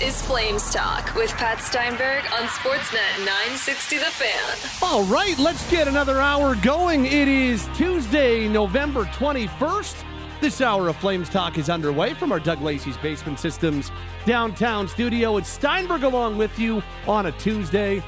Is 0.00 0.20
Flames 0.22 0.72
Talk 0.72 1.14
with 1.14 1.30
Pat 1.32 1.60
Steinberg 1.60 2.24
on 2.32 2.48
Sportsnet 2.48 3.18
960 3.18 3.98
The 3.98 4.04
Fan. 4.04 4.80
All 4.82 5.04
right, 5.04 5.38
let's 5.38 5.70
get 5.70 5.86
another 5.86 6.20
hour 6.20 6.56
going. 6.56 7.06
It 7.06 7.28
is 7.28 7.68
Tuesday, 7.76 8.48
November 8.48 9.04
21st. 9.04 9.94
This 10.40 10.60
hour 10.60 10.88
of 10.88 10.96
Flames 10.96 11.28
Talk 11.28 11.58
is 11.58 11.70
underway 11.70 12.12
from 12.12 12.32
our 12.32 12.40
Doug 12.40 12.60
Lacey's 12.60 12.96
Basement 12.96 13.38
Systems 13.38 13.92
downtown 14.26 14.88
studio. 14.88 15.36
It's 15.36 15.48
Steinberg 15.48 16.02
along 16.02 16.38
with 16.38 16.58
you 16.58 16.82
on 17.06 17.26
a 17.26 17.32
Tuesday. 17.32 18.00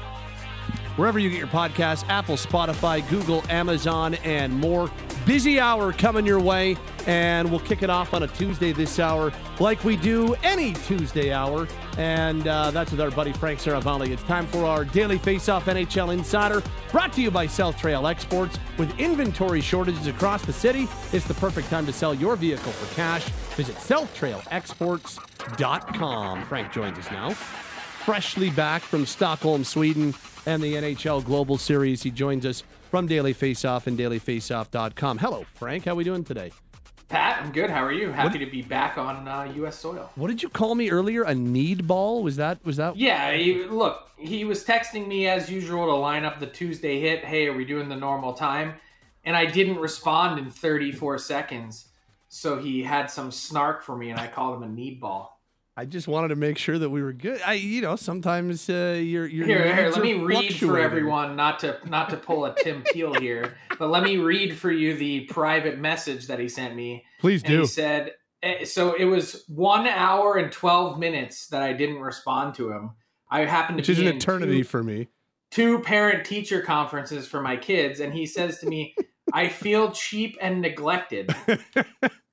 Wherever 0.97 1.19
you 1.19 1.29
get 1.29 1.39
your 1.39 1.47
podcasts, 1.47 2.03
Apple, 2.09 2.35
Spotify, 2.35 3.07
Google, 3.09 3.43
Amazon, 3.49 4.15
and 4.25 4.53
more. 4.53 4.91
Busy 5.25 5.59
hour 5.59 5.93
coming 5.93 6.25
your 6.25 6.39
way, 6.41 6.75
and 7.07 7.49
we'll 7.49 7.61
kick 7.61 7.81
it 7.81 7.89
off 7.89 8.13
on 8.13 8.21
a 8.23 8.27
Tuesday 8.27 8.73
this 8.73 8.99
hour, 8.99 9.31
like 9.59 9.83
we 9.83 9.95
do 9.95 10.35
any 10.43 10.73
Tuesday 10.73 11.31
hour. 11.31 11.67
And 11.97 12.47
uh, 12.47 12.69
that's 12.71 12.91
with 12.91 12.99
our 13.01 13.09
buddy 13.09 13.33
Frank 13.33 13.59
Seravalli. 13.59 14.09
It's 14.09 14.21
time 14.23 14.45
for 14.47 14.65
our 14.65 14.83
daily 14.85 15.17
face-off 15.17 15.65
NHL 15.65 16.13
Insider, 16.13 16.61
brought 16.91 17.11
to 17.13 17.21
you 17.21 17.31
by 17.31 17.47
South 17.47 17.77
Trail 17.77 18.05
Exports. 18.07 18.59
With 18.77 18.99
inventory 18.99 19.61
shortages 19.61 20.07
across 20.07 20.45
the 20.45 20.51
city, 20.53 20.87
it's 21.13 21.25
the 21.25 21.33
perfect 21.35 21.69
time 21.69 21.85
to 21.87 21.93
sell 21.93 22.13
your 22.13 22.35
vehicle 22.35 22.73
for 22.73 22.93
cash. 22.93 23.23
Visit 23.55 23.77
SouthTrailExports.com. 23.77 26.45
Frank 26.45 26.73
joins 26.73 26.99
us 26.99 27.09
now, 27.09 27.29
freshly 27.31 28.49
back 28.51 28.81
from 28.81 29.05
Stockholm, 29.05 29.63
Sweden, 29.63 30.13
and 30.45 30.61
the 30.61 30.73
NHL 30.73 31.23
Global 31.23 31.57
Series. 31.57 32.03
He 32.03 32.11
joins 32.11 32.45
us 32.45 32.63
from 32.91 33.07
Daily 33.07 33.33
Faceoff 33.33 33.87
and 33.87 33.97
dailyfaceoff.com. 33.97 35.17
Hello, 35.17 35.45
Frank. 35.55 35.85
How 35.85 35.93
are 35.93 35.95
we 35.95 36.03
doing 36.03 36.25
today? 36.25 36.51
Pat, 37.09 37.41
I'm 37.41 37.53
good. 37.53 37.69
How 37.69 37.85
are 37.85 37.91
you? 37.91 38.11
Happy 38.11 38.37
what, 38.37 38.45
to 38.45 38.51
be 38.51 38.61
back 38.61 38.97
on 38.97 39.27
uh, 39.27 39.51
U.S. 39.55 39.79
soil. 39.79 40.11
What 40.15 40.27
did 40.27 40.43
you 40.43 40.49
call 40.49 40.75
me 40.75 40.89
earlier? 40.89 41.23
A 41.23 41.33
need 41.33 41.87
ball? 41.87 42.21
Was 42.21 42.35
that 42.35 42.63
was 42.65 42.77
that? 42.77 42.97
Yeah. 42.97 43.31
He, 43.31 43.63
look, 43.63 44.09
he 44.17 44.43
was 44.43 44.65
texting 44.65 45.07
me 45.07 45.27
as 45.27 45.49
usual 45.49 45.85
to 45.85 45.93
line 45.93 46.25
up 46.25 46.39
the 46.39 46.47
Tuesday 46.47 46.99
hit. 46.99 47.23
Hey, 47.23 47.47
are 47.47 47.53
we 47.53 47.63
doing 47.63 47.87
the 47.87 47.95
normal 47.95 48.33
time? 48.33 48.73
And 49.23 49.37
I 49.37 49.45
didn't 49.45 49.77
respond 49.77 50.39
in 50.39 50.51
34 50.51 51.17
seconds, 51.17 51.87
so 52.29 52.57
he 52.57 52.83
had 52.83 53.09
some 53.09 53.31
snark 53.31 53.83
for 53.83 53.95
me, 53.97 54.09
and 54.09 54.19
I 54.19 54.27
called 54.27 54.57
him 54.57 54.63
a 54.63 54.73
need 54.73 54.99
ball. 54.99 55.36
I 55.79 55.85
just 55.85 56.07
wanted 56.07 56.29
to 56.29 56.35
make 56.35 56.57
sure 56.57 56.79
that 56.79 56.89
we 56.89 57.03
were 57.03 57.13
good. 57.13 57.39
I, 57.45 57.53
you 57.53 57.81
know, 57.81 57.95
sometimes 57.95 58.67
uh, 58.67 58.99
your 58.99 59.27
your 59.27 59.45
here, 59.45 59.75
here. 59.75 59.91
Let 59.91 60.01
me 60.01 60.15
read 60.15 60.55
for 60.55 60.79
everyone, 60.79 61.35
not 61.35 61.59
to 61.59 61.77
not 61.85 62.09
to 62.09 62.17
pull 62.17 62.45
a 62.45 62.55
Tim 62.55 62.81
Peel 62.81 63.13
here, 63.13 63.55
but 63.77 63.89
let 63.89 64.01
me 64.01 64.17
read 64.17 64.57
for 64.57 64.71
you 64.71 64.95
the 64.95 65.25
private 65.25 65.77
message 65.77 66.25
that 66.27 66.39
he 66.39 66.49
sent 66.49 66.75
me. 66.75 67.05
Please 67.19 67.43
do. 67.43 67.61
He 67.61 67.67
said, 67.67 68.13
eh, 68.41 68.65
so 68.65 68.93
it 68.93 69.05
was 69.05 69.43
one 69.47 69.85
hour 69.85 70.37
and 70.37 70.51
twelve 70.51 70.97
minutes 70.97 71.47
that 71.49 71.61
I 71.61 71.73
didn't 71.73 71.99
respond 71.99 72.55
to 72.55 72.71
him. 72.71 72.95
I 73.29 73.41
happened 73.41 73.77
to 73.77 73.81
which 73.81 73.99
be 73.99 74.03
is 74.03 74.09
an 74.09 74.17
eternity 74.17 74.57
two, 74.57 74.63
for 74.63 74.83
me. 74.83 75.09
Two 75.51 75.79
parent 75.81 76.25
teacher 76.25 76.63
conferences 76.63 77.27
for 77.27 77.39
my 77.39 77.55
kids, 77.55 77.99
and 77.99 78.11
he 78.11 78.25
says 78.25 78.57
to 78.61 78.65
me, 78.65 78.95
"I 79.31 79.47
feel 79.47 79.91
cheap 79.91 80.39
and 80.41 80.59
neglected." 80.59 81.35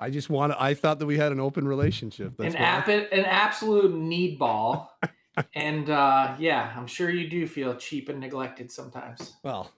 I 0.00 0.10
just 0.10 0.30
want 0.30 0.52
to, 0.52 0.62
I 0.62 0.74
thought 0.74 0.98
that 0.98 1.06
we 1.06 1.18
had 1.18 1.30
an 1.30 1.40
open 1.40 1.68
relationship. 1.68 2.32
That's 2.38 2.54
an, 2.54 2.60
ap- 2.60 2.88
an 2.88 3.24
absolute 3.24 3.94
need 3.94 4.38
ball. 4.38 4.98
and 5.54 5.90
uh, 5.90 6.34
yeah, 6.38 6.72
I'm 6.74 6.86
sure 6.86 7.10
you 7.10 7.28
do 7.28 7.46
feel 7.46 7.74
cheap 7.74 8.08
and 8.08 8.18
neglected 8.18 8.72
sometimes. 8.72 9.34
Well, 9.42 9.70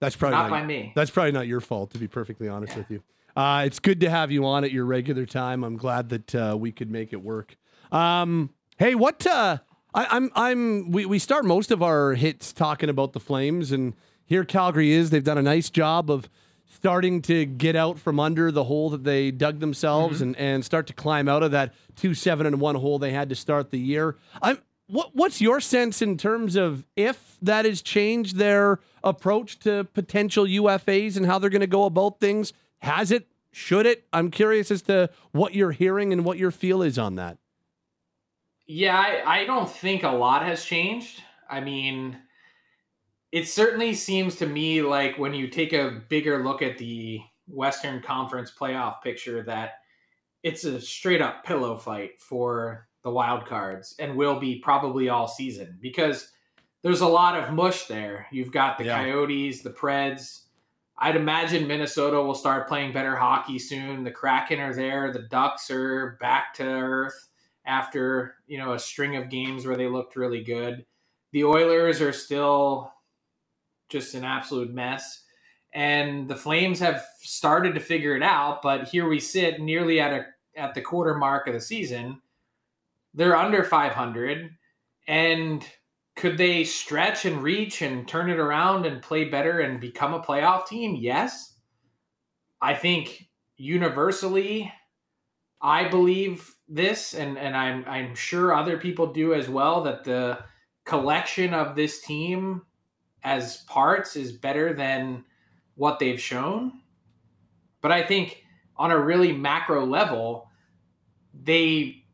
that's 0.00 0.16
probably 0.16 0.36
not, 0.36 0.50
not 0.50 0.60
by 0.60 0.64
me. 0.64 0.92
That's 0.94 1.10
probably 1.10 1.32
not 1.32 1.48
your 1.48 1.60
fault, 1.60 1.90
to 1.90 1.98
be 1.98 2.06
perfectly 2.06 2.48
honest 2.48 2.72
yeah. 2.72 2.78
with 2.78 2.90
you. 2.90 3.02
Uh, 3.36 3.64
it's 3.66 3.80
good 3.80 4.00
to 4.00 4.08
have 4.08 4.30
you 4.30 4.44
on 4.46 4.62
at 4.62 4.70
your 4.70 4.84
regular 4.84 5.26
time. 5.26 5.64
I'm 5.64 5.76
glad 5.76 6.08
that 6.10 6.34
uh, 6.34 6.56
we 6.58 6.70
could 6.70 6.90
make 6.90 7.12
it 7.12 7.20
work. 7.22 7.56
Um, 7.90 8.50
hey, 8.78 8.94
what? 8.94 9.26
Uh, 9.26 9.58
I, 9.92 10.06
I'm. 10.10 10.30
I'm. 10.34 10.92
We 10.92 11.04
we 11.06 11.18
start 11.18 11.44
most 11.44 11.70
of 11.70 11.82
our 11.82 12.14
hits 12.14 12.52
talking 12.52 12.88
about 12.88 13.12
the 13.12 13.20
Flames, 13.20 13.72
and 13.72 13.94
here 14.24 14.44
Calgary 14.44 14.92
is. 14.92 15.10
They've 15.10 15.24
done 15.24 15.38
a 15.38 15.42
nice 15.42 15.68
job 15.68 16.10
of 16.10 16.28
starting 16.74 17.22
to 17.22 17.44
get 17.44 17.76
out 17.76 17.98
from 17.98 18.20
under 18.20 18.50
the 18.50 18.64
hole 18.64 18.90
that 18.90 19.04
they 19.04 19.30
dug 19.30 19.60
themselves 19.60 20.16
mm-hmm. 20.16 20.24
and, 20.24 20.36
and 20.36 20.64
start 20.64 20.86
to 20.88 20.92
climb 20.92 21.28
out 21.28 21.42
of 21.42 21.52
that 21.52 21.72
two 21.96 22.14
seven 22.14 22.46
and 22.46 22.60
one 22.60 22.74
hole 22.74 22.98
they 22.98 23.12
had 23.12 23.28
to 23.28 23.34
start 23.34 23.70
the 23.70 23.78
year. 23.78 24.16
I'm 24.42 24.58
what 24.86 25.14
what's 25.14 25.40
your 25.40 25.60
sense 25.60 26.02
in 26.02 26.18
terms 26.18 26.56
of 26.56 26.84
if 26.96 27.36
that 27.40 27.64
has 27.64 27.80
changed 27.80 28.36
their 28.36 28.80
approach 29.02 29.58
to 29.60 29.84
potential 29.94 30.44
UFAs 30.44 31.16
and 31.16 31.26
how 31.26 31.38
they're 31.38 31.50
going 31.50 31.60
to 31.60 31.66
go 31.66 31.84
about 31.84 32.20
things? 32.20 32.52
Has 32.78 33.10
it? 33.10 33.26
Should 33.50 33.86
it? 33.86 34.04
I'm 34.12 34.30
curious 34.30 34.70
as 34.70 34.82
to 34.82 35.10
what 35.30 35.54
you're 35.54 35.72
hearing 35.72 36.12
and 36.12 36.24
what 36.24 36.38
your 36.38 36.50
feel 36.50 36.82
is 36.82 36.98
on 36.98 37.14
that. 37.16 37.38
Yeah, 38.66 38.96
I, 38.96 39.42
I 39.42 39.44
don't 39.44 39.70
think 39.70 40.02
a 40.02 40.10
lot 40.10 40.42
has 40.42 40.64
changed. 40.64 41.22
I 41.48 41.60
mean, 41.60 42.16
it 43.34 43.48
certainly 43.48 43.92
seems 43.94 44.36
to 44.36 44.46
me 44.46 44.80
like 44.80 45.18
when 45.18 45.34
you 45.34 45.48
take 45.48 45.72
a 45.72 46.02
bigger 46.08 46.44
look 46.44 46.62
at 46.62 46.78
the 46.78 47.18
Western 47.48 48.00
Conference 48.00 48.52
playoff 48.56 49.02
picture 49.02 49.42
that 49.42 49.72
it's 50.44 50.62
a 50.62 50.80
straight 50.80 51.20
up 51.20 51.42
pillow 51.42 51.76
fight 51.76 52.22
for 52.22 52.86
the 53.02 53.10
wild 53.10 53.44
cards 53.44 53.96
and 53.98 54.14
will 54.14 54.38
be 54.38 54.60
probably 54.60 55.08
all 55.08 55.26
season 55.26 55.76
because 55.82 56.30
there's 56.84 57.00
a 57.00 57.08
lot 57.08 57.36
of 57.36 57.52
mush 57.52 57.86
there. 57.86 58.28
You've 58.30 58.52
got 58.52 58.78
the 58.78 58.84
yeah. 58.84 58.98
Coyotes, 59.02 59.62
the 59.62 59.70
Preds. 59.70 60.42
I'd 60.98 61.16
imagine 61.16 61.66
Minnesota 61.66 62.22
will 62.22 62.36
start 62.36 62.68
playing 62.68 62.92
better 62.92 63.16
hockey 63.16 63.58
soon. 63.58 64.04
The 64.04 64.12
Kraken 64.12 64.60
are 64.60 64.72
there. 64.72 65.12
The 65.12 65.22
Ducks 65.22 65.72
are 65.72 66.16
back 66.20 66.54
to 66.54 66.62
earth 66.62 67.30
after, 67.66 68.36
you 68.46 68.58
know, 68.58 68.74
a 68.74 68.78
string 68.78 69.16
of 69.16 69.28
games 69.28 69.66
where 69.66 69.76
they 69.76 69.88
looked 69.88 70.14
really 70.14 70.44
good. 70.44 70.86
The 71.32 71.42
Oilers 71.42 72.00
are 72.00 72.12
still 72.12 72.93
just 73.94 74.14
an 74.14 74.24
absolute 74.24 74.74
mess. 74.74 75.22
And 75.72 76.28
the 76.28 76.36
Flames 76.36 76.80
have 76.80 77.04
started 77.20 77.74
to 77.74 77.80
figure 77.80 78.16
it 78.16 78.22
out, 78.22 78.60
but 78.60 78.88
here 78.88 79.08
we 79.08 79.20
sit 79.20 79.60
nearly 79.60 80.00
at 80.00 80.12
a 80.12 80.26
at 80.56 80.74
the 80.74 80.80
quarter 80.80 81.14
mark 81.14 81.46
of 81.46 81.54
the 81.54 81.60
season. 81.60 82.20
They're 83.14 83.36
under 83.36 83.64
500 83.64 84.50
and 85.06 85.66
could 86.16 86.38
they 86.38 86.64
stretch 86.64 87.24
and 87.24 87.42
reach 87.42 87.82
and 87.82 88.06
turn 88.06 88.30
it 88.30 88.38
around 88.38 88.86
and 88.86 89.02
play 89.02 89.24
better 89.24 89.60
and 89.60 89.80
become 89.80 90.14
a 90.14 90.22
playoff 90.22 90.66
team? 90.66 90.94
Yes. 90.94 91.54
I 92.60 92.74
think 92.74 93.28
universally 93.56 94.72
I 95.60 95.88
believe 95.88 96.54
this 96.68 97.14
and 97.14 97.38
and 97.38 97.56
I'm 97.56 97.84
I'm 97.86 98.14
sure 98.14 98.54
other 98.54 98.78
people 98.78 99.12
do 99.12 99.34
as 99.34 99.48
well 99.48 99.82
that 99.84 100.04
the 100.04 100.38
collection 100.84 101.54
of 101.54 101.76
this 101.76 102.00
team 102.02 102.62
as 103.24 103.58
parts 103.64 104.16
is 104.16 104.32
better 104.32 104.74
than 104.74 105.24
what 105.74 105.98
they've 105.98 106.20
shown. 106.20 106.80
But 107.80 107.90
I 107.90 108.02
think 108.02 108.44
on 108.76 108.90
a 108.90 108.98
really 108.98 109.32
macro 109.32 109.84
level, 109.84 110.50
they 111.42 112.04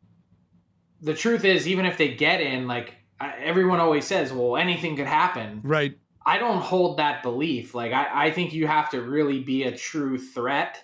the 1.01 1.13
truth 1.13 1.43
is 1.43 1.67
even 1.67 1.85
if 1.85 1.97
they 1.97 2.13
get 2.13 2.41
in 2.41 2.67
like 2.67 2.95
everyone 3.19 3.79
always 3.79 4.05
says 4.05 4.31
well 4.31 4.57
anything 4.57 4.95
could 4.95 5.07
happen. 5.07 5.61
Right. 5.63 5.97
I 6.25 6.37
don't 6.37 6.61
hold 6.61 6.97
that 6.97 7.23
belief. 7.23 7.75
Like 7.75 7.93
I, 7.93 8.27
I 8.27 8.31
think 8.31 8.53
you 8.53 8.67
have 8.67 8.89
to 8.91 9.01
really 9.01 9.39
be 9.39 9.63
a 9.63 9.75
true 9.75 10.17
threat. 10.17 10.83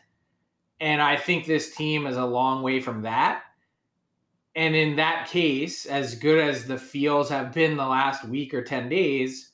And 0.80 1.02
i 1.02 1.18
think 1.18 1.46
this 1.46 1.76
team 1.76 2.06
is 2.06 2.18
a 2.18 2.26
long 2.26 2.62
way 2.62 2.80
from 2.80 3.04
that. 3.04 3.44
And 4.56 4.76
in 4.76 4.98
that 4.98 5.28
case 5.28 5.86
as 5.86 6.16
good 6.16 6.40
as 6.40 6.66
the 6.66 6.78
feels 6.78 7.30
have 7.30 7.54
been 7.54 7.78
the 7.78 7.86
last 7.86 8.26
week 8.26 8.54
or 8.54 8.64
10 8.64 8.90
days 8.90 9.47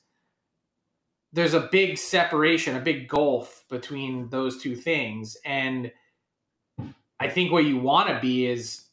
there's 1.34 1.54
a 1.54 1.68
big 1.72 1.98
separation, 1.98 2.76
a 2.76 2.80
big 2.80 3.08
gulf 3.08 3.64
between 3.68 4.28
those 4.28 4.62
two 4.62 4.76
things. 4.76 5.36
And 5.44 5.90
I 7.18 7.28
think 7.28 7.50
what 7.50 7.64
you 7.64 7.76
want 7.76 8.08
to 8.08 8.20
be 8.20 8.46
is 8.46 8.84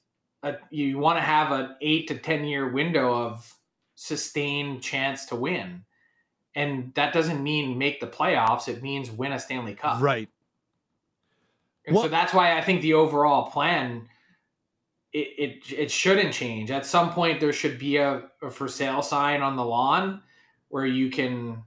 a, 0.42 0.56
you 0.72 0.98
want 0.98 1.20
to 1.20 1.22
have 1.22 1.52
an 1.52 1.76
eight 1.82 2.08
to 2.08 2.18
10 2.18 2.46
year 2.46 2.68
window 2.68 3.14
of 3.14 3.56
sustained 3.94 4.82
chance 4.82 5.26
to 5.28 5.36
win. 5.36 5.84
And 6.56 6.92
that 6.96 7.14
doesn't 7.14 7.42
mean 7.42 7.78
make 7.78 8.02
the 8.02 8.08
playoffs. 8.08 8.68
It 8.68 8.82
means 8.82 9.12
win 9.12 9.34
a 9.34 9.40
Stanley 9.40 9.76
Cup. 9.76 10.02
Right. 10.02 10.28
And 11.86 11.96
so 11.96 12.08
that's 12.08 12.34
why 12.34 12.58
I 12.58 12.62
think 12.62 12.82
the 12.82 12.94
overall 12.94 13.52
plan 13.52 14.08
it, 15.14 15.28
it 15.38 15.74
it 15.74 15.92
shouldn't 15.92 16.34
change. 16.34 16.72
At 16.72 16.86
some 16.86 17.12
point 17.12 17.40
there 17.40 17.54
should 17.54 17.78
be 17.78 17.98
a, 17.98 18.24
a 18.42 18.50
for 18.50 18.68
sale 18.68 19.02
sign 19.02 19.42
on 19.42 19.56
the 19.56 19.66
lawn 19.66 20.22
where 20.70 20.86
you 20.86 21.10
can 21.10 21.64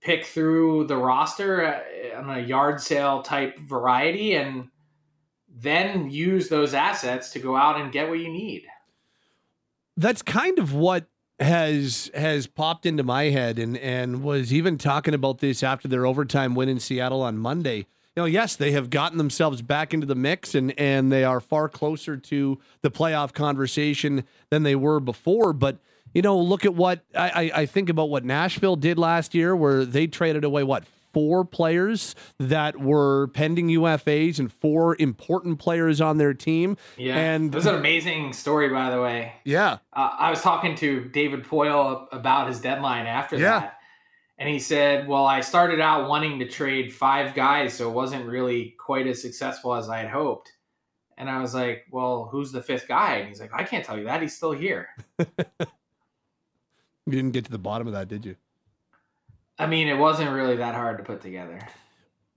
pick 0.00 0.24
through 0.24 0.86
the 0.86 0.96
roster 0.96 1.64
uh, 1.64 2.18
on 2.18 2.30
a 2.30 2.40
yard 2.40 2.80
sale 2.80 3.22
type 3.22 3.58
variety 3.58 4.34
and 4.34 4.68
then 5.48 6.10
use 6.10 6.48
those 6.48 6.74
assets 6.74 7.30
to 7.30 7.38
go 7.38 7.56
out 7.56 7.80
and 7.80 7.92
get 7.92 8.08
what 8.08 8.18
you 8.18 8.28
need. 8.30 8.66
That's 9.96 10.22
kind 10.22 10.58
of 10.58 10.74
what 10.74 11.06
has 11.38 12.10
has 12.14 12.46
popped 12.46 12.86
into 12.86 13.02
my 13.02 13.24
head 13.24 13.58
and 13.58 13.76
and 13.78 14.22
was 14.22 14.52
even 14.52 14.78
talking 14.78 15.14
about 15.14 15.38
this 15.38 15.62
after 15.62 15.88
their 15.88 16.06
overtime 16.06 16.54
win 16.54 16.68
in 16.68 16.80
Seattle 16.80 17.22
on 17.22 17.36
Monday. 17.36 17.78
you 17.78 17.84
know, 18.16 18.24
yes, 18.24 18.56
they 18.56 18.72
have 18.72 18.88
gotten 18.88 19.18
themselves 19.18 19.60
back 19.60 19.92
into 19.92 20.06
the 20.06 20.14
mix 20.14 20.54
and 20.54 20.78
and 20.78 21.10
they 21.10 21.24
are 21.24 21.40
far 21.40 21.68
closer 21.68 22.16
to 22.16 22.58
the 22.82 22.90
playoff 22.90 23.32
conversation 23.32 24.24
than 24.50 24.62
they 24.62 24.76
were 24.76 25.00
before. 25.00 25.52
But 25.52 25.78
you 26.16 26.22
know, 26.22 26.38
look 26.38 26.64
at 26.64 26.74
what 26.74 27.04
I, 27.14 27.28
I, 27.28 27.50
I 27.54 27.66
think 27.66 27.90
about 27.90 28.08
what 28.08 28.24
Nashville 28.24 28.76
did 28.76 28.98
last 28.98 29.34
year, 29.34 29.54
where 29.54 29.84
they 29.84 30.06
traded 30.06 30.44
away 30.44 30.62
what 30.62 30.84
four 31.12 31.44
players 31.44 32.14
that 32.38 32.80
were 32.80 33.26
pending 33.34 33.68
UFAs 33.68 34.38
and 34.38 34.50
four 34.50 34.96
important 34.98 35.58
players 35.58 36.00
on 36.00 36.16
their 36.16 36.32
team. 36.32 36.78
Yeah, 36.96 37.18
and 37.18 37.54
it 37.54 37.54
was 37.54 37.66
an 37.66 37.74
amazing 37.74 38.32
story, 38.32 38.70
by 38.70 38.88
the 38.88 38.98
way. 38.98 39.34
Yeah, 39.44 39.76
uh, 39.92 40.16
I 40.18 40.30
was 40.30 40.40
talking 40.40 40.74
to 40.76 41.04
David 41.04 41.44
Poile 41.44 42.06
about 42.10 42.48
his 42.48 42.62
deadline 42.62 43.04
after 43.04 43.36
yeah. 43.36 43.60
that, 43.60 43.78
and 44.38 44.48
he 44.48 44.58
said, 44.58 45.06
"Well, 45.06 45.26
I 45.26 45.42
started 45.42 45.80
out 45.80 46.08
wanting 46.08 46.38
to 46.38 46.48
trade 46.48 46.94
five 46.94 47.34
guys, 47.34 47.74
so 47.74 47.90
it 47.90 47.92
wasn't 47.92 48.24
really 48.24 48.74
quite 48.78 49.06
as 49.06 49.20
successful 49.20 49.74
as 49.74 49.90
I 49.90 49.98
had 49.98 50.08
hoped." 50.08 50.50
And 51.18 51.28
I 51.28 51.42
was 51.42 51.54
like, 51.54 51.84
"Well, 51.90 52.30
who's 52.32 52.52
the 52.52 52.62
fifth 52.62 52.88
guy?" 52.88 53.16
And 53.16 53.28
he's 53.28 53.38
like, 53.38 53.52
"I 53.52 53.64
can't 53.64 53.84
tell 53.84 53.98
you 53.98 54.04
that. 54.04 54.22
He's 54.22 54.34
still 54.34 54.52
here." 54.52 54.88
you 57.06 57.12
didn't 57.12 57.32
get 57.32 57.44
to 57.44 57.50
the 57.50 57.58
bottom 57.58 57.86
of 57.86 57.92
that, 57.92 58.08
did 58.08 58.26
you? 58.26 58.36
I 59.58 59.66
mean, 59.66 59.88
it 59.88 59.96
wasn't 59.96 60.30
really 60.30 60.56
that 60.56 60.74
hard 60.74 60.98
to 60.98 61.04
put 61.04 61.22
together. 61.22 61.60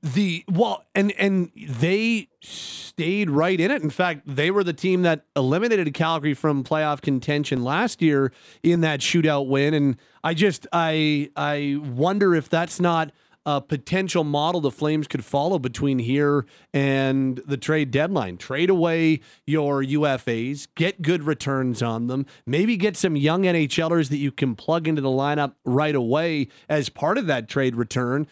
The 0.02 0.46
well, 0.50 0.86
and 0.96 1.12
and 1.14 1.52
they 1.56 2.30
stayed 2.40 3.30
right 3.30 3.60
in 3.60 3.70
it. 3.70 3.82
In 3.82 3.90
fact, 3.90 4.22
they 4.26 4.50
were 4.50 4.64
the 4.64 4.72
team 4.72 5.02
that 5.02 5.26
eliminated 5.36 5.94
Calgary 5.94 6.34
from 6.34 6.64
playoff 6.64 7.02
contention 7.02 7.66
last 7.66 8.02
year 8.02 8.32
in 8.64 8.80
that 8.82 9.02
shootout 9.02 9.48
win. 9.48 9.74
And 9.74 9.98
I 10.24 10.34
just 10.34 10.68
I 10.72 11.32
I 11.36 11.82
wonder 11.84 12.34
if 12.34 12.48
that's 12.48 12.80
not 12.80 13.12
a 13.50 13.60
potential 13.60 14.24
model 14.24 14.62
the 14.62 14.70
Flames 14.70 15.08
could 15.08 15.26
follow 15.26 15.58
between 15.58 15.98
here 15.98 16.46
and 16.72 17.42
the 17.48 17.58
trade 17.58 17.90
deadline. 17.90 18.38
Trade 18.38 18.70
away 18.70 19.22
your 19.48 19.84
UFAs, 19.84 20.68
get 20.76 21.02
good 21.02 21.24
returns 21.24 21.82
on 21.82 22.06
them, 22.06 22.28
maybe 22.46 22.78
get 22.78 22.96
some 22.96 23.16
young 23.16 23.44
NHLers 23.44 24.10
that 24.10 24.18
you 24.18 24.32
can 24.32 24.56
plug 24.56 24.88
into 24.88 25.02
the 25.02 25.10
lineup 25.10 25.56
right 25.66 25.96
away 25.96 26.48
as 26.70 26.90
part 26.90 27.18
of 27.18 27.26
that 27.26 27.50
trade 27.50 27.76
return. 27.76 28.28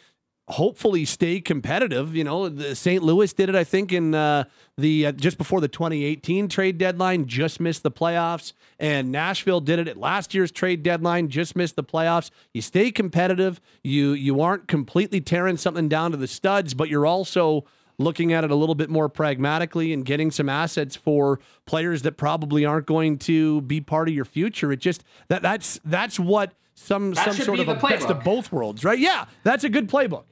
Hopefully, 0.50 1.04
stay 1.04 1.42
competitive. 1.42 2.16
You 2.16 2.24
know, 2.24 2.48
the 2.48 2.74
St. 2.74 3.04
Louis 3.04 3.34
did 3.34 3.50
it, 3.50 3.56
I 3.56 3.66
think, 3.66 3.92
in 3.92 4.16
uh, 4.16 4.46
the 4.78 5.08
uh, 5.08 5.12
just 5.12 5.38
before 5.38 5.60
the 5.60 5.68
2018 5.68 6.48
trade 6.48 6.78
deadline, 6.78 7.26
just 7.26 7.60
missed 7.60 7.84
the 7.84 7.92
playoffs, 7.92 8.54
and 8.80 9.12
Nashville 9.12 9.60
did 9.60 9.78
it 9.78 9.90
at 9.90 9.98
last 9.98 10.34
year's 10.34 10.52
trade 10.52 10.84
deadline, 10.84 11.28
just 11.28 11.56
missed 11.56 11.76
the 11.76 11.84
playoffs. 11.84 12.32
You 12.54 12.62
stay 12.62 12.92
competitive. 12.92 13.60
You 13.84 14.14
you 14.14 14.40
aren't 14.40 14.70
completely 14.70 15.20
tearing 15.20 15.58
something 15.58 15.90
down 15.90 16.12
to 16.12 16.18
the 16.18 16.28
studs, 16.28 16.74
but 16.74 16.88
you're 16.88 17.06
also 17.06 17.66
looking 17.98 18.32
at 18.32 18.44
it 18.44 18.52
a 18.52 18.56
little 18.56 18.76
bit 18.76 18.90
more 18.90 19.10
pragmatically 19.10 19.92
and 19.92 20.06
getting 20.06 20.32
some 20.32 20.50
assets 20.50 20.96
for 20.96 21.40
players 21.66 22.04
that 22.04 22.16
probably 22.16 22.64
aren't 22.66 22.86
going 22.86 23.18
to 23.18 23.62
be 23.62 23.82
part 23.82 24.08
of 24.08 24.14
your 24.14 24.26
future. 24.26 24.72
It 24.72 24.80
just 24.80 25.04
that 25.28 25.42
that's 25.42 25.80
that's 25.84 26.20
what 26.20 26.54
some 26.76 27.14
That 27.14 27.34
some 27.34 27.46
sort 27.46 27.60
of 27.60 27.68
a 27.68 27.74
the 27.74 27.80
best 27.80 28.10
of 28.10 28.24
both 28.24 28.52
worlds, 28.52 28.86
right? 28.86 29.00
Yeah, 29.00 29.26
that's 29.44 29.64
a 29.64 29.70
good 29.70 29.90
playbook. 29.90 30.24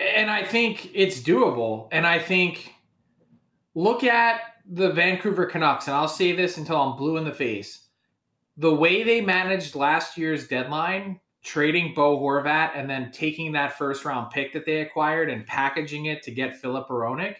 And 0.00 0.30
I 0.30 0.42
think 0.42 0.90
it's 0.94 1.20
doable. 1.20 1.88
And 1.92 2.06
I 2.06 2.18
think 2.18 2.74
look 3.74 4.04
at 4.04 4.40
the 4.66 4.92
Vancouver 4.92 5.46
Canucks, 5.46 5.86
and 5.86 5.96
I'll 5.96 6.08
say 6.08 6.32
this 6.32 6.56
until 6.56 6.80
I'm 6.80 6.96
blue 6.96 7.16
in 7.16 7.24
the 7.24 7.32
face. 7.32 7.88
The 8.56 8.74
way 8.74 9.02
they 9.02 9.20
managed 9.20 9.74
last 9.74 10.16
year's 10.16 10.46
deadline, 10.46 11.20
trading 11.42 11.94
Bo 11.94 12.18
Horvat 12.18 12.72
and 12.74 12.88
then 12.88 13.10
taking 13.10 13.52
that 13.52 13.76
first 13.78 14.04
round 14.04 14.30
pick 14.30 14.52
that 14.52 14.66
they 14.66 14.82
acquired 14.82 15.30
and 15.30 15.46
packaging 15.46 16.06
it 16.06 16.22
to 16.24 16.30
get 16.30 16.56
Filip 16.56 16.88
Hronek, 16.88 17.36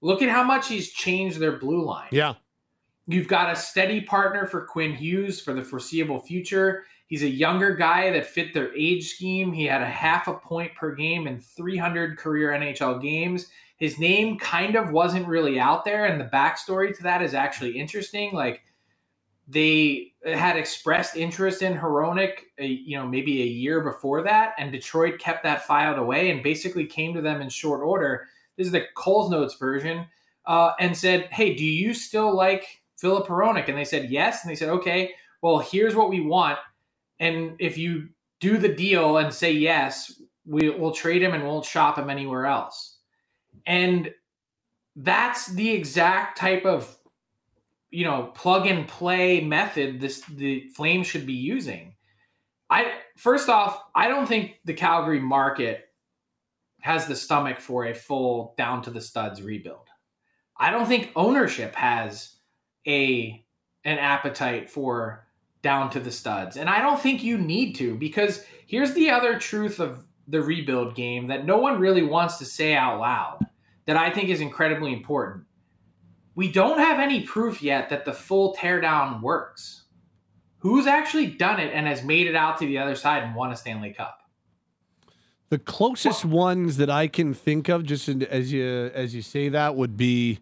look 0.00 0.22
at 0.22 0.28
how 0.28 0.42
much 0.42 0.68
he's 0.68 0.90
changed 0.90 1.38
their 1.38 1.58
blue 1.58 1.84
line. 1.84 2.08
Yeah. 2.10 2.34
You've 3.06 3.28
got 3.28 3.52
a 3.52 3.56
steady 3.56 4.02
partner 4.02 4.46
for 4.46 4.66
Quinn 4.66 4.92
Hughes 4.92 5.40
for 5.40 5.54
the 5.54 5.62
foreseeable 5.62 6.20
future. 6.20 6.84
He's 7.08 7.22
a 7.22 7.28
younger 7.28 7.74
guy 7.74 8.10
that 8.10 8.26
fit 8.26 8.52
their 8.52 8.72
age 8.74 9.14
scheme. 9.14 9.50
He 9.50 9.64
had 9.64 9.80
a 9.80 9.86
half 9.86 10.28
a 10.28 10.34
point 10.34 10.74
per 10.74 10.94
game 10.94 11.26
in 11.26 11.40
300 11.40 12.18
career 12.18 12.50
NHL 12.50 13.02
games. 13.02 13.46
His 13.78 13.98
name 13.98 14.38
kind 14.38 14.76
of 14.76 14.90
wasn't 14.90 15.26
really 15.26 15.58
out 15.58 15.84
there, 15.84 16.04
and 16.04 16.20
the 16.20 16.26
backstory 16.26 16.94
to 16.94 17.02
that 17.04 17.22
is 17.22 17.32
actually 17.32 17.78
interesting. 17.78 18.34
Like 18.34 18.62
they 19.48 20.12
had 20.26 20.58
expressed 20.58 21.16
interest 21.16 21.62
in 21.62 21.78
Hronek, 21.78 22.40
uh, 22.60 22.64
you 22.64 22.98
know, 22.98 23.06
maybe 23.06 23.40
a 23.40 23.46
year 23.46 23.80
before 23.80 24.22
that, 24.22 24.52
and 24.58 24.70
Detroit 24.70 25.18
kept 25.18 25.42
that 25.44 25.66
filed 25.66 25.98
away 25.98 26.30
and 26.30 26.42
basically 26.42 26.84
came 26.84 27.14
to 27.14 27.22
them 27.22 27.40
in 27.40 27.48
short 27.48 27.80
order. 27.80 28.26
This 28.58 28.66
is 28.66 28.72
the 28.72 28.84
Coles 28.94 29.30
Notes 29.30 29.54
version, 29.54 30.06
uh, 30.44 30.72
and 30.78 30.94
said, 30.94 31.28
"Hey, 31.32 31.54
do 31.54 31.64
you 31.64 31.94
still 31.94 32.36
like 32.36 32.82
Filip 32.98 33.28
Hronek?" 33.28 33.68
And 33.68 33.78
they 33.78 33.84
said 33.84 34.10
yes, 34.10 34.42
and 34.42 34.50
they 34.50 34.56
said, 34.56 34.68
"Okay, 34.68 35.12
well, 35.40 35.60
here's 35.60 35.94
what 35.94 36.10
we 36.10 36.20
want, 36.20 36.58
and 37.20 37.56
if 37.58 37.78
you 37.78 38.08
do 38.40 38.58
the 38.58 38.68
deal 38.68 39.18
and 39.18 39.32
say 39.32 39.52
yes, 39.52 40.20
we, 40.46 40.70
we'll 40.70 40.92
trade 40.92 41.22
him 41.22 41.34
and 41.34 41.44
won't 41.44 41.64
shop 41.64 41.98
him 41.98 42.10
anywhere 42.10 42.46
else." 42.46 42.98
And 43.66 44.12
that's 44.96 45.46
the 45.46 45.70
exact 45.70 46.38
type 46.38 46.64
of 46.64 46.96
you 47.90 48.04
know 48.04 48.30
plug 48.34 48.66
and 48.66 48.86
play 48.86 49.40
method 49.40 50.00
this 50.00 50.20
the 50.22 50.68
Flames 50.74 51.06
should 51.06 51.26
be 51.26 51.34
using. 51.34 51.94
I 52.70 52.92
first 53.16 53.48
off, 53.48 53.82
I 53.94 54.08
don't 54.08 54.26
think 54.26 54.60
the 54.64 54.74
Calgary 54.74 55.20
market 55.20 55.84
has 56.80 57.06
the 57.06 57.16
stomach 57.16 57.60
for 57.60 57.86
a 57.86 57.94
full 57.94 58.54
down 58.56 58.82
to 58.82 58.90
the 58.90 59.00
studs 59.00 59.42
rebuild. 59.42 59.88
I 60.56 60.70
don't 60.70 60.86
think 60.86 61.12
ownership 61.16 61.74
has 61.74 62.36
a 62.86 63.44
an 63.84 63.98
appetite 63.98 64.68
for 64.68 65.27
down 65.62 65.90
to 65.90 66.00
the 66.00 66.10
studs. 66.10 66.56
And 66.56 66.68
I 66.68 66.80
don't 66.80 67.00
think 67.00 67.22
you 67.22 67.38
need 67.38 67.74
to 67.74 67.94
because 67.96 68.44
here's 68.66 68.94
the 68.94 69.10
other 69.10 69.38
truth 69.38 69.80
of 69.80 70.04
the 70.28 70.42
rebuild 70.42 70.94
game 70.94 71.28
that 71.28 71.46
no 71.46 71.58
one 71.58 71.80
really 71.80 72.02
wants 72.02 72.38
to 72.38 72.44
say 72.44 72.74
out 72.74 73.00
loud 73.00 73.46
that 73.86 73.96
I 73.96 74.10
think 74.10 74.28
is 74.28 74.40
incredibly 74.40 74.92
important. 74.92 75.44
We 76.34 76.52
don't 76.52 76.78
have 76.78 77.00
any 77.00 77.22
proof 77.22 77.62
yet 77.62 77.88
that 77.88 78.04
the 78.04 78.12
full 78.12 78.54
teardown 78.54 79.22
works. 79.22 79.84
Who's 80.58 80.86
actually 80.86 81.26
done 81.26 81.58
it 81.58 81.72
and 81.72 81.86
has 81.86 82.04
made 82.04 82.26
it 82.26 82.36
out 82.36 82.58
to 82.58 82.66
the 82.66 82.78
other 82.78 82.94
side 82.94 83.22
and 83.22 83.34
won 83.34 83.50
a 83.50 83.56
Stanley 83.56 83.92
Cup? 83.92 84.20
The 85.48 85.58
closest 85.58 86.24
ones 86.24 86.76
that 86.76 86.90
I 86.90 87.08
can 87.08 87.32
think 87.32 87.68
of, 87.68 87.84
just 87.84 88.08
as 88.08 88.52
you 88.52 88.90
as 88.92 89.14
you 89.14 89.22
say 89.22 89.48
that, 89.48 89.76
would 89.76 89.96
be, 89.96 90.40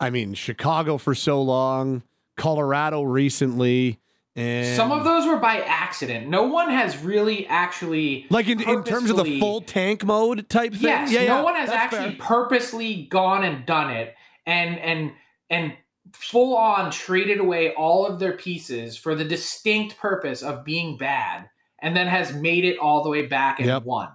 I 0.00 0.10
mean, 0.10 0.34
Chicago 0.34 0.98
for 0.98 1.14
so 1.14 1.40
long, 1.40 2.02
Colorado 2.36 3.02
recently, 3.02 4.00
and 4.34 4.76
Some 4.76 4.92
of 4.92 5.04
those 5.04 5.26
were 5.26 5.36
by 5.38 5.60
accident. 5.60 6.28
No 6.28 6.44
one 6.44 6.70
has 6.70 6.96
really 7.02 7.46
actually 7.48 8.26
like 8.30 8.48
in, 8.48 8.60
in 8.62 8.82
terms 8.82 9.10
of 9.10 9.16
the 9.22 9.38
full 9.38 9.60
tank 9.60 10.04
mode 10.04 10.48
type 10.48 10.72
thing. 10.72 10.82
Yes, 10.82 11.12
yeah, 11.12 11.26
no 11.28 11.36
yeah, 11.38 11.42
one 11.42 11.54
has 11.56 11.68
actually 11.68 12.16
fair. 12.16 12.18
purposely 12.26 13.06
gone 13.10 13.44
and 13.44 13.66
done 13.66 13.90
it 13.90 14.14
and 14.46 14.78
and 14.78 15.12
and 15.50 15.74
full 16.14 16.56
on 16.56 16.90
traded 16.90 17.38
away 17.40 17.74
all 17.74 18.06
of 18.06 18.18
their 18.18 18.32
pieces 18.32 18.96
for 18.96 19.14
the 19.14 19.24
distinct 19.24 19.98
purpose 19.98 20.42
of 20.42 20.64
being 20.64 20.96
bad 20.96 21.48
and 21.80 21.96
then 21.96 22.06
has 22.06 22.32
made 22.34 22.64
it 22.64 22.78
all 22.78 23.02
the 23.02 23.10
way 23.10 23.26
back 23.26 23.58
and 23.58 23.68
Yep. 23.68 23.84
won. 23.84 24.08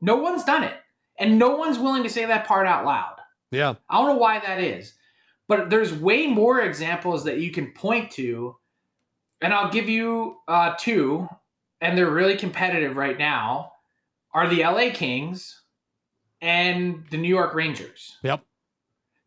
No 0.00 0.16
one's 0.16 0.44
done 0.44 0.62
it. 0.64 0.74
And 1.18 1.38
no 1.38 1.56
one's 1.56 1.78
willing 1.78 2.02
to 2.04 2.08
say 2.10 2.24
that 2.24 2.46
part 2.46 2.66
out 2.66 2.84
loud. 2.86 3.16
Yeah, 3.50 3.74
I 3.88 3.98
don't 3.98 4.08
know 4.08 4.16
why 4.16 4.38
that 4.40 4.60
is, 4.60 4.94
but 5.46 5.68
there's 5.68 5.92
way 5.92 6.26
more 6.26 6.62
examples 6.62 7.24
that 7.24 7.38
you 7.38 7.50
can 7.50 7.72
point 7.72 8.10
to, 8.12 8.56
and 9.42 9.52
I'll 9.52 9.70
give 9.70 9.88
you 9.88 10.36
uh, 10.48 10.74
two, 10.78 11.28
and 11.80 11.98
they're 11.98 12.10
really 12.10 12.36
competitive 12.36 12.96
right 12.96 13.18
now. 13.18 13.72
Are 14.32 14.48
the 14.48 14.62
LA 14.62 14.90
Kings 14.94 15.60
and 16.40 17.04
the 17.10 17.18
New 17.18 17.28
York 17.28 17.54
Rangers? 17.54 18.16
Yep. 18.22 18.42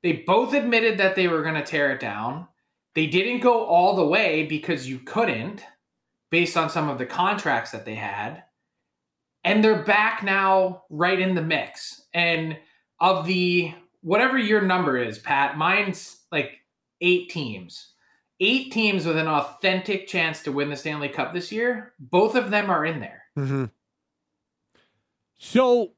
They 0.01 0.13
both 0.13 0.53
admitted 0.53 0.97
that 0.99 1.15
they 1.15 1.27
were 1.27 1.43
going 1.43 1.55
to 1.55 1.63
tear 1.63 1.91
it 1.91 1.99
down. 1.99 2.47
They 2.95 3.07
didn't 3.07 3.41
go 3.41 3.65
all 3.65 3.95
the 3.95 4.05
way 4.05 4.45
because 4.45 4.87
you 4.87 4.99
couldn't, 4.99 5.63
based 6.31 6.55
on 6.55 6.69
some 6.69 6.89
of 6.89 6.97
the 6.97 7.05
contracts 7.05 7.71
that 7.71 7.85
they 7.85 7.95
had. 7.95 8.43
And 9.43 9.63
they're 9.63 9.83
back 9.83 10.23
now, 10.23 10.83
right 10.89 11.19
in 11.19 11.35
the 11.35 11.41
mix. 11.41 12.03
And 12.13 12.57
of 12.99 13.27
the 13.27 13.73
whatever 14.01 14.37
your 14.37 14.61
number 14.61 14.97
is, 14.97 15.19
Pat, 15.19 15.57
mine's 15.57 16.17
like 16.31 16.59
eight 17.01 17.29
teams. 17.29 17.94
Eight 18.39 18.71
teams 18.71 19.05
with 19.05 19.17
an 19.17 19.27
authentic 19.27 20.07
chance 20.07 20.43
to 20.43 20.51
win 20.51 20.69
the 20.69 20.75
Stanley 20.75 21.09
Cup 21.09 21.33
this 21.33 21.51
year. 21.51 21.93
Both 21.99 22.35
of 22.35 22.51
them 22.51 22.69
are 22.69 22.85
in 22.85 22.99
there. 22.99 23.23
hmm 23.35 23.65
So, 25.37 25.93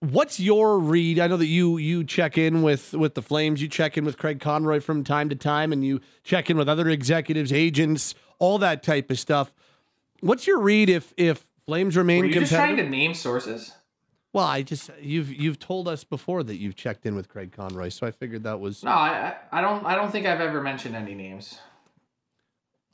what's 0.00 0.38
your 0.38 0.78
read? 0.78 1.18
I 1.18 1.26
know 1.26 1.36
that 1.36 1.46
you 1.46 1.76
you 1.76 2.04
check 2.04 2.38
in 2.38 2.62
with 2.62 2.92
with 2.92 3.14
the 3.14 3.22
Flames, 3.22 3.60
you 3.60 3.68
check 3.68 3.96
in 3.96 4.04
with 4.04 4.18
Craig 4.18 4.40
Conroy 4.40 4.80
from 4.80 5.02
time 5.02 5.28
to 5.28 5.36
time, 5.36 5.72
and 5.72 5.84
you 5.84 6.00
check 6.22 6.50
in 6.50 6.56
with 6.56 6.68
other 6.68 6.88
executives, 6.88 7.52
agents, 7.52 8.14
all 8.38 8.58
that 8.58 8.82
type 8.82 9.10
of 9.10 9.18
stuff. 9.18 9.52
What's 10.20 10.46
your 10.46 10.60
read 10.60 10.88
if 10.88 11.12
if 11.16 11.48
Flames 11.66 11.96
remain 11.96 12.20
Were 12.20 12.26
you 12.26 12.40
just 12.40 12.52
trying 12.52 12.76
to 12.76 12.88
name 12.88 13.14
sources? 13.14 13.72
Well, 14.32 14.46
I 14.46 14.62
just 14.62 14.90
you've 15.00 15.32
you've 15.32 15.58
told 15.58 15.88
us 15.88 16.04
before 16.04 16.42
that 16.42 16.56
you've 16.56 16.74
checked 16.76 17.04
in 17.04 17.14
with 17.14 17.28
Craig 17.28 17.52
Conroy, 17.52 17.90
so 17.90 18.06
I 18.06 18.10
figured 18.10 18.44
that 18.44 18.60
was. 18.60 18.82
No, 18.82 18.90
I 18.90 19.36
I 19.50 19.60
don't 19.60 19.84
I 19.84 19.94
don't 19.94 20.10
think 20.10 20.26
I've 20.26 20.40
ever 20.40 20.62
mentioned 20.62 20.96
any 20.96 21.14
names. 21.14 21.58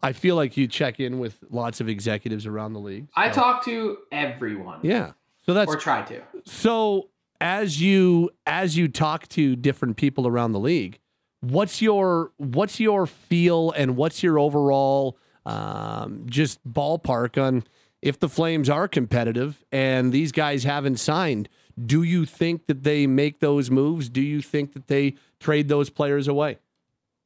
I 0.02 0.12
feel 0.12 0.36
like 0.36 0.56
you 0.56 0.66
check 0.68 1.00
in 1.00 1.18
with 1.18 1.38
lots 1.50 1.80
of 1.80 1.88
executives 1.88 2.46
around 2.46 2.72
the 2.72 2.80
league. 2.80 3.08
I 3.16 3.30
talk 3.30 3.64
to 3.64 3.98
everyone. 4.12 4.80
Yeah. 4.82 5.12
So 5.44 5.54
that's 5.54 5.72
Or 5.72 5.76
try 5.76 6.02
to. 6.02 6.22
so 6.44 7.08
as 7.40 7.80
you 7.80 8.30
as 8.46 8.76
you 8.76 8.88
talk 8.88 9.28
to 9.28 9.56
different 9.56 9.96
people 9.96 10.26
around 10.26 10.52
the 10.52 10.60
league, 10.60 10.98
what's 11.40 11.80
your 11.80 12.32
what's 12.36 12.80
your 12.80 13.06
feel 13.06 13.70
and 13.72 13.96
what's 13.96 14.22
your 14.22 14.38
overall 14.40 15.16
um, 15.46 16.24
just 16.26 16.58
ballpark 16.70 17.40
on 17.42 17.64
if 18.02 18.18
the 18.18 18.28
Flames 18.28 18.68
are 18.68 18.88
competitive 18.88 19.64
and 19.72 20.12
these 20.12 20.32
guys 20.32 20.64
haven't 20.64 20.98
signed? 20.98 21.48
Do 21.84 22.02
you 22.02 22.26
think 22.26 22.66
that 22.66 22.82
they 22.82 23.06
make 23.06 23.40
those 23.40 23.70
moves? 23.70 24.08
Do 24.08 24.20
you 24.20 24.42
think 24.42 24.72
that 24.72 24.88
they 24.88 25.14
trade 25.40 25.68
those 25.68 25.90
players 25.90 26.26
away? 26.28 26.58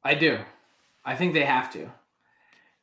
I 0.03 0.15
do. 0.15 0.39
I 1.05 1.15
think 1.15 1.33
they 1.33 1.45
have 1.45 1.71
to. 1.73 1.89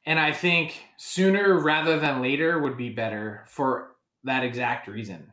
And 0.06 0.18
I 0.18 0.32
think 0.32 0.82
sooner 0.96 1.58
rather 1.58 1.98
than 1.98 2.22
later 2.22 2.58
would 2.58 2.76
be 2.76 2.90
better 2.90 3.44
for 3.46 3.92
that 4.24 4.44
exact 4.44 4.88
reason. 4.88 5.32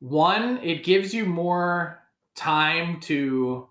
One, 0.00 0.58
it 0.62 0.82
gives 0.82 1.12
you 1.14 1.26
more 1.26 2.00
time 2.34 3.00
to 3.00 3.68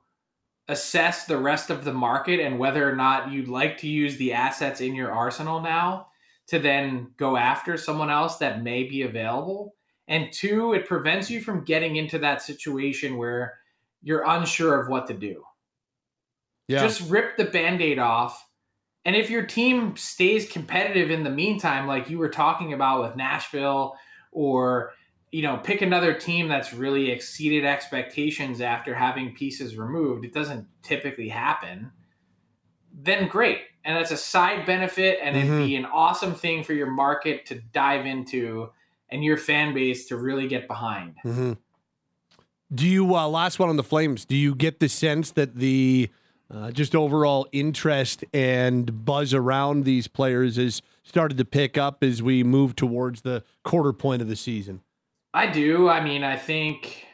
assess 0.68 1.26
the 1.26 1.38
rest 1.38 1.72
of 1.72 1.84
the 1.84 1.94
market 1.94 2.40
and 2.40 2.60
whether 2.60 2.88
or 2.88 2.96
not 2.96 3.32
you'd 3.32 3.48
like 3.48 3.80
to 3.80 3.88
use 3.88 4.18
the 4.18 4.34
assets 4.34 4.82
in 4.82 4.94
your 4.94 5.12
arsenal 5.12 5.60
now 5.60 6.09
to 6.50 6.60
then 6.60 7.12
go 7.18 7.38
after 7.38 7.78
someone 7.78 8.10
else 8.10 8.38
that 8.38 8.64
may 8.64 8.84
be 8.84 9.04
available. 9.04 9.76
And 10.08 10.32
two, 10.32 10.74
it 10.74 10.88
prevents 10.88 11.30
you 11.30 11.42
from 11.42 11.64
getting 11.64 11.96
into 11.96 12.20
that 12.20 12.42
situation 12.42 13.18
where 13.18 13.60
you're 14.02 14.26
unsure 14.28 14.82
of 14.82 14.90
what 14.90 15.08
to 15.08 15.14
do. 15.14 15.44
Just 16.82 17.10
rip 17.10 17.38
the 17.38 17.46
band-aid 17.46 18.00
off. 18.00 18.46
And 19.06 19.16
if 19.16 19.30
your 19.30 19.46
team 19.46 19.96
stays 19.96 20.52
competitive 20.52 21.10
in 21.10 21.24
the 21.24 21.30
meantime, 21.30 21.88
like 21.88 22.10
you 22.10 22.18
were 22.18 22.30
talking 22.30 22.74
about 22.74 23.02
with 23.02 23.16
Nashville, 23.16 23.96
or 24.32 24.94
you 25.32 25.44
know, 25.44 25.58
pick 25.58 25.82
another 25.82 26.14
team 26.14 26.48
that's 26.48 26.74
really 26.74 27.12
exceeded 27.12 27.64
expectations 27.64 28.62
after 28.62 28.96
having 28.96 29.36
pieces 29.36 29.78
removed, 29.78 30.26
it 30.26 30.34
doesn't 30.34 30.68
typically 30.82 31.30
happen, 31.30 31.92
then 32.92 33.28
great. 33.28 33.60
And 33.86 33.96
that's 33.96 34.12
a 34.12 34.18
side 34.18 34.66
benefit 34.66 35.20
and 35.22 35.38
it'd 35.38 35.66
be 35.66 35.76
an 35.76 35.86
awesome 35.86 36.36
thing 36.36 36.64
for 36.64 36.74
your 36.74 36.92
market 36.92 37.46
to 37.48 37.56
dive 37.74 38.06
into 38.06 38.70
and 39.10 39.24
your 39.24 39.38
fan 39.38 39.74
base 39.74 40.06
to 40.08 40.18
really 40.18 40.48
get 40.48 40.68
behind. 40.68 41.16
hmm 41.24 41.54
Do 42.74 42.88
you 42.88 43.16
uh, 43.16 43.28
last 43.28 43.58
one 43.58 43.70
on 43.70 43.78
the 43.78 43.84
Flames? 43.84 44.26
Do 44.26 44.36
you 44.36 44.54
get 44.54 44.80
the 44.80 44.90
sense 44.90 45.32
that 45.32 45.56
the 45.56 46.10
uh, 46.54 46.72
just 46.72 46.96
overall 46.96 47.48
interest 47.52 48.26
and 48.34 49.06
buzz 49.06 49.34
around 49.34 49.86
these 49.86 50.08
players 50.08 50.58
has 50.58 50.82
started 51.04 51.38
to 51.38 51.46
pick 51.46 51.78
up 51.78 52.04
as 52.04 52.22
we 52.22 52.44
move 52.44 52.76
towards 52.76 53.22
the 53.22 53.44
quarter 53.64 53.94
point 53.94 54.22
of 54.22 54.28
the 54.28 54.36
season? 54.36 54.82
I 55.34 55.48
do. 55.48 55.90
I 55.90 56.04
mean, 56.04 56.24
I 56.24 56.38
think 56.38 57.06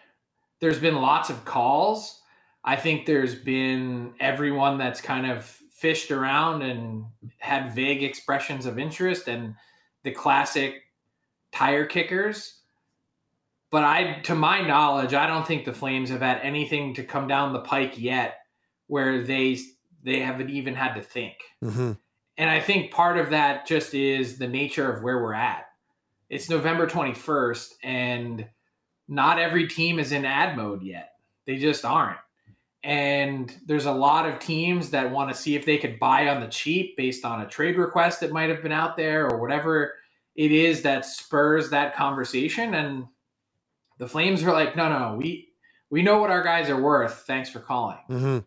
there's 0.62 0.80
been 0.80 0.96
lots 0.96 1.30
of 1.30 1.44
calls. 1.46 2.22
I 2.64 2.76
think 2.76 3.06
there's 3.06 3.36
been 3.36 4.14
everyone 4.20 4.78
that's 4.78 5.02
kind 5.02 5.30
of 5.30 5.62
fished 5.76 6.10
around 6.10 6.62
and 6.62 7.06
had 7.38 7.76
vague 7.76 8.02
expressions 8.02 8.66
of 8.66 8.80
interest 8.80 9.28
and 9.28 9.56
the 10.04 10.12
classic 10.12 10.84
tire 11.52 11.86
kickers. 11.86 12.62
But 13.72 13.84
I 13.84 14.20
to 14.24 14.36
my 14.36 14.62
knowledge, 14.62 15.14
I 15.14 15.28
don't 15.28 15.46
think 15.46 15.66
the 15.66 15.74
Flames 15.74 16.10
have 16.10 16.22
had 16.22 16.40
anything 16.42 16.94
to 16.94 17.04
come 17.04 17.28
down 17.28 17.52
the 17.52 17.60
pike 17.60 18.00
yet 18.00 18.38
where 18.88 19.22
they 19.22 19.58
they 20.02 20.20
haven't 20.20 20.50
even 20.50 20.76
had 20.76 20.94
to 20.94 21.02
think. 21.02 21.36
Mm-hmm. 21.62 21.94
And 22.38 22.50
I 22.50 22.62
think 22.62 22.92
part 22.92 23.18
of 23.18 23.32
that 23.32 23.68
just 23.68 23.94
is 23.94 24.38
the 24.38 24.48
nature 24.48 24.92
of 24.92 25.04
where 25.04 25.22
we're 25.22 25.34
at. 25.34 25.66
It's 26.30 26.50
November 26.50 26.88
21st, 26.88 27.70
and 27.84 28.48
not 29.08 29.40
every 29.40 29.68
team 29.68 30.00
is 30.00 30.12
in 30.12 30.26
ad 30.26 30.58
mode 30.58 30.84
yet. 30.84 31.12
They 31.46 31.58
just 31.58 31.86
aren't. 31.86 32.18
And 32.86 33.52
there's 33.66 33.88
a 33.88 33.92
lot 33.92 34.30
of 34.30 34.38
teams 34.38 34.92
that 34.92 35.10
want 35.10 35.32
to 35.32 35.36
see 35.36 35.56
if 35.56 35.66
they 35.66 35.80
could 35.80 35.98
buy 35.98 36.30
on 36.30 36.40
the 36.40 36.48
cheap 36.48 36.96
based 36.96 37.26
on 37.26 37.42
a 37.42 37.48
trade 37.48 37.78
request 37.78 38.20
that 38.20 38.32
might 38.32 38.52
have 38.52 38.62
been 38.62 38.72
out 38.72 38.96
there 38.96 39.28
or 39.28 39.42
whatever 39.42 39.96
it 40.36 40.52
is 40.52 40.84
that 40.84 41.04
spurs 41.04 41.72
that 41.72 41.96
conversation. 41.96 42.76
And 42.76 43.08
the 43.98 44.08
Flames 44.08 44.44
are 44.44 44.54
like, 44.54 44.76
no, 44.76 44.88
no, 44.88 45.16
we 45.16 45.50
we 45.90 46.04
know 46.04 46.20
what 46.20 46.30
our 46.30 46.44
guys 46.44 46.70
are 46.70 46.80
worth. 46.80 47.24
Thanks 47.26 47.50
for 47.50 47.60
calling. 47.60 47.98
Mm-hmm. 48.08 48.38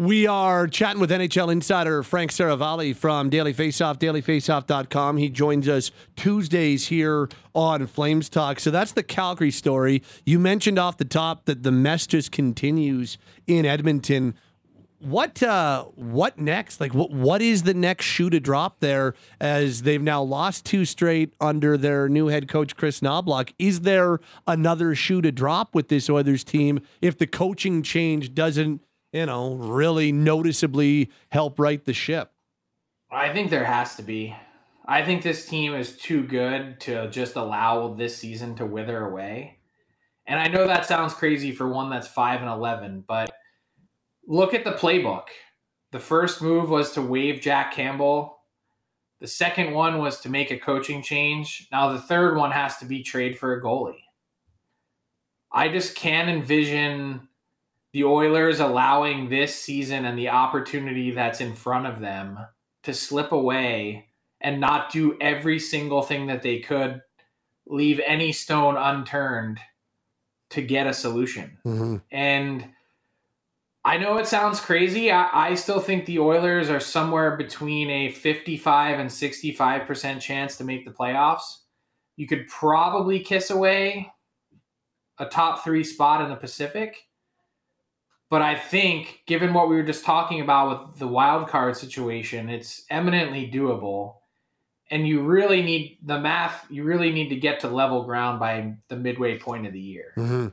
We 0.00 0.26
are 0.26 0.66
chatting 0.66 1.00
with 1.00 1.12
NHL 1.12 1.52
insider 1.52 2.02
Frank 2.02 2.32
Seravalli 2.32 2.96
from 2.96 3.30
Daily 3.30 3.54
Faceoff, 3.54 3.96
dailyfaceoff.com. 3.96 5.18
He 5.18 5.28
joins 5.28 5.68
us 5.68 5.92
Tuesdays 6.16 6.88
here 6.88 7.28
on 7.54 7.86
Flames 7.86 8.28
Talk. 8.28 8.58
So 8.58 8.72
that's 8.72 8.90
the 8.90 9.04
Calgary 9.04 9.52
story. 9.52 10.02
You 10.26 10.40
mentioned 10.40 10.80
off 10.80 10.96
the 10.96 11.04
top 11.04 11.44
that 11.44 11.62
the 11.62 11.70
mess 11.70 12.08
just 12.08 12.32
continues 12.32 13.18
in 13.46 13.64
Edmonton. 13.64 14.34
What 14.98 15.40
uh, 15.44 15.84
what 15.94 16.40
next? 16.40 16.80
Like 16.80 16.92
what 16.92 17.12
what 17.12 17.40
is 17.40 17.62
the 17.62 17.74
next 17.74 18.04
shoe 18.04 18.30
to 18.30 18.40
drop 18.40 18.80
there 18.80 19.14
as 19.40 19.82
they've 19.82 20.02
now 20.02 20.22
lost 20.22 20.64
two 20.64 20.84
straight 20.84 21.34
under 21.40 21.76
their 21.76 22.08
new 22.08 22.26
head 22.26 22.48
coach 22.48 22.74
Kris 22.74 22.98
Knoblauch? 22.98 23.52
Is 23.60 23.82
there 23.82 24.18
another 24.48 24.96
shoe 24.96 25.22
to 25.22 25.30
drop 25.30 25.72
with 25.72 25.86
this 25.86 26.10
Oilers 26.10 26.42
team 26.42 26.80
if 27.00 27.16
the 27.16 27.28
coaching 27.28 27.84
change 27.84 28.34
doesn't 28.34 28.80
you 29.14 29.26
know, 29.26 29.54
really 29.54 30.10
noticeably 30.10 31.08
help 31.30 31.60
right 31.60 31.84
the 31.84 31.94
ship. 31.94 32.32
I 33.12 33.32
think 33.32 33.48
there 33.48 33.64
has 33.64 33.94
to 33.96 34.02
be. 34.02 34.34
I 34.84 35.04
think 35.04 35.22
this 35.22 35.46
team 35.46 35.72
is 35.72 35.96
too 35.96 36.24
good 36.24 36.80
to 36.80 37.08
just 37.10 37.36
allow 37.36 37.94
this 37.94 38.16
season 38.16 38.56
to 38.56 38.66
wither 38.66 39.06
away. 39.06 39.60
And 40.26 40.40
I 40.40 40.48
know 40.48 40.66
that 40.66 40.84
sounds 40.84 41.14
crazy 41.14 41.52
for 41.52 41.68
one 41.68 41.90
that's 41.90 42.08
5 42.08 42.40
and 42.40 42.50
11, 42.50 43.04
but 43.06 43.32
look 44.26 44.52
at 44.52 44.64
the 44.64 44.72
playbook. 44.72 45.26
The 45.92 46.00
first 46.00 46.42
move 46.42 46.68
was 46.68 46.90
to 46.92 47.02
waive 47.02 47.40
Jack 47.40 47.72
Campbell. 47.72 48.38
The 49.20 49.28
second 49.28 49.72
one 49.72 49.98
was 49.98 50.20
to 50.22 50.28
make 50.28 50.50
a 50.50 50.58
coaching 50.58 51.02
change. 51.02 51.68
Now 51.70 51.92
the 51.92 52.00
third 52.00 52.36
one 52.36 52.50
has 52.50 52.78
to 52.78 52.84
be 52.84 53.04
trade 53.04 53.38
for 53.38 53.54
a 53.54 53.62
goalie. 53.62 54.02
I 55.52 55.68
just 55.68 55.94
can't 55.94 56.28
envision 56.28 57.28
the 57.94 58.04
Oilers 58.04 58.58
allowing 58.58 59.28
this 59.28 59.54
season 59.54 60.04
and 60.04 60.18
the 60.18 60.28
opportunity 60.28 61.12
that's 61.12 61.40
in 61.40 61.54
front 61.54 61.86
of 61.86 62.00
them 62.00 62.40
to 62.82 62.92
slip 62.92 63.30
away 63.30 64.08
and 64.40 64.60
not 64.60 64.90
do 64.90 65.16
every 65.20 65.60
single 65.60 66.02
thing 66.02 66.26
that 66.26 66.42
they 66.42 66.58
could, 66.58 67.00
leave 67.66 68.00
any 68.04 68.32
stone 68.32 68.76
unturned 68.76 69.60
to 70.50 70.60
get 70.60 70.88
a 70.88 70.92
solution. 70.92 71.56
Mm-hmm. 71.64 71.96
And 72.10 72.68
I 73.84 73.96
know 73.98 74.18
it 74.18 74.26
sounds 74.26 74.58
crazy. 74.58 75.12
I, 75.12 75.50
I, 75.50 75.54
still 75.54 75.80
think 75.80 76.04
the 76.04 76.18
Oilers 76.18 76.70
are 76.70 76.80
somewhere 76.80 77.36
between 77.36 77.90
a 77.90 78.10
55 78.10 78.98
and 78.98 79.08
65% 79.08 80.20
chance 80.20 80.56
to 80.56 80.64
make 80.64 80.84
the 80.84 80.90
playoffs. 80.90 81.58
You 82.16 82.26
could 82.26 82.48
probably 82.48 83.20
kiss 83.20 83.50
away 83.50 84.12
a 85.18 85.26
top 85.26 85.62
three 85.62 85.84
spot 85.84 86.22
in 86.22 86.28
the 86.28 86.36
Pacific. 86.36 87.06
But 88.30 88.42
I 88.42 88.56
think, 88.56 89.22
given 89.26 89.54
what 89.54 89.68
we 89.68 89.76
were 89.76 89.82
just 89.82 90.04
talking 90.04 90.40
about 90.40 90.88
with 90.90 90.98
the 90.98 91.06
wild 91.06 91.48
card 91.48 91.76
situation, 91.76 92.48
it's 92.48 92.84
eminently 92.90 93.50
doable. 93.50 94.16
And 94.90 95.06
you 95.06 95.22
really 95.22 95.62
need 95.62 95.98
the 96.02 96.18
math, 96.18 96.66
you 96.70 96.84
really 96.84 97.10
need 97.10 97.28
to 97.28 97.36
get 97.36 97.60
to 97.60 97.68
level 97.68 98.04
ground 98.04 98.40
by 98.40 98.74
the 98.88 98.96
midway 98.96 99.38
point 99.38 99.66
of 99.66 99.72
the 99.72 99.80
year. 99.80 100.12
Mm-hmm. 100.16 100.48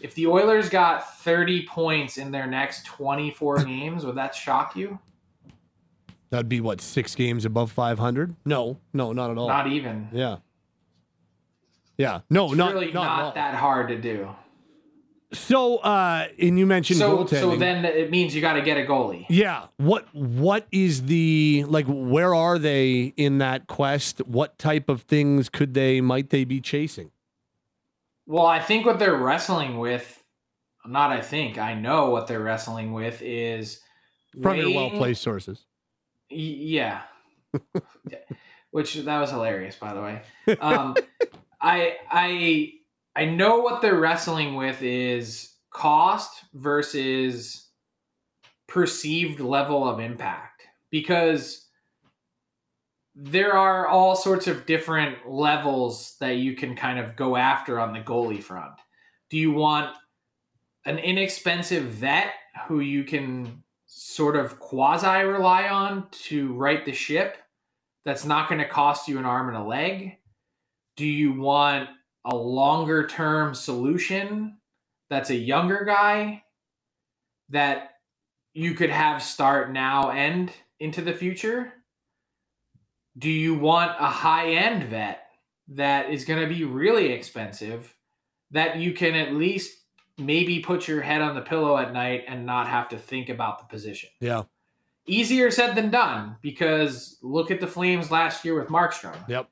If 0.00 0.14
the 0.14 0.26
Oilers 0.26 0.68
got 0.68 1.18
30 1.20 1.66
points 1.66 2.18
in 2.18 2.30
their 2.30 2.46
next 2.46 2.84
24 2.86 3.64
games, 3.64 4.04
would 4.04 4.16
that 4.16 4.34
shock 4.34 4.74
you? 4.76 4.98
That'd 6.30 6.48
be 6.48 6.60
what, 6.60 6.80
six 6.80 7.14
games 7.14 7.44
above 7.44 7.70
500? 7.70 8.34
No, 8.46 8.78
no, 8.92 9.12
not 9.12 9.30
at 9.30 9.36
all. 9.36 9.48
Not 9.48 9.66
even. 9.66 10.08
Yeah. 10.12 10.38
Yeah. 11.98 12.20
No, 12.30 12.46
It's 12.46 12.54
not, 12.54 12.72
really 12.72 12.90
not, 12.90 13.18
not, 13.18 13.34
that 13.34 13.54
hard 13.54 13.88
to 13.88 14.00
do. 14.00 14.30
So, 15.32 15.78
uh, 15.78 16.28
and 16.38 16.58
you 16.58 16.66
mentioned 16.66 16.98
So, 16.98 17.18
goaltending. 17.24 17.40
so 17.40 17.56
then 17.56 17.84
it 17.84 18.10
means 18.10 18.34
you 18.34 18.40
got 18.40 18.52
to 18.54 18.62
get 18.62 18.76
a 18.76 18.82
goalie. 18.82 19.24
Yeah. 19.28 19.66
What 19.78 20.06
what 20.14 20.66
is 20.70 21.06
the 21.06 21.64
like 21.68 21.86
where 21.86 22.34
are 22.34 22.58
they 22.58 23.14
in 23.16 23.38
that 23.38 23.66
quest? 23.66 24.18
What 24.26 24.58
type 24.58 24.88
of 24.88 25.02
things 25.02 25.48
could 25.48 25.72
they 25.74 26.00
might 26.00 26.30
they 26.30 26.44
be 26.44 26.60
chasing? 26.60 27.10
Well, 28.26 28.46
I 28.46 28.60
think 28.60 28.84
what 28.86 28.98
they're 28.98 29.16
wrestling 29.16 29.78
with, 29.78 30.22
not 30.86 31.10
I 31.10 31.20
think, 31.22 31.58
I 31.58 31.74
know 31.74 32.10
what 32.10 32.26
they're 32.26 32.40
wrestling 32.42 32.92
with 32.92 33.20
is 33.22 33.80
From 34.40 34.58
your 34.58 34.70
well 34.74 34.90
placed 34.90 35.22
sources. 35.22 35.64
Yeah. 36.28 37.02
Which 38.70 38.94
that 38.94 39.18
was 39.20 39.30
hilarious, 39.30 39.76
by 39.76 39.92
the 39.94 40.00
way. 40.00 40.22
Um, 40.60 40.94
I 41.60 41.96
I 42.10 42.72
I 43.14 43.26
know 43.26 43.58
what 43.58 43.82
they're 43.82 44.00
wrestling 44.00 44.54
with 44.54 44.82
is 44.82 45.52
cost 45.70 46.44
versus 46.54 47.68
perceived 48.66 49.40
level 49.40 49.86
of 49.88 50.00
impact 50.00 50.62
because 50.90 51.66
there 53.14 53.52
are 53.52 53.86
all 53.86 54.16
sorts 54.16 54.46
of 54.46 54.64
different 54.64 55.28
levels 55.28 56.16
that 56.20 56.36
you 56.36 56.54
can 56.54 56.74
kind 56.74 56.98
of 56.98 57.14
go 57.14 57.36
after 57.36 57.78
on 57.78 57.92
the 57.92 58.00
goalie 58.00 58.42
front. 58.42 58.72
Do 59.28 59.36
you 59.36 59.52
want 59.52 59.94
an 60.86 60.98
inexpensive 60.98 61.84
vet 61.84 62.32
who 62.66 62.80
you 62.80 63.04
can 63.04 63.62
sort 63.84 64.36
of 64.36 64.58
quasi 64.58 65.24
rely 65.24 65.68
on 65.68 66.08
to 66.10 66.54
right 66.54 66.84
the 66.84 66.92
ship 66.92 67.36
that's 68.04 68.24
not 68.24 68.48
going 68.48 68.60
to 68.60 68.68
cost 68.68 69.06
you 69.06 69.18
an 69.18 69.26
arm 69.26 69.48
and 69.48 69.58
a 69.58 69.62
leg? 69.62 70.16
Do 70.96 71.06
you 71.06 71.34
want 71.34 71.90
a 72.24 72.34
longer 72.34 73.06
term 73.06 73.54
solution 73.54 74.58
that's 75.10 75.30
a 75.30 75.36
younger 75.36 75.84
guy 75.84 76.42
that 77.50 77.90
you 78.54 78.74
could 78.74 78.90
have 78.90 79.22
start 79.22 79.72
now 79.72 80.10
and 80.10 80.50
into 80.80 81.02
the 81.02 81.12
future? 81.12 81.72
Do 83.18 83.30
you 83.30 83.54
want 83.54 83.92
a 83.98 84.06
high 84.06 84.52
end 84.52 84.84
vet 84.84 85.26
that 85.68 86.10
is 86.10 86.24
going 86.24 86.40
to 86.40 86.54
be 86.54 86.64
really 86.64 87.12
expensive 87.12 87.94
that 88.50 88.76
you 88.78 88.92
can 88.92 89.14
at 89.14 89.34
least 89.34 89.78
maybe 90.18 90.60
put 90.60 90.88
your 90.88 91.00
head 91.00 91.22
on 91.22 91.34
the 91.34 91.40
pillow 91.40 91.76
at 91.76 91.92
night 91.92 92.24
and 92.28 92.46
not 92.46 92.68
have 92.68 92.88
to 92.90 92.98
think 92.98 93.28
about 93.28 93.58
the 93.58 93.64
position? 93.66 94.10
Yeah. 94.20 94.44
Easier 95.06 95.50
said 95.50 95.74
than 95.74 95.90
done 95.90 96.36
because 96.42 97.18
look 97.22 97.50
at 97.50 97.60
the 97.60 97.66
Flames 97.66 98.10
last 98.10 98.44
year 98.44 98.58
with 98.58 98.68
Markstrom. 98.68 99.16
Yep. 99.28 99.48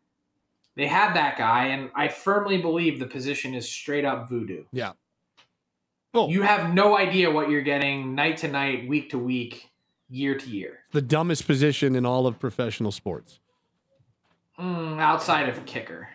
They 0.81 0.87
had 0.87 1.13
that 1.13 1.37
guy, 1.37 1.67
and 1.67 1.91
I 1.95 2.09
firmly 2.09 2.57
believe 2.57 2.99
the 3.01 3.07
position 3.07 3.53
is 3.53 3.69
straight 3.69 4.07
up 4.07 4.31
voodoo. 4.31 4.65
Yeah. 4.73 4.93
Oh, 6.15 6.31
You 6.31 6.41
have 6.41 6.73
no 6.73 6.97
idea 6.97 7.31
what 7.31 7.51
you're 7.51 7.61
getting 7.61 8.15
night 8.15 8.39
to 8.39 8.49
night, 8.49 8.89
week 8.89 9.11
to 9.11 9.19
week, 9.19 9.69
year 10.09 10.39
to 10.39 10.49
year. 10.49 10.79
the 10.93 11.03
dumbest 11.03 11.47
position 11.47 11.95
in 11.95 12.07
all 12.07 12.27
of 12.27 12.39
professional 12.39 12.93
sports. 12.93 13.41
Mm, 14.59 14.99
outside 14.99 15.51
of 15.51 15.67
kicker. 15.67 16.09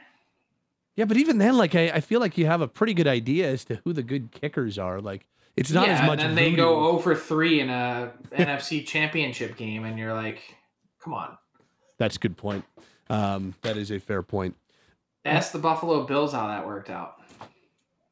Yeah, 0.95 1.05
but 1.05 1.17
even 1.17 1.38
then, 1.38 1.57
like 1.57 1.75
I, 1.75 1.89
I 1.89 2.00
feel 2.00 2.19
like 2.19 2.36
you 2.36 2.48
have 2.48 2.62
a 2.62 2.67
pretty 2.67 2.95
good 2.95 3.05
idea 3.07 3.48
as 3.48 3.65
to 3.65 3.79
who 3.84 3.93
the 3.93 4.01
good 4.01 4.31
kickers 4.31 4.79
are. 4.79 5.00
Like 5.00 5.27
it's 5.55 5.69
not 5.69 5.86
yeah, 5.86 6.00
as 6.01 6.07
much. 6.07 6.22
and 6.22 6.29
then 6.29 6.36
they 6.36 6.55
go 6.55 6.88
over 6.88 7.13
3 7.13 7.60
in 7.60 7.69
a 7.69 8.13
NFC 8.31 8.84
championship 8.84 9.57
game, 9.57 9.86
and 9.86 10.00
you're 10.00 10.15
like, 10.15 10.55
come 11.00 11.13
on. 11.13 11.38
That's 12.00 12.15
a 12.15 12.19
good 12.19 12.36
point. 12.36 12.65
Um, 13.09 13.55
that 13.62 13.77
is 13.77 13.91
a 13.91 14.00
fair 14.00 14.21
point. 14.21 14.55
Ask 15.24 15.51
the 15.51 15.59
Buffalo 15.59 16.03
Bills 16.05 16.33
how 16.33 16.47
that 16.47 16.65
worked 16.65 16.89
out. 16.89 17.15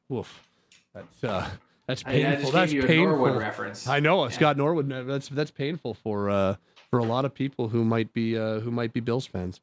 Woof. 0.08 0.46
That's 0.94 1.24
uh, 1.24 1.48
that's 1.86 2.02
painful. 2.02 2.50
that's 2.50 2.72
gave 2.72 2.80
you 2.80 2.84
a 2.84 2.86
painful. 2.86 3.34
Reference. 3.38 3.86
I 3.88 4.00
know 4.00 4.24
Yeah. 4.24 4.30
Scott 4.30 4.56
Norwood. 4.56 4.88
That's 5.06 5.28
that's 5.28 5.50
painful 5.50 5.94
for 5.94 6.30
uh, 6.30 6.56
for 6.90 6.98
a 6.98 7.04
lot 7.04 7.24
of 7.24 7.34
people 7.34 7.68
who 7.68 7.84
might 7.84 8.12
be 8.12 8.38
uh, 8.38 8.60
who 8.60 8.70
might 8.70 8.92
be 8.92 9.00
Bills 9.00 9.26
fans. 9.26 9.60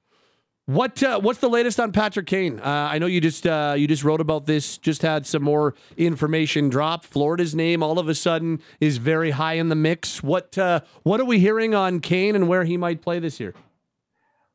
What 0.65 1.01
uh, 1.03 1.19
what's 1.19 1.39
the 1.39 1.49
latest 1.49 1.79
on 1.79 1.91
Patrick 1.91 2.27
Kane? 2.27 2.59
Uh, 2.59 2.63
I 2.91 2.99
know 2.99 3.05
you 3.07 3.19
just 3.19 3.47
uh, 3.47 3.75
you 3.77 3.87
just 3.87 4.03
wrote 4.03 4.21
about 4.21 4.45
this. 4.45 4.77
Just 4.77 5.01
had 5.01 5.25
some 5.25 5.43
more 5.43 5.73
information 5.97 6.69
drop. 6.69 7.03
Florida's 7.03 7.55
name 7.55 7.81
all 7.81 7.97
of 7.99 8.07
a 8.07 8.15
sudden 8.15 8.61
is 8.79 8.97
very 8.97 9.31
high 9.31 9.53
in 9.53 9.69
the 9.69 9.75
mix. 9.75 10.21
What 10.21 10.57
uh, 10.57 10.81
what 11.03 11.19
are 11.19 11.25
we 11.25 11.39
hearing 11.39 11.73
on 11.73 11.99
Kane 11.99 12.35
and 12.35 12.47
where 12.47 12.63
he 12.63 12.77
might 12.77 13.01
play 13.01 13.19
this 13.19 13.39
year? 13.39 13.53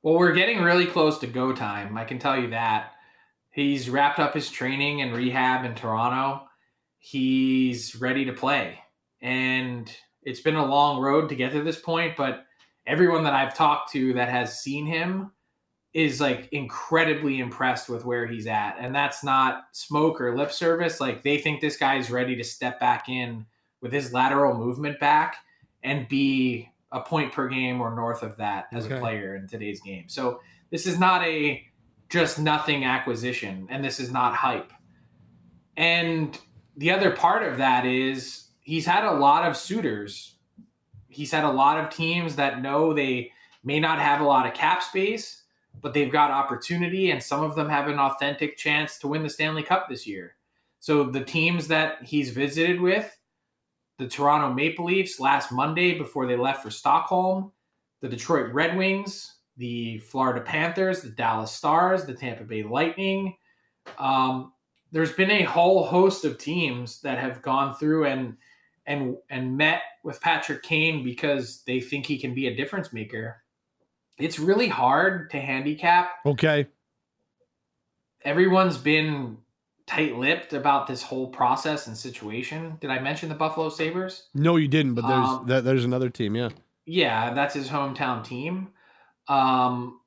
Well, 0.06 0.14
we're 0.14 0.34
getting 0.34 0.62
really 0.62 0.86
close 0.86 1.18
to 1.18 1.26
go 1.26 1.52
time. 1.52 1.98
I 1.98 2.04
can 2.04 2.20
tell 2.20 2.40
you 2.40 2.50
that. 2.50 2.92
He's 3.50 3.90
wrapped 3.90 4.20
up 4.20 4.34
his 4.34 4.48
training 4.48 5.00
and 5.02 5.12
rehab 5.12 5.64
in 5.64 5.74
Toronto. 5.74 6.46
He's 7.00 7.96
ready 7.96 8.24
to 8.26 8.32
play. 8.32 8.78
And 9.20 9.92
it's 10.22 10.38
been 10.38 10.54
a 10.54 10.64
long 10.64 11.00
road 11.00 11.28
to 11.30 11.34
get 11.34 11.50
to 11.54 11.62
this 11.64 11.80
point, 11.80 12.16
but 12.16 12.44
everyone 12.86 13.24
that 13.24 13.32
I've 13.32 13.56
talked 13.56 13.90
to 13.94 14.12
that 14.12 14.28
has 14.28 14.60
seen 14.60 14.86
him 14.86 15.32
is 15.92 16.20
like 16.20 16.50
incredibly 16.52 17.40
impressed 17.40 17.88
with 17.88 18.04
where 18.04 18.28
he's 18.28 18.46
at. 18.46 18.76
And 18.78 18.94
that's 18.94 19.24
not 19.24 19.64
smoke 19.72 20.20
or 20.20 20.36
lip 20.36 20.52
service. 20.52 21.00
Like 21.00 21.24
they 21.24 21.38
think 21.38 21.60
this 21.60 21.76
guy's 21.76 22.12
ready 22.12 22.36
to 22.36 22.44
step 22.44 22.78
back 22.78 23.08
in 23.08 23.44
with 23.80 23.92
his 23.92 24.12
lateral 24.12 24.56
movement 24.56 25.00
back 25.00 25.38
and 25.82 26.06
be 26.06 26.70
a 26.96 27.00
point 27.02 27.32
per 27.32 27.48
game 27.48 27.80
or 27.80 27.94
north 27.94 28.22
of 28.22 28.37
that 28.37 28.66
as 28.72 28.87
Okay. 28.87 28.96
a 28.96 29.00
player 29.00 29.37
in 29.37 29.46
today's 29.46 29.80
game. 29.80 30.04
So 30.09 30.40
this 30.70 30.87
is 30.87 30.98
not 30.98 31.22
a 31.24 31.62
just 32.09 32.38
nothing 32.38 32.85
acquisition 32.85 33.66
and 33.70 33.85
this 33.85 34.00
is 34.00 34.11
not 34.11 34.35
hype. 34.35 34.72
And 35.76 36.38
the 36.76 36.90
other 36.90 37.11
part 37.11 37.42
of 37.42 37.59
that 37.59 37.85
is 37.85 38.48
he's 38.62 38.87
had 38.87 39.04
a 39.04 39.12
lot 39.12 39.48
of 39.48 39.56
suitors. 39.56 40.37
He's 41.09 41.32
had 41.32 41.44
a 41.44 41.50
lot 41.50 41.78
of 41.78 41.90
teams 41.90 42.37
that 42.37 42.62
know 42.62 42.92
they 42.92 43.32
may 43.64 43.80
not 43.80 43.98
have 43.98 44.20
a 44.20 44.24
lot 44.24 44.46
of 44.46 44.54
cap 44.54 44.82
space, 44.82 45.42
but 45.82 45.92
they've 45.92 46.12
got 46.12 46.30
opportunity 46.30 47.11
and 47.11 47.22
some 47.22 47.42
of 47.42 47.54
them 47.54 47.68
have 47.68 47.88
an 47.88 47.98
authentic 47.98 48.56
chance 48.56 48.98
to 48.98 49.09
win 49.09 49.22
the 49.22 49.30
Stanley 49.30 49.62
Cup 49.62 49.88
this 49.88 50.06
year. 50.06 50.37
So 50.78 51.04
the 51.04 51.24
teams 51.24 51.68
that 51.68 52.02
he's 52.04 52.30
visited 52.30 52.80
with, 52.80 53.16
the 53.98 54.09
Toronto 54.09 54.52
Maple 54.52 54.85
Leafs 54.85 55.18
last 55.20 55.50
Monday 55.52 55.96
before 55.96 56.26
they 56.26 56.37
left 56.37 56.62
for 56.62 56.70
Stockholm, 56.70 57.52
the 58.00 58.09
Detroit 58.09 58.52
Red 58.52 58.76
Wings, 58.76 59.37
the 59.56 59.98
Florida 59.98 60.40
Panthers, 60.40 61.02
the 61.02 61.11
Dallas 61.11 61.50
Stars, 61.52 62.04
the 62.04 62.14
Tampa 62.14 62.44
Bay 62.44 62.62
Lightning. 62.62 63.37
Um, 63.98 64.52
there's 64.92 65.12
been 65.12 65.30
a 65.30 65.42
whole 65.42 65.85
host 65.85 66.24
of 66.24 66.38
teams 66.38 67.00
that 67.00 67.18
have 67.18 67.42
gone 67.42 67.74
through 67.74 68.06
and 68.06 68.37
and 68.87 69.16
and 69.30 69.56
met 69.56 69.82
with 70.04 70.20
Patrick 70.20 70.62
Kane 70.62 71.02
because 71.02 71.62
they 71.66 71.80
think 71.80 72.06
he 72.06 72.18
can 72.18 72.35
be 72.35 72.46
a 72.46 72.54
difference 72.54 72.92
maker. 72.92 73.42
It's 74.18 74.38
really 74.38 74.68
hard 74.68 75.30
to 75.30 75.40
handicap. 75.40 76.11
Okay. 76.24 76.66
Everyone's 78.24 78.78
been 78.78 79.38
tight-lipped 79.87 80.53
about 80.53 80.87
this 80.87 81.03
whole 81.03 81.29
process 81.29 81.87
and 81.87 81.96
situation. 81.96 82.77
Did 82.81 82.90
I 82.90 82.99
mention 82.99 83.29
the 83.29 83.35
Buffalo 83.35 83.68
Sabres? 83.68 84.29
No, 84.35 84.57
you 84.57 84.68
didn't. 84.68 84.94
But 84.94 85.07
there's 85.07 85.29
Um, 85.29 85.46
that, 85.46 85.64
there's 85.64 85.85
another 85.85 86.11
team. 86.11 86.35
Yeah. 86.35 86.51
Yeah, 86.85 87.35
that's 87.35 87.55
his 87.55 87.68
hometown 87.68 88.25
team. 88.25 88.68
Um, 89.29 90.01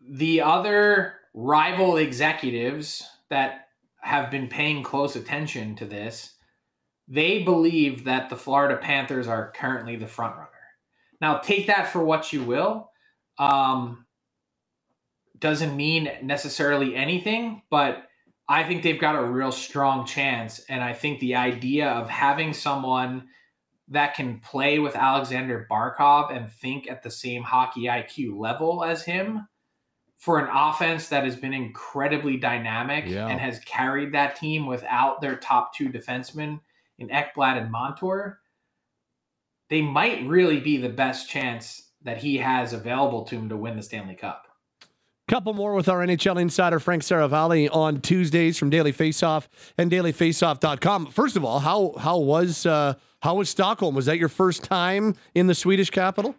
the 0.00 0.40
other 0.42 1.14
rival 1.34 1.96
executives 1.96 3.08
that 3.30 3.68
have 4.00 4.30
been 4.30 4.48
paying 4.48 4.82
close 4.82 5.14
attention 5.16 5.76
to 5.76 5.84
this, 5.86 6.34
they 7.08 7.42
believe 7.42 8.04
that 8.04 8.28
the 8.28 8.36
Florida 8.36 8.76
Panthers 8.76 9.28
are 9.28 9.52
currently 9.52 9.96
the 9.96 10.06
front 10.06 10.34
runner. 10.36 10.48
Now, 11.20 11.38
take 11.38 11.68
that 11.68 11.88
for 11.92 12.04
what 12.04 12.32
you 12.32 12.42
will. 12.42 12.90
Um, 13.38 14.06
doesn't 15.38 15.76
mean 15.76 16.10
necessarily 16.22 16.94
anything, 16.94 17.62
but 17.70 18.08
I 18.52 18.64
think 18.64 18.82
they've 18.82 19.00
got 19.00 19.16
a 19.16 19.24
real 19.24 19.50
strong 19.50 20.04
chance. 20.04 20.60
And 20.68 20.84
I 20.84 20.92
think 20.92 21.20
the 21.20 21.36
idea 21.36 21.88
of 21.88 22.10
having 22.10 22.52
someone 22.52 23.28
that 23.88 24.14
can 24.14 24.40
play 24.40 24.78
with 24.78 24.94
Aleksander 24.94 25.66
Barkov 25.70 26.30
and 26.36 26.52
think 26.52 26.90
at 26.90 27.02
the 27.02 27.10
same 27.10 27.42
hockey 27.42 27.84
IQ 27.84 28.38
level 28.38 28.84
as 28.84 29.02
him 29.04 29.48
for 30.18 30.38
an 30.38 30.50
offense 30.54 31.08
that 31.08 31.24
has 31.24 31.34
been 31.34 31.54
incredibly 31.54 32.36
dynamic 32.36 33.06
Yeah. 33.06 33.26
and 33.26 33.40
has 33.40 33.58
carried 33.60 34.12
that 34.12 34.36
team 34.36 34.66
without 34.66 35.22
their 35.22 35.36
top 35.36 35.74
two 35.74 35.88
defensemen 35.88 36.60
in 36.98 37.08
Ekblad 37.08 37.56
and 37.56 37.72
Montour, 37.72 38.38
they 39.70 39.80
might 39.80 40.26
really 40.26 40.60
be 40.60 40.76
the 40.76 40.90
best 40.90 41.30
chance 41.30 41.90
that 42.02 42.18
he 42.18 42.36
has 42.36 42.74
available 42.74 43.24
to 43.24 43.36
him 43.36 43.48
to 43.48 43.56
win 43.56 43.76
the 43.76 43.82
Stanley 43.82 44.14
Cup. 44.14 44.46
Couple 45.28 45.54
more 45.54 45.74
with 45.74 45.88
our 45.88 46.00
NHL 46.04 46.40
insider 46.40 46.80
Frank 46.80 47.02
Seravalli 47.02 47.68
on 47.74 48.00
Tuesdays 48.00 48.58
from 48.58 48.70
Daily 48.70 48.92
Faceoff 48.92 49.46
and 49.78 49.90
dailyfaceoff.com. 49.90 51.06
First 51.06 51.36
of 51.36 51.44
all, 51.44 51.60
how 51.60 51.94
how 51.98 52.18
was 52.18 52.66
uh, 52.66 52.94
how 53.22 53.36
was 53.36 53.48
Stockholm? 53.48 53.94
Was 53.94 54.06
that 54.06 54.18
your 54.18 54.28
first 54.28 54.64
time 54.64 55.14
in 55.34 55.46
the 55.46 55.54
Swedish 55.54 55.90
capital? 55.90 56.34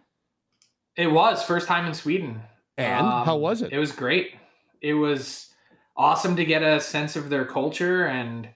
It 0.96 1.06
was 1.08 1.42
first 1.42 1.66
time 1.66 1.86
in 1.86 1.94
Sweden. 1.94 2.42
And 2.76 3.06
Um, 3.06 3.24
how 3.24 3.36
was 3.36 3.62
it? 3.62 3.72
It 3.72 3.78
was 3.78 3.90
great. 3.90 4.34
It 4.80 4.94
was 4.94 5.52
awesome 5.96 6.36
to 6.36 6.44
get 6.44 6.62
a 6.62 6.78
sense 6.80 7.16
of 7.16 7.30
their 7.30 7.46
culture 7.46 8.04
and 8.06 8.48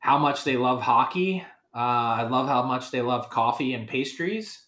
how 0.00 0.18
much 0.18 0.44
they 0.44 0.56
love 0.56 0.82
hockey. 0.82 1.44
Uh, 1.74 1.78
I 1.78 2.22
love 2.28 2.48
how 2.48 2.62
much 2.62 2.90
they 2.90 3.02
love 3.02 3.30
coffee 3.30 3.72
and 3.74 3.86
pastries. 3.86 4.62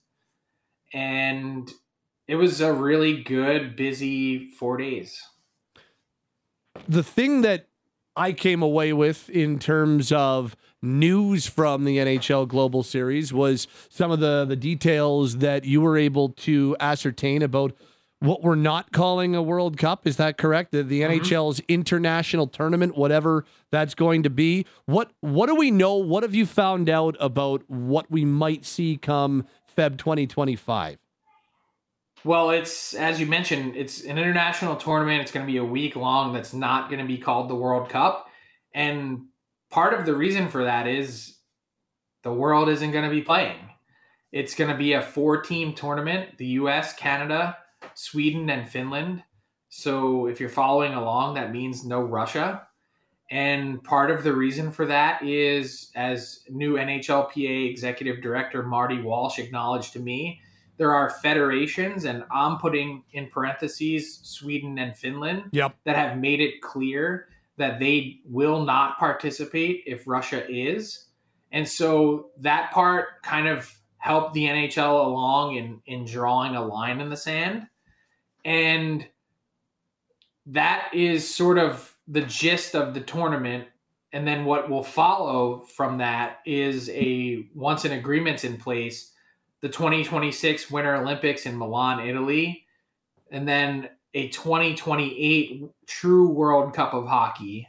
And 0.92 1.70
it 2.28 2.36
was 2.36 2.60
a 2.60 2.72
really 2.72 3.22
good, 3.22 3.74
busy 3.74 4.48
four 4.50 4.76
days. 4.76 5.20
the 6.88 7.02
thing 7.02 7.40
that 7.42 7.66
I 8.16 8.32
came 8.32 8.62
away 8.62 8.92
with 8.92 9.28
in 9.30 9.58
terms 9.58 10.12
of 10.12 10.56
news 10.82 11.46
from 11.46 11.84
the 11.84 11.98
NHL 11.98 12.46
Global 12.46 12.82
Series 12.82 13.32
was 13.32 13.66
some 13.88 14.10
of 14.10 14.20
the 14.20 14.44
the 14.44 14.56
details 14.56 15.38
that 15.38 15.64
you 15.64 15.80
were 15.80 15.96
able 15.96 16.28
to 16.30 16.76
ascertain 16.80 17.42
about 17.42 17.74
what 18.20 18.42
we're 18.42 18.56
not 18.56 18.90
calling 18.92 19.34
a 19.36 19.42
World 19.42 19.76
Cup. 19.78 20.04
Is 20.06 20.16
that 20.16 20.36
correct? 20.38 20.72
The, 20.72 20.82
the 20.82 21.02
Mhm. 21.02 21.20
NHL's 21.20 21.60
international 21.68 22.48
tournament, 22.48 22.96
whatever 22.96 23.44
that's 23.70 23.94
going 23.94 24.22
to 24.24 24.30
be. 24.30 24.66
What 24.86 25.12
what 25.20 25.46
do 25.46 25.54
we 25.54 25.70
know? 25.70 25.94
What 25.96 26.22
have 26.24 26.34
you 26.34 26.46
found 26.46 26.88
out 26.88 27.16
about 27.20 27.62
what 27.68 28.10
we 28.10 28.24
might 28.24 28.64
see 28.64 28.96
come 28.96 29.46
Feb 29.76 29.96
2025? 29.98 30.98
Well, 32.24 32.50
it's 32.50 32.94
as 32.94 33.20
you 33.20 33.26
mentioned, 33.26 33.76
it's 33.76 34.02
an 34.02 34.18
international 34.18 34.76
tournament. 34.76 35.22
It's 35.22 35.32
going 35.32 35.46
to 35.46 35.52
be 35.52 35.58
a 35.58 35.64
week 35.64 35.96
long. 35.96 36.32
That's 36.32 36.52
not 36.52 36.88
going 36.88 37.00
to 37.00 37.06
be 37.06 37.18
called 37.18 37.48
the 37.48 37.54
World 37.54 37.88
Cup, 37.88 38.28
and 38.74 39.26
part 39.70 39.94
of 39.94 40.04
the 40.04 40.14
reason 40.14 40.48
for 40.48 40.64
that 40.64 40.86
is 40.86 41.36
the 42.24 42.32
world 42.32 42.68
isn't 42.68 42.90
going 42.90 43.04
to 43.04 43.10
be 43.10 43.22
playing. 43.22 43.56
It's 44.32 44.54
going 44.54 44.70
to 44.70 44.76
be 44.76 44.94
a 44.94 45.02
four-team 45.02 45.74
tournament: 45.74 46.36
the 46.38 46.46
U.S., 46.46 46.92
Canada, 46.94 47.56
Sweden, 47.94 48.50
and 48.50 48.68
Finland. 48.68 49.22
So, 49.70 50.26
if 50.26 50.40
you're 50.40 50.48
following 50.48 50.94
along, 50.94 51.34
that 51.34 51.52
means 51.52 51.84
no 51.84 52.00
Russia. 52.00 52.66
And 53.30 53.84
part 53.84 54.10
of 54.10 54.24
the 54.24 54.32
reason 54.32 54.72
for 54.72 54.86
that 54.86 55.22
is, 55.22 55.90
as 55.94 56.40
new 56.48 56.74
NHLPA 56.74 57.70
executive 57.70 58.22
director 58.22 58.62
Marty 58.62 59.00
Walsh 59.00 59.38
acknowledged 59.38 59.92
to 59.92 60.00
me, 60.00 60.40
there 60.78 60.94
are 60.94 61.10
federations, 61.10 62.04
and 62.04 62.24
I'm 62.30 62.58
putting 62.58 63.02
in 63.12 63.28
parentheses 63.28 64.20
Sweden 64.22 64.78
and 64.78 64.96
Finland, 64.96 65.50
Yep. 65.52 65.76
that 65.84 65.96
have 65.96 66.18
made 66.18 66.40
it 66.40 66.62
clear 66.62 67.28
that 67.56 67.80
they 67.80 68.20
will 68.24 68.64
not 68.64 68.98
participate 68.98 69.82
if 69.86 70.06
Russia 70.06 70.48
is. 70.48 71.06
And 71.50 71.66
so 71.66 72.30
that 72.38 72.70
part 72.70 73.22
kind 73.22 73.48
of 73.48 73.72
helped 73.96 74.34
the 74.34 74.44
NHL 74.44 75.04
along 75.06 75.56
in, 75.56 75.82
in 75.86 76.04
drawing 76.04 76.54
a 76.54 76.64
line 76.64 77.00
in 77.00 77.10
the 77.10 77.16
sand. 77.16 77.66
And 78.44 79.06
that 80.46 80.90
is 80.94 81.32
sort 81.34 81.58
of 81.58 81.94
the 82.06 82.22
gist 82.22 82.74
of 82.76 82.94
the 82.94 83.00
tournament. 83.00 83.66
And 84.12 84.26
then 84.26 84.44
what 84.44 84.70
will 84.70 84.84
follow 84.84 85.66
from 85.76 85.98
that 85.98 86.38
is 86.46 86.88
a 86.90 87.46
once 87.54 87.84
an 87.84 87.92
agreement's 87.92 88.44
in 88.44 88.56
place, 88.56 89.12
the 89.60 89.68
2026 89.68 90.70
Winter 90.70 90.96
Olympics 90.96 91.46
in 91.46 91.56
Milan, 91.56 92.06
Italy, 92.06 92.64
and 93.30 93.46
then 93.46 93.88
a 94.14 94.28
2028 94.28 95.64
true 95.86 96.28
World 96.28 96.74
Cup 96.74 96.94
of 96.94 97.06
Hockey, 97.06 97.66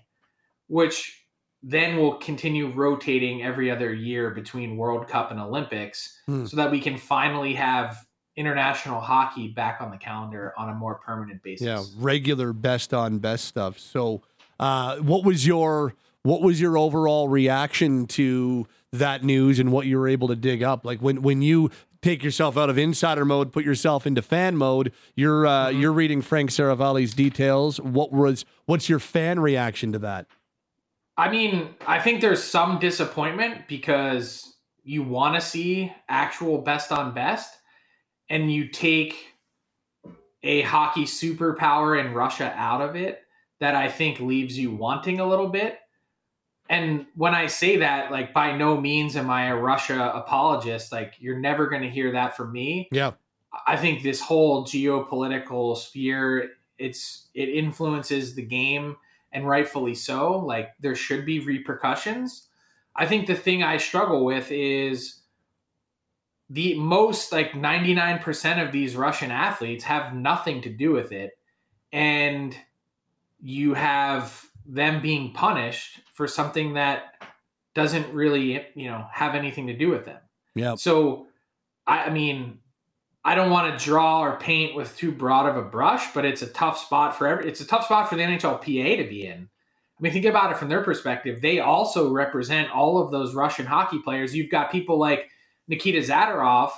which 0.68 1.16
then 1.62 1.98
will 1.98 2.16
continue 2.16 2.72
rotating 2.72 3.44
every 3.44 3.70
other 3.70 3.94
year 3.94 4.30
between 4.30 4.78
World 4.78 5.08
Cup 5.08 5.32
and 5.32 5.40
Olympics 5.40 6.18
Hmm. 6.26 6.46
so 6.46 6.56
that 6.56 6.72
we 6.72 6.80
can 6.80 6.98
finally 6.98 7.54
have 7.56 8.06
international 8.38 9.02
hockey 9.02 9.50
back 9.50 9.82
on 9.82 9.92
the 9.92 9.98
calendar 9.98 10.54
on 10.58 10.70
a 10.70 10.74
more 10.74 10.96
permanent 10.96 11.44
basis. 11.44 11.68
Yeah, 11.68 11.84
regular 11.98 12.54
best 12.54 12.94
on 12.94 13.20
best 13.20 13.46
stuff. 13.46 13.78
So, 13.78 14.22
uh, 14.60 14.98
what 14.98 15.26
was 15.26 15.46
your 15.46 15.96
what 16.24 16.42
was 16.42 16.62
your 16.62 16.78
overall 16.78 17.28
reaction 17.28 18.06
to 18.08 18.68
that 18.92 19.24
news 19.24 19.60
and 19.60 19.72
what 19.72 19.86
you 19.86 19.98
were 19.98 20.08
able 20.08 20.28
to 20.28 20.36
dig 20.36 20.64
up? 20.64 20.86
Like 20.86 21.00
when 21.00 21.22
when 21.22 21.42
you 21.42 21.70
take 22.02 22.24
yourself 22.24 22.58
out 22.58 22.70
of 22.70 22.78
insider 22.78 23.26
mode, 23.26 23.52
put 23.52 23.66
yourself 23.66 24.08
into 24.08 24.22
fan 24.22 24.56
mode, 24.56 24.92
you're 25.16 25.46
uh, 25.46 25.68
Mhm. 25.68 25.82
you're 25.82 25.92
reading 25.94 26.22
Frank 26.22 26.50
Seravalli's 26.50 27.14
details. 27.14 27.80
What 27.82 28.12
was 28.12 28.46
what's 28.66 28.90
your 28.90 29.00
fan 29.00 29.40
reaction 29.40 29.92
to 29.94 30.00
that? 30.00 30.26
I 31.18 31.30
mean, 31.30 31.76
I 31.86 32.00
think 32.00 32.22
there's 32.22 32.42
some 32.44 32.80
disappointment 32.80 33.68
because 33.68 34.56
you 34.84 35.04
want 35.04 35.36
to 35.36 35.42
see 35.42 35.92
actual 36.08 36.60
best 36.60 36.92
on 36.92 37.14
best, 37.14 37.58
and 38.30 38.52
you 38.52 38.70
take 38.70 39.16
a 40.42 40.62
hockey 40.62 41.04
superpower 41.04 42.00
in 42.00 42.14
Russia 42.14 42.54
out 42.56 42.80
of 42.80 42.96
it 42.96 43.22
that 43.60 43.76
I 43.76 43.90
think 43.90 44.22
leaves 44.22 44.58
you 44.58 44.72
wanting 44.72 45.20
a 45.20 45.26
little 45.26 45.50
bit. 45.50 45.80
And 46.70 47.08
when 47.16 47.34
I 47.34 47.48
say 47.48 47.78
that, 47.78 48.12
like, 48.12 48.32
by 48.32 48.56
no 48.56 48.80
means 48.80 49.16
am 49.16 49.30
I 49.30 49.48
a 49.48 49.56
Russia 49.56 50.12
apologist. 50.14 50.92
Like, 50.92 51.16
you're 51.20 51.40
never 51.40 51.68
going 51.68 51.82
to 51.82 51.90
hear 51.90 52.12
that 52.12 52.38
from 52.38 52.52
me. 52.52 52.88
Yeah, 52.92 53.14
I 53.66 53.78
think 53.78 54.04
this 54.04 54.22
whole 54.22 54.66
geopolitical 54.66 55.76
sphere 55.76 56.52
it's 56.80 57.28
it 57.34 57.50
influences 57.50 58.34
the 58.34 58.42
game 58.42 58.96
and 59.32 59.48
rightfully 59.48 59.94
so. 59.94 60.40
Like 60.40 60.70
there 60.80 60.96
should 60.96 61.26
be 61.26 61.40
repercussions. 61.40 62.48
I 62.96 63.06
think 63.06 63.28
the 63.28 63.36
thing 63.36 63.62
I 63.62 63.78
struggle 63.78 64.26
with 64.26 64.52
is 64.52 65.20
the 66.50 66.74
most 66.76 67.32
like 67.32 67.52
99% 67.52 68.66
of 68.66 68.72
these 68.72 68.96
Russian 68.96 69.30
athletes 69.30 69.84
have 69.84 70.16
nothing 70.16 70.62
to 70.62 70.70
do 70.70 70.92
with 70.92 71.12
it 71.12 71.38
and 71.92 72.56
you 73.40 73.74
have 73.76 74.46
them 74.66 75.02
being 75.02 75.34
punished 75.34 76.00
for 76.20 76.28
something 76.28 76.74
that 76.74 77.14
doesn't 77.74 78.14
really, 78.14 78.66
you 78.76 78.90
know, 78.90 79.06
have 79.10 79.36
anything 79.36 79.68
to 79.68 79.74
do 79.74 79.88
with 79.88 80.04
them. 80.04 80.18
yeah, 80.54 80.76
So, 80.76 81.28
I, 81.88 82.08
I 82.08 82.10
mean, 82.10 82.60
I 83.24 83.36
don't 83.36 83.50
want 83.50 83.80
to 83.80 83.86
draw 83.86 84.20
or 84.20 84.38
paint 84.38 84.76
with 84.76 84.98
too 84.98 85.14
broad 85.14 85.48
of 85.48 85.56
a 85.56 85.62
brush, 85.62 86.14
but 86.14 86.26
it's 86.26 86.42
a 86.42 86.48
tough 86.48 86.78
spot 86.78 87.18
for 87.18 87.26
every. 87.26 87.48
It's 87.48 87.62
a 87.62 87.66
tough 87.66 87.86
spot 87.86 88.10
for 88.10 88.18
the 88.18 88.24
NHLPA 88.24 88.98
to 88.98 89.08
be 89.08 89.28
in. 89.28 89.48
I 89.48 90.02
mean, 90.02 90.12
think 90.12 90.26
about 90.26 90.52
it 90.52 90.58
from 90.58 90.68
their 90.68 90.84
perspective. 90.84 91.40
They 91.40 91.62
also 91.62 92.12
represent 92.12 92.70
all 92.70 92.98
of 92.98 93.12
those 93.12 93.34
Russian 93.34 93.66
hockey 93.66 94.00
players. 94.00 94.36
You've 94.36 94.52
got 94.52 94.74
people 94.74 95.00
like 95.00 95.30
Nikita 95.70 96.00
Zadorov, 96.00 96.72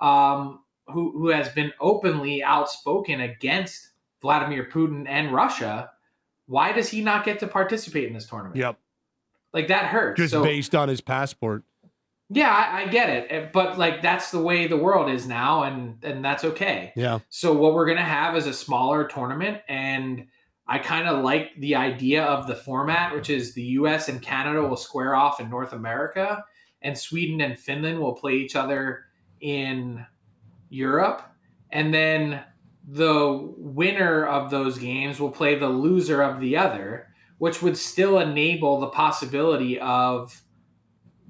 um, 0.00 0.60
who 0.86 1.18
who 1.18 1.30
has 1.30 1.48
been 1.48 1.72
openly 1.80 2.44
outspoken 2.44 3.22
against 3.22 3.90
Vladimir 4.22 4.68
Putin 4.72 5.08
and 5.08 5.32
Russia. 5.32 5.90
Why 6.46 6.70
does 6.70 6.88
he 6.90 7.00
not 7.00 7.24
get 7.24 7.40
to 7.40 7.48
participate 7.48 8.06
in 8.06 8.14
this 8.14 8.28
tournament? 8.28 8.54
yep. 8.56 8.78
Like 9.54 9.68
that 9.68 9.86
hurts. 9.86 10.18
Just 10.18 10.32
So- 10.32 10.42
based 10.42 10.74
on 10.74 10.88
his 10.90 11.00
passport. 11.00 11.62
yeah, 12.28 12.50
I, 12.50 12.82
I 12.82 12.86
get 12.88 13.08
it, 13.08 13.26
Eh, 13.30 13.48
but 13.52 13.78
like 13.78 14.02
that's 14.02 14.30
the 14.30 14.40
way 14.42 14.66
the 14.66 14.76
world 14.76 15.08
is 15.10 15.26
now, 15.26 15.62
and 15.62 16.02
and 16.04 16.22
that's 16.24 16.44
okay. 16.44 16.92
Yeah, 16.96 17.20
So 17.30 17.52
what 17.54 17.72
we're 17.74 17.86
gonna 17.86 18.02
have 18.02 18.36
is 18.36 18.46
a 18.46 18.52
smaller 18.52 19.06
tournament, 19.06 19.62
and 19.68 20.26
I 20.66 20.78
kind 20.78 21.06
of 21.06 21.22
like 21.22 21.50
the 21.58 21.76
idea 21.76 22.24
of 22.24 22.46
the 22.46 22.54
format, 22.56 23.14
which 23.14 23.30
is 23.30 23.52
the 23.54 23.62
U.S. 23.78 24.08
and 24.08 24.20
Canada 24.20 24.62
will 24.62 24.76
square 24.78 25.14
off 25.14 25.38
in 25.38 25.48
North 25.50 25.72
America, 25.74 26.42
and 26.82 26.96
Sweden 26.98 27.40
and 27.42 27.58
Finland 27.58 28.00
will 28.00 28.14
play 28.14 28.32
each 28.34 28.56
other 28.56 29.04
in 29.40 30.04
Europe, 30.70 31.22
and 31.70 31.92
then 31.94 32.42
the 32.88 33.40
winner 33.56 34.26
of 34.26 34.50
those 34.50 34.78
games 34.78 35.20
will 35.20 35.30
play 35.30 35.58
the 35.58 35.68
loser 35.68 36.22
of 36.22 36.40
the 36.40 36.56
other, 36.56 37.08
which 37.38 37.62
would 37.62 37.76
still 37.76 38.18
enable 38.18 38.80
the 38.80 38.88
possibility 38.88 39.78
of 39.78 40.42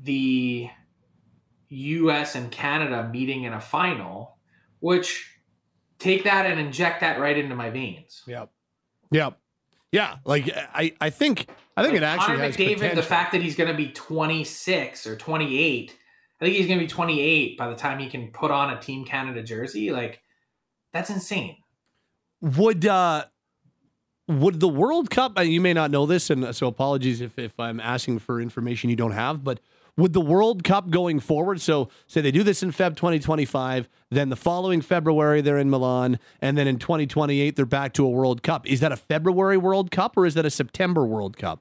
the 0.03 0.69
US 1.69 2.35
and 2.35 2.51
Canada 2.51 3.09
meeting 3.13 3.45
in 3.45 3.53
a 3.53 3.61
final, 3.61 4.39
which 4.81 5.31
take 5.99 6.25
that 6.25 6.47
and 6.47 6.61
inject 6.61 7.01
that 7.01 7.19
right 7.19 7.37
into 7.37 7.55
my 7.55 7.71
veins. 7.71 8.23
yep, 8.27 8.51
yep, 9.11 9.39
yeah. 9.93 10.17
Like 10.25 10.51
I, 10.55 10.93
I 11.01 11.11
think, 11.11 11.49
I 11.77 11.83
think 11.83 11.95
Like, 11.95 12.03
it 12.03 12.05
actually 12.05 12.37
Connor 12.37 12.45
has 12.45 12.57
McDavid, 12.57 12.95
the 12.95 13.03
fact 13.03 13.33
that 13.33 13.43
he's 13.43 13.57
going 13.57 13.71
to 13.71 13.77
be 13.77 13.89
26 13.89 15.07
or 15.07 15.17
28, 15.17 15.97
I 16.41 16.45
think 16.45 16.57
he's 16.57 16.67
going 16.67 16.79
to 16.79 16.85
be 16.85 16.89
28 16.89 17.57
by 17.57 17.69
the 17.69 17.77
time 17.77 17.99
he 17.99 18.09
can 18.09 18.29
put 18.29 18.51
on 18.51 18.71
a 18.71 18.81
Team 18.81 19.05
Canada 19.05 19.43
jersey. 19.43 19.91
Like, 19.91 20.21
that's 20.93 21.11
insane. 21.11 21.57
Would 22.41 22.87
uh 22.87 23.25
would 24.29 24.61
the 24.61 24.69
World 24.69 25.11
Cup 25.11 25.39
you 25.45 25.61
may 25.61 25.73
not 25.73 25.91
know 25.91 26.07
this 26.07 26.31
and 26.31 26.55
so 26.55 26.67
apologies 26.67 27.21
if, 27.21 27.39
if 27.39 27.59
I'm 27.59 27.81
asking 27.81 28.21
for 28.21 28.41
information 28.41 28.91
you 28.91 28.97
don't 28.97 29.13
have, 29.13 29.45
but 29.45 29.61
would 29.97 30.13
the 30.13 30.21
World 30.21 30.65
Cup 30.65 30.91
going 30.91 31.21
forward, 31.21 31.61
so 31.61 31.89
say 32.07 32.21
they 32.21 32.33
do 32.33 32.43
this 32.43 32.63
in 32.63 32.73
Feb 32.73 32.97
2025, 32.97 33.89
then 34.11 34.29
the 34.29 34.37
following 34.37 34.81
February 34.81 35.41
they're 35.41 35.59
in 35.59 35.71
Milan, 35.71 36.19
and 36.41 36.59
then 36.59 36.67
in 36.67 36.79
2028 36.79 37.55
they're 37.55 37.65
back 37.65 37.93
to 37.95 38.05
a 38.05 38.11
World 38.11 38.43
Cup. 38.43 38.67
Is 38.69 38.81
that 38.81 38.93
a 38.93 38.97
February 38.97 39.57
World 39.57 39.91
Cup 39.91 40.17
or 40.17 40.27
is 40.27 40.35
that 40.35 40.45
a 40.45 40.51
September 40.51 41.07
World 41.07 41.37
Cup? 41.37 41.61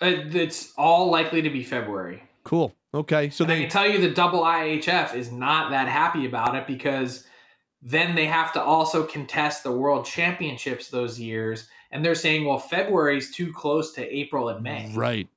Uh, 0.00 0.06
It's 0.32 0.72
all 0.76 1.10
likely 1.10 1.42
to 1.42 1.50
be 1.50 1.62
February. 1.62 2.22
Cool. 2.42 2.74
Okay. 2.94 3.30
So 3.30 3.44
And 3.44 3.52
I 3.52 3.56
they 3.56 3.60
can 3.62 3.70
tell 3.70 3.86
you 3.86 4.00
the 4.00 4.10
double 4.10 4.40
IHF 4.40 5.14
is 5.14 5.30
not 5.30 5.70
that 5.70 5.88
happy 5.88 6.26
about 6.26 6.54
it 6.54 6.66
because 6.66 7.24
then 7.82 8.14
they 8.14 8.26
have 8.26 8.52
to 8.54 8.62
also 8.62 9.04
contest 9.04 9.62
the 9.62 9.72
world 9.72 10.04
championships 10.04 10.88
those 10.88 11.20
years. 11.20 11.68
And 11.90 12.04
they're 12.04 12.14
saying, 12.14 12.44
well, 12.44 12.58
February 12.58 13.18
is 13.18 13.30
too 13.30 13.52
close 13.52 13.92
to 13.92 14.16
April 14.16 14.48
and 14.50 14.62
May. 14.62 14.92
Right. 14.94 15.28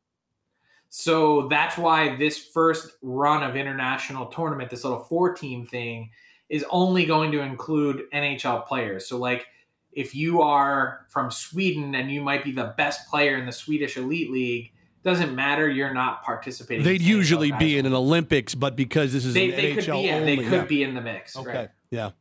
So 0.89 1.47
that's 1.47 1.77
why 1.77 2.17
this 2.17 2.37
first 2.37 2.91
run 3.01 3.43
of 3.43 3.55
international 3.55 4.25
tournament, 4.25 4.69
this 4.69 4.83
little 4.83 4.99
four 4.99 5.33
team 5.33 5.65
thing, 5.65 6.09
is 6.49 6.65
only 6.69 7.05
going 7.05 7.31
to 7.31 7.39
include 7.39 8.03
NHL 8.13 8.67
players. 8.67 9.07
So, 9.07 9.17
like, 9.17 9.47
if 9.93 10.13
you 10.13 10.41
are 10.41 11.05
from 11.09 11.31
Sweden 11.31 11.95
and 11.95 12.11
you 12.11 12.21
might 12.21 12.43
be 12.43 12.51
the 12.51 12.73
best 12.77 13.09
player 13.09 13.37
in 13.37 13.45
the 13.45 13.53
Swedish 13.53 13.95
Elite 13.95 14.31
League, 14.31 14.73
doesn't 15.03 15.33
matter. 15.33 15.69
You're 15.69 15.93
not 15.93 16.23
participating. 16.23 16.83
They'd 16.83 17.01
the 17.01 17.05
usually 17.05 17.51
be 17.53 17.77
in 17.77 17.85
an 17.85 17.93
Olympics, 17.93 18.53
but 18.53 18.75
because 18.75 19.13
this 19.13 19.25
is 19.25 19.33
they, 19.33 19.49
an 19.49 19.55
they 19.55 19.73
NHL 19.73 19.75
could 19.75 19.91
be 19.93 19.99
yeah, 20.01 20.15
only, 20.15 20.35
they 20.35 20.43
could 20.43 20.51
yeah. 20.51 20.65
be 20.65 20.83
in 20.83 20.93
the 20.93 21.01
mix 21.01 21.35
Okay. 21.35 21.49
right 21.49 21.69
Yeah. 21.89 22.11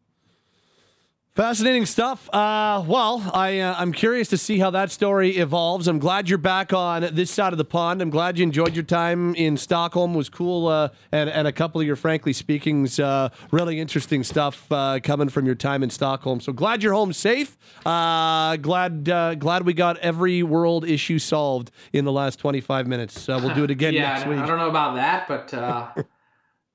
Fascinating 1.40 1.86
stuff. 1.86 2.28
Uh, 2.34 2.84
well, 2.86 3.30
I, 3.32 3.60
uh, 3.60 3.74
I'm 3.78 3.92
curious 3.92 4.28
to 4.28 4.36
see 4.36 4.58
how 4.58 4.68
that 4.72 4.90
story 4.90 5.38
evolves. 5.38 5.88
I'm 5.88 5.98
glad 5.98 6.28
you're 6.28 6.36
back 6.36 6.74
on 6.74 7.14
this 7.14 7.30
side 7.30 7.54
of 7.54 7.56
the 7.56 7.64
pond. 7.64 8.02
I'm 8.02 8.10
glad 8.10 8.36
you 8.36 8.42
enjoyed 8.42 8.74
your 8.74 8.84
time 8.84 9.34
in 9.36 9.56
Stockholm. 9.56 10.12
It 10.12 10.18
was 10.18 10.28
cool, 10.28 10.66
uh, 10.66 10.90
and, 11.12 11.30
and 11.30 11.48
a 11.48 11.52
couple 11.52 11.80
of 11.80 11.86
your 11.86 11.96
frankly 11.96 12.34
speakings. 12.34 13.00
Uh, 13.00 13.30
really 13.52 13.80
interesting 13.80 14.22
stuff 14.22 14.70
uh, 14.70 15.00
coming 15.02 15.30
from 15.30 15.46
your 15.46 15.54
time 15.54 15.82
in 15.82 15.88
Stockholm. 15.88 16.40
So 16.40 16.52
glad 16.52 16.82
you're 16.82 16.92
home 16.92 17.14
safe. 17.14 17.56
Uh, 17.86 18.56
glad 18.56 19.04
glad 19.04 19.64
we 19.64 19.72
got 19.72 19.96
every 19.96 20.42
world 20.42 20.86
issue 20.86 21.18
solved 21.18 21.70
in 21.94 22.04
the 22.04 22.12
last 22.12 22.38
25 22.38 22.86
minutes. 22.86 23.26
we'll 23.28 23.54
do 23.54 23.64
it 23.64 23.70
again 23.70 23.94
yeah, 23.94 24.12
next 24.12 24.26
week. 24.26 24.40
I 24.40 24.44
don't 24.44 24.58
know 24.58 24.68
about 24.68 24.96
that, 24.96 25.26
but 25.26 26.06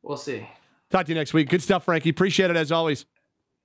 we'll 0.01 0.17
see. 0.17 0.49
Talk 0.89 1.05
to 1.05 1.11
you 1.11 1.19
next 1.19 1.35
week. 1.35 1.49
Good 1.49 1.61
stuff, 1.61 1.85
Frankie. 1.85 2.09
Appreciate 2.09 2.49
it 2.49 2.57
as 2.57 2.71
always. 2.71 3.05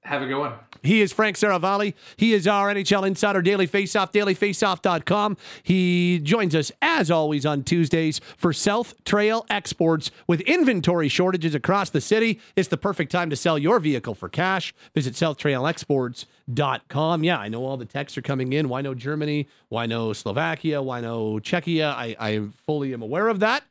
Have 0.02 0.20
a 0.20 0.26
good 0.26 0.38
one. 0.38 0.52
He 0.82 1.00
is 1.00 1.12
Frank 1.12 1.36
Seravalli. 1.36 1.94
He 2.16 2.32
is 2.32 2.46
our 2.46 2.72
NHL 2.72 3.06
Insider 3.06 3.42
Daily 3.42 3.66
Faceoff, 3.66 4.12
dailyfaceoff.com. 4.12 5.36
He 5.62 6.18
joins 6.20 6.54
us, 6.54 6.72
as 6.80 7.10
always, 7.10 7.44
on 7.44 7.62
Tuesdays 7.62 8.20
for 8.36 8.52
South 8.52 8.94
Trail 9.04 9.44
Exports. 9.50 10.10
With 10.26 10.40
inventory 10.42 11.08
shortages 11.08 11.54
across 11.54 11.90
the 11.90 12.00
city, 12.00 12.40
it's 12.56 12.68
the 12.68 12.76
perfect 12.76 13.12
time 13.12 13.30
to 13.30 13.36
sell 13.36 13.58
your 13.58 13.80
vehicle 13.80 14.14
for 14.14 14.28
cash. 14.28 14.74
Visit 14.94 15.14
southtrailexports.com. 15.14 17.24
Yeah, 17.24 17.38
I 17.38 17.48
know 17.48 17.64
all 17.64 17.76
the 17.76 17.84
texts 17.84 18.18
are 18.18 18.22
coming 18.22 18.52
in. 18.52 18.68
Why 18.68 18.80
no 18.80 18.94
Germany? 18.94 19.48
Why 19.68 19.86
no 19.86 20.12
Slovakia? 20.12 20.82
Why 20.82 21.00
no 21.00 21.34
Czechia? 21.34 21.94
I, 21.94 22.16
I 22.18 22.40
fully 22.66 22.92
am 22.92 23.02
aware 23.02 23.28
of 23.28 23.38
that. 23.40 23.62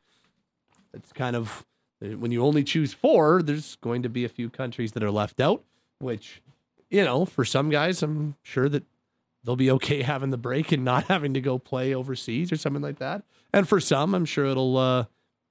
It's 0.92 1.12
kind 1.12 1.36
of 1.36 1.64
when 2.00 2.32
you 2.32 2.42
only 2.42 2.64
choose 2.64 2.94
four, 2.94 3.42
there's 3.42 3.76
going 3.76 4.02
to 4.02 4.08
be 4.08 4.24
a 4.24 4.28
few 4.28 4.48
countries 4.48 4.92
that 4.92 5.02
are 5.02 5.10
left 5.10 5.38
out 5.38 5.62
which, 6.00 6.42
you 6.90 7.04
know, 7.04 7.24
for 7.24 7.44
some 7.44 7.70
guys, 7.70 8.02
I'm 8.02 8.36
sure 8.42 8.68
that 8.68 8.84
they'll 9.44 9.56
be 9.56 9.70
okay 9.70 10.02
having 10.02 10.30
the 10.30 10.38
break 10.38 10.72
and 10.72 10.84
not 10.84 11.04
having 11.04 11.34
to 11.34 11.40
go 11.40 11.58
play 11.58 11.94
overseas 11.94 12.52
or 12.52 12.56
something 12.56 12.82
like 12.82 12.98
that. 12.98 13.22
And 13.52 13.68
for 13.68 13.80
some, 13.80 14.14
I'm 14.14 14.24
sure 14.24 14.46
it'll 14.46 14.76
uh, 14.76 15.04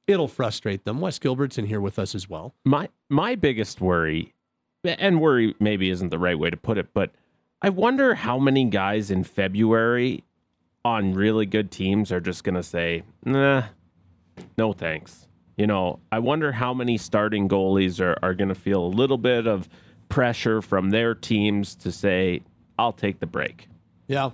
it'll 0.07 0.27
frustrate 0.27 0.85
them. 0.85 1.01
Wes 1.01 1.19
Gilbertson's 1.19 1.57
in 1.57 1.65
here 1.65 1.81
with 1.81 1.99
us 1.99 2.15
as 2.15 2.29
well. 2.29 2.53
My 2.65 2.89
my 3.09 3.35
biggest 3.35 3.81
worry, 3.81 4.33
and 4.83 5.19
worry 5.21 5.55
maybe 5.59 5.89
isn't 5.89 6.09
the 6.09 6.19
right 6.19 6.37
way 6.37 6.49
to 6.49 6.57
put 6.57 6.77
it, 6.77 6.93
but 6.93 7.11
I 7.61 7.69
wonder 7.69 8.15
how 8.15 8.39
many 8.39 8.65
guys 8.65 9.11
in 9.11 9.23
February 9.23 10.23
on 10.85 11.13
really 11.13 11.45
good 11.45 11.71
teams 11.71 12.09
are 12.11 12.21
just 12.21 12.43
to 12.55 12.63
say, 12.63 13.03
nah, 13.25 13.63
no 14.57 14.71
thanks. 14.71 15.27
You 15.57 15.67
know, 15.67 15.99
I 16.09 16.19
wonder 16.19 16.53
how 16.53 16.73
many 16.73 16.97
starting 16.97 17.49
goalies 17.49 17.99
are, 17.99 18.17
are 18.23 18.33
to 18.47 18.55
feel 18.55 18.81
a 18.81 18.87
little 18.87 19.17
bit 19.17 19.45
of 19.45 19.67
pressure 20.09 20.61
from 20.61 20.89
their 20.89 21.15
teams 21.15 21.75
to 21.75 21.91
say, 21.91 22.41
I'll 22.77 22.93
take 22.93 23.19
the 23.19 23.25
break. 23.25 23.67
Yeah. 24.07 24.31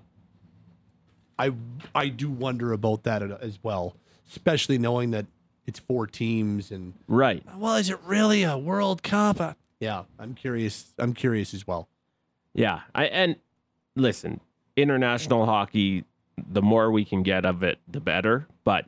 I 1.38 1.52
I 1.94 2.08
do 2.08 2.30
wonder 2.30 2.72
about 2.72 3.04
that 3.04 3.22
as 3.22 3.60
well, 3.62 3.96
especially 4.32 4.78
knowing 4.78 5.12
that 5.12 5.26
it's 5.68 5.80
four 5.80 6.08
teams 6.08 6.72
and 6.72 6.94
right. 7.08 7.44
Well, 7.58 7.76
is 7.76 7.90
it 7.90 8.00
really 8.06 8.44
a 8.44 8.58
World 8.58 9.04
Cup? 9.04 9.42
Uh, 9.42 9.54
yeah, 9.80 10.04
I'm 10.18 10.34
curious. 10.34 10.94
I'm 10.98 11.14
curious 11.14 11.54
as 11.54 11.68
well. 11.68 11.90
Yeah, 12.54 12.82
I 12.94 13.06
and 13.08 13.36
listen, 13.96 14.40
international 14.78 15.46
hockey. 15.46 16.06
The 16.38 16.62
more 16.62 16.92
we 16.92 17.04
can 17.06 17.24
get 17.24 17.46
of 17.46 17.64
it, 17.64 17.80
the 17.88 18.00
better. 18.00 18.48
But 18.64 18.86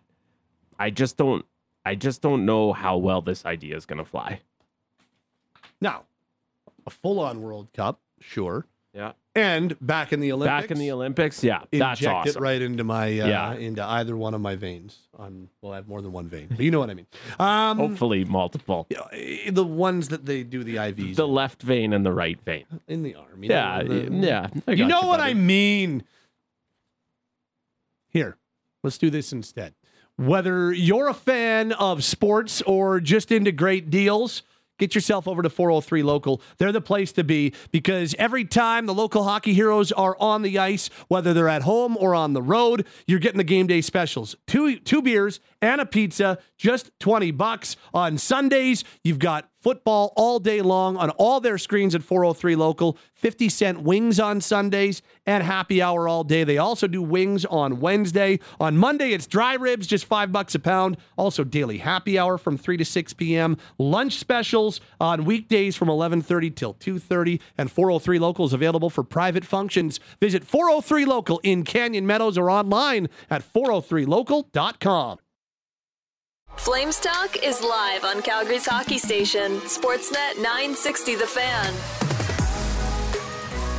I 0.80 0.90
just 0.90 1.18
don't. 1.18 1.46
I 1.86 1.96
just 1.96 2.22
don't 2.22 2.46
know 2.46 2.74
how 2.74 2.98
well 2.98 3.22
this 3.22 3.46
idea 3.46 3.76
is 3.76 3.86
going 3.86 4.00
to 4.00 4.06
fly. 4.06 4.42
Now, 5.82 6.04
a 6.88 6.90
full 6.90 7.20
on 7.20 7.42
World 7.44 7.68
Cup, 7.74 8.00
sure. 8.20 8.66
Yeah. 8.94 9.12
And 9.36 9.78
back 9.80 10.12
in 10.12 10.20
the 10.22 10.32
Olympics. 10.32 10.62
Back 10.64 10.72
in 10.72 10.80
the 10.80 10.92
Olympics, 10.92 11.44
yeah. 11.44 11.60
That's 11.72 12.00
inject 12.02 12.16
awesome. 12.30 12.42
it 12.42 12.44
right 12.44 12.60
into 12.60 12.84
my 12.84 13.08
uh, 13.20 13.28
Yeah. 13.28 13.54
into 13.54 13.84
either 13.84 14.18
one 14.18 14.34
of 14.34 14.42
my 14.42 14.56
veins. 14.56 14.98
On 15.20 15.50
well, 15.62 15.74
I 15.74 15.76
have 15.76 15.88
more 15.88 16.02
than 16.02 16.12
one 16.12 16.28
vein, 16.28 16.48
but 16.50 16.62
you 16.62 16.72
know 16.72 16.80
what 16.80 16.90
I 16.90 16.96
mean. 16.96 17.06
Um, 17.38 17.78
Hopefully 17.78 18.26
multiple. 18.26 18.88
yeah, 18.90 19.02
eh, 19.12 19.52
the 19.52 19.64
ones 19.64 20.08
that 20.08 20.26
they 20.26 20.42
do 20.42 20.64
the 20.64 20.78
IVs 20.78 21.16
The 21.18 21.28
left 21.28 21.62
vein 21.62 21.94
and 21.94 22.04
the 22.04 22.12
right 22.12 22.40
vein. 22.44 22.66
in 22.88 23.04
the 23.04 23.14
arm. 23.14 23.44
you 23.44 23.50
Yeah, 23.52 23.84
know, 23.84 23.88
the- 24.10 24.28
yeah. 24.28 24.48
You 24.74 24.88
know 24.88 25.02
what 25.02 25.20
I 25.20 25.36
mean. 25.36 26.04
Here, 28.10 28.38
let's 28.84 28.98
do 28.98 29.10
this 29.10 29.32
instead. 29.32 29.76
Whether 30.16 30.74
you're 30.74 31.08
a 31.10 31.14
fan 31.14 31.74
of 31.74 32.04
sports 32.04 32.64
or 32.64 33.00
just 33.00 33.32
into 33.32 33.52
great 33.52 33.92
deals, 33.92 34.42
get 34.78 34.96
yourself 34.96 35.28
over 35.28 35.42
to 35.42 35.50
403 35.50 36.04
Local. 36.04 36.42
They're 36.58 36.72
the 36.72 36.82
place 36.82 37.12
to 37.14 37.24
be 37.24 37.54
because 37.72 38.16
every 38.18 38.46
time 38.46 38.86
the 38.86 38.94
local 38.94 39.24
hockey 39.24 39.54
heroes 39.54 39.92
are 39.92 40.16
on 40.20 40.42
the 40.42 40.58
ice, 40.60 40.90
whether 41.08 41.34
they're 41.34 41.50
at 41.50 41.64
home 41.64 41.98
or 41.98 42.16
on 42.16 42.34
the 42.34 42.42
road, 42.42 42.86
you're 43.06 43.20
getting 43.20 43.38
the 43.38 43.44
game 43.44 43.68
day 43.68 43.82
specials. 43.82 44.36
Two 44.46 44.80
two 44.80 45.02
beers 45.02 45.40
and 45.62 45.82
a 45.82 45.86
pizza, 45.86 46.38
just 46.58 46.92
20 47.00 47.32
bucks. 47.32 47.76
On 47.94 48.18
Sundays, 48.18 48.84
you've 49.04 49.20
got 49.20 49.50
football 49.68 50.14
all 50.16 50.40
day 50.40 50.62
long 50.62 50.96
on 50.96 51.10
all 51.18 51.42
their 51.42 51.58
screens 51.58 51.94
at 51.94 52.02
403 52.02 52.56
Local. 52.56 52.98
50 53.16 53.50
cent 53.50 53.82
wings 53.82 54.18
on 54.18 54.40
Sundays 54.40 55.02
and 55.26 55.44
happy 55.44 55.82
hour 55.82 56.08
all 56.08 56.24
day. 56.24 56.46
They 56.46 56.58
also 56.58 56.88
do 56.88 57.02
wings 57.02 57.44
on 57.44 57.82
Wednesday. 57.82 58.40
On 58.62 58.78
Monday, 58.78 59.12
it's 59.12 59.28
dry 59.28 59.56
ribs, 59.56 59.86
just 59.86 60.06
five 60.06 60.32
bucks 60.32 60.56
a 60.56 60.60
pound. 60.60 60.96
Also, 61.18 61.44
daily 61.44 61.80
happy 61.80 62.18
hour 62.18 62.38
from 62.38 62.58
3 62.58 62.78
to 62.78 62.86
6 62.86 63.14
p.m. 63.16 63.58
Lunch 63.78 64.14
specials 64.14 64.80
on 65.02 65.26
weekdays 65.26 65.76
from 65.76 65.90
11:30 65.90 66.56
till 66.56 66.74
2:30. 66.76 67.42
And 67.58 67.70
403 67.70 68.20
Local 68.20 68.46
is 68.46 68.54
available 68.54 68.90
for 68.90 69.04
private 69.04 69.44
functions. 69.44 70.00
Visit 70.22 70.46
403 70.46 71.04
Local 71.04 71.42
in 71.44 71.66
Canyon 71.66 72.08
Meadows 72.08 72.38
or 72.38 72.50
online 72.50 73.10
at 73.30 73.44
403local.com. 73.44 75.18
Flames 76.58 77.00
Talk 77.00 77.38
is 77.44 77.62
live 77.62 78.04
on 78.04 78.22
Calgary's 78.22 78.66
hockey 78.66 78.98
station, 78.98 79.60
Sportsnet 79.62 80.38
960 80.38 81.16
The 81.16 81.28
Fan. 81.28 81.74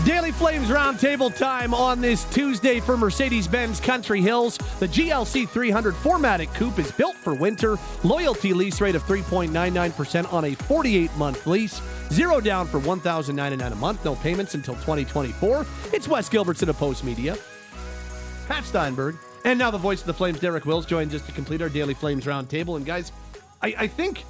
Daily 0.06 0.30
Flames 0.30 0.68
Roundtable 0.68 1.36
time 1.36 1.74
on 1.74 2.00
this 2.00 2.24
Tuesday 2.32 2.80
for 2.80 2.96
Mercedes 2.96 3.46
Benz 3.46 3.78
Country 3.78 4.22
Hills. 4.22 4.56
The 4.78 4.88
GLC 4.88 5.46
300 5.46 5.94
4MATIC 5.96 6.54
Coupe 6.54 6.78
is 6.78 6.90
built 6.92 7.16
for 7.16 7.34
winter. 7.34 7.76
Loyalty 8.04 8.54
lease 8.54 8.80
rate 8.80 8.94
of 8.94 9.02
3.99% 9.02 10.32
on 10.32 10.46
a 10.46 10.54
48 10.54 11.14
month 11.16 11.46
lease. 11.46 11.82
Zero 12.10 12.40
down 12.40 12.66
for 12.66 12.80
$1,099 12.80 13.72
a 13.72 13.74
month. 13.74 14.02
No 14.04 14.14
payments 14.14 14.54
until 14.54 14.74
2024. 14.76 15.66
It's 15.92 16.08
Wes 16.08 16.30
Gilbertson 16.30 16.68
of 16.68 16.76
Postmedia. 16.78 17.38
Pat 18.46 18.64
Steinberg. 18.64 19.18
And 19.44 19.58
now 19.58 19.70
the 19.70 19.78
voice 19.78 20.00
of 20.00 20.06
the 20.06 20.14
Flames, 20.14 20.40
Derek 20.40 20.66
Wills, 20.66 20.84
joins 20.84 21.14
us 21.14 21.24
to 21.26 21.32
complete 21.32 21.62
our 21.62 21.68
Daily 21.68 21.94
Flames 21.94 22.24
Roundtable. 22.24 22.76
And 22.76 22.84
guys, 22.84 23.12
I, 23.62 23.74
I 23.78 23.86
think 23.86 24.24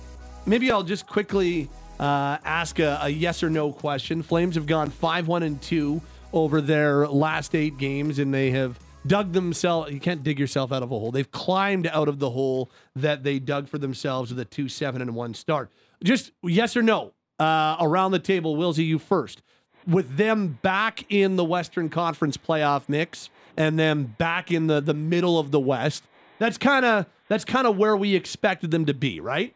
maybe 0.47 0.71
I'll 0.71 0.83
just 0.83 1.07
quickly 1.07 1.69
uh, 1.99 2.39
ask 2.45 2.79
a, 2.79 2.99
a 3.03 3.09
yes 3.09 3.43
or 3.43 3.51
no 3.51 3.73
question. 3.73 4.23
Flames 4.23 4.55
have 4.55 4.67
gone 4.67 4.91
5 4.91 5.29
1 5.29 5.43
and 5.43 5.61
2 5.63 6.01
over 6.33 6.61
their 6.61 7.09
last 7.09 7.55
eight 7.55 7.79
games, 7.79 8.19
and 8.19 8.33
they 8.33 8.51
have 8.51 8.79
dug 9.07 9.33
themselves. 9.33 9.93
You 9.93 10.01
can't 10.01 10.23
dig 10.23 10.39
yourself 10.39 10.73
out 10.73 10.83
of 10.83 10.93
a 10.93 10.99
hole. 10.99 11.11
They've 11.11 11.31
climbed 11.31 11.87
out 11.87 12.09
of 12.09 12.19
the 12.19 12.31
hole 12.31 12.71
that 12.95 13.25
they 13.25 13.39
dug 13.39 13.69
for 13.69 13.79
themselves 13.79 14.31
with 14.31 14.39
a 14.41 14.45
2 14.45 14.69
7 14.69 15.01
and 15.01 15.15
1 15.15 15.35
start. 15.35 15.71
Just 16.05 16.33
yes 16.43 16.77
or 16.77 16.83
no 16.83 17.13
uh, 17.39 17.77
around 17.81 18.13
the 18.13 18.19
table. 18.19 18.57
Willsy, 18.57 18.87
you 18.87 18.99
first. 18.99 19.43
With 19.87 20.17
them 20.17 20.59
back 20.61 21.05
in 21.09 21.37
the 21.37 21.45
Western 21.45 21.89
Conference 21.89 22.37
playoff 22.37 22.89
mix 22.89 23.31
and 23.59 23.77
then 23.79 24.05
back 24.05 24.53
in 24.53 24.69
the, 24.69 24.81
the 24.81 24.95
middle 24.95 25.39
of 25.39 25.51
the 25.51 25.61
West, 25.61 26.05
that's 26.39 26.57
kind 26.57 26.87
of 26.87 27.07
that's 27.27 27.45
kind 27.45 27.67
of 27.67 27.77
where 27.77 27.97
we 27.97 28.15
expected 28.15 28.71
them 28.71 28.87
to 28.87 28.95
be, 28.95 29.21
right? 29.21 29.55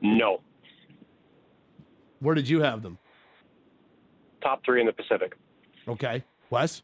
No. 0.00 0.40
Where 2.20 2.34
did 2.34 2.48
you 2.48 2.62
have 2.62 2.82
them? 2.82 2.98
Top 4.42 4.64
three 4.64 4.80
in 4.80 4.86
the 4.86 4.92
Pacific. 4.92 5.36
Okay. 5.88 6.22
Wes? 6.50 6.82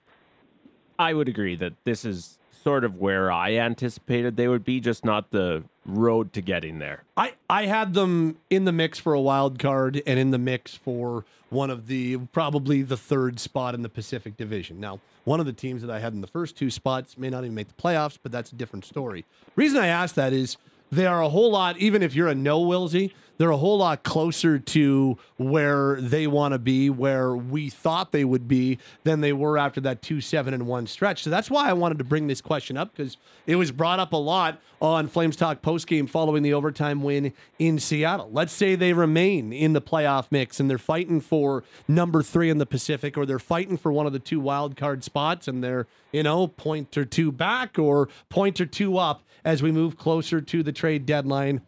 I 0.99 1.15
would 1.15 1.29
agree 1.29 1.55
that 1.57 1.75
this 1.85 2.05
is 2.05 2.39
sort 2.63 2.85
of 2.85 2.97
where 2.97 3.31
I 3.31 3.55
anticipated 3.55 4.37
they 4.37 4.49
would 4.49 4.65
be, 4.65 4.81
just 4.81 5.05
not 5.05 5.31
the 5.31 5.63
road 5.87 6.33
to 6.35 6.43
getting 6.43 6.79
there. 6.79 7.05
I, 7.17 7.35
I 7.49 7.67
had 7.67 7.95
them 7.95 8.37
in 8.51 8.65
the 8.65 8.73
mix 8.73 8.99
for 8.99 9.15
a 9.15 9.21
wild 9.21 9.59
card 9.59 10.03
and 10.07 10.19
in 10.19 10.31
the 10.31 10.39
mix 10.39 10.75
for 10.75 11.25
one 11.49 11.71
of 11.71 11.87
the 11.87 12.19
probably 12.19 12.83
the 12.83 12.97
third 12.97 13.41
spot 13.41 13.75
in 13.75 13.83
the 13.83 13.89
Pacific 13.89 14.37
Division. 14.37 14.79
Now, 14.81 15.01
one 15.31 15.39
of 15.39 15.47
the 15.47 15.53
teams 15.53 15.81
that 15.81 15.93
I 15.93 16.01
had 16.01 16.13
in 16.13 16.23
the 16.23 16.27
first 16.27 16.57
two 16.57 16.71
spots 16.71 17.17
may 17.17 17.31
not 17.31 17.45
even 17.45 17.55
make 17.55 17.69
the 17.69 17.81
playoffs, 17.81 18.19
but 18.21 18.33
that's 18.33 18.51
a 18.51 18.57
different 18.57 18.85
story. 18.85 19.25
Reason 19.55 19.79
I 19.79 19.87
ask 19.87 20.17
that 20.17 20.33
is 20.33 20.57
they 20.91 21.07
are 21.07 21.23
a 21.23 21.29
whole 21.29 21.53
lot, 21.53 21.79
even 21.79 22.03
if 22.03 22.17
you're 22.17 22.27
a 22.27 22.35
no 22.35 22.61
Willsy, 22.65 23.13
they're 23.41 23.49
a 23.49 23.57
whole 23.57 23.79
lot 23.79 24.03
closer 24.03 24.59
to 24.59 25.17
where 25.39 25.99
they 25.99 26.27
want 26.27 26.53
to 26.53 26.59
be, 26.59 26.91
where 26.91 27.35
we 27.35 27.71
thought 27.71 28.13
they 28.13 28.23
would 28.23 28.47
be, 28.47 28.77
than 29.05 29.23
they 29.23 29.33
were 29.33 29.57
after 29.57 29.81
that 29.81 30.03
two 30.03 30.21
seven 30.21 30.53
and 30.53 30.67
one 30.67 30.87
stretch. 30.87 31.23
So 31.23 31.31
that's 31.31 31.51
why 31.51 31.67
I 31.67 31.73
wanted 31.73 31.97
to 31.97 32.05
bring 32.05 32.27
this 32.27 32.43
question 32.43 32.77
up 32.77 32.95
because 32.95 33.17
it 33.47 33.57
was 33.57 33.73
brought 33.73 33.99
up 33.99 34.13
a 34.13 34.19
lot 34.19 34.61
on 34.83 35.09
Flames 35.09 35.37
Talk 35.37 35.63
postgame 35.63 36.07
following 36.07 36.43
the 36.43 36.53
overtime 36.53 37.03
win 37.03 37.33
in 37.59 37.79
Seattle. 37.79 38.29
Let's 38.31 38.53
say 38.53 38.75
they 38.75 38.93
remain 38.93 39.55
in 39.55 39.73
the 39.73 39.81
playoff 39.81 40.27
mix 40.31 40.61
and 40.61 40.69
they're 40.69 40.77
fighting 40.77 41.23
for 41.23 41.65
number 41.89 42.23
three 42.23 42.51
in 42.51 42.59
the 42.59 42.67
Pacific, 42.67 43.17
or 43.17 43.25
they're 43.25 43.39
fighting 43.39 43.79
for 43.79 43.91
one 43.91 44.07
of 44.07 44.13
the 44.13 44.19
two 44.19 44.39
wild 44.39 44.77
card 44.77 45.03
spots, 45.03 45.49
and 45.49 45.65
they're 45.65 45.87
you 46.13 46.23
know 46.23 46.47
point 46.47 46.95
or 46.99 47.07
two 47.07 47.33
back 47.33 47.79
or 47.79 48.11
point 48.29 48.61
or 48.61 48.67
two 48.67 48.99
up 48.99 49.23
as 49.47 49.63
we 49.63 49.73
move 49.73 49.97
closer 49.97 50.43
to 50.43 50.63
the 50.63 50.73
trade 50.73 51.07
deadline, 51.07 51.63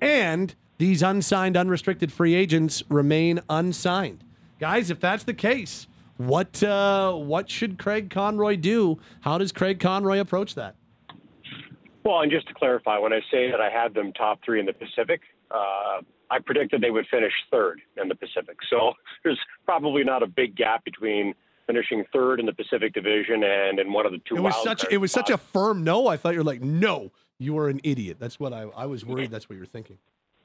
and 0.00 0.54
these 0.80 1.02
unsigned, 1.02 1.58
unrestricted 1.58 2.10
free 2.10 2.34
agents 2.34 2.82
remain 2.88 3.40
unsigned. 3.50 4.24
Guys, 4.58 4.90
if 4.90 4.98
that's 4.98 5.24
the 5.24 5.34
case, 5.34 5.86
what 6.16 6.62
uh, 6.62 7.12
what 7.12 7.50
should 7.50 7.78
Craig 7.78 8.08
Conroy 8.08 8.56
do? 8.56 8.98
How 9.20 9.36
does 9.36 9.52
Craig 9.52 9.78
Conroy 9.78 10.18
approach 10.18 10.54
that? 10.54 10.76
Well, 12.02 12.22
and 12.22 12.32
just 12.32 12.48
to 12.48 12.54
clarify, 12.54 12.98
when 12.98 13.12
I 13.12 13.20
say 13.30 13.50
that 13.50 13.60
I 13.60 13.68
had 13.68 13.92
them 13.92 14.12
top 14.14 14.40
three 14.42 14.58
in 14.58 14.64
the 14.64 14.72
Pacific, 14.72 15.20
uh, 15.50 16.00
I 16.30 16.38
predicted 16.44 16.80
they 16.80 16.90
would 16.90 17.06
finish 17.10 17.32
third 17.50 17.82
in 18.00 18.08
the 18.08 18.14
Pacific. 18.14 18.56
So 18.70 18.94
there's 19.22 19.38
probably 19.66 20.02
not 20.02 20.22
a 20.22 20.26
big 20.26 20.56
gap 20.56 20.82
between 20.84 21.34
finishing 21.66 22.06
third 22.10 22.40
in 22.40 22.46
the 22.46 22.54
Pacific 22.54 22.94
Division 22.94 23.44
and 23.44 23.78
in 23.78 23.92
one 23.92 24.06
of 24.06 24.12
the 24.12 24.20
two. 24.26 24.36
It 24.36 24.40
was 24.40 24.62
such 24.62 24.86
it 24.90 24.96
was 24.96 25.12
such 25.12 25.28
a 25.28 25.36
firm 25.36 25.84
no. 25.84 26.06
I 26.06 26.16
thought 26.16 26.32
you 26.32 26.38
were 26.38 26.44
like, 26.44 26.62
no, 26.62 27.12
you 27.38 27.58
are 27.58 27.68
an 27.68 27.82
idiot. 27.84 28.16
That's 28.18 28.40
what 28.40 28.54
I 28.54 28.62
I 28.74 28.86
was 28.86 29.04
worried. 29.04 29.30
That's 29.30 29.50
what 29.50 29.56
you're 29.56 29.66
thinking. 29.66 29.98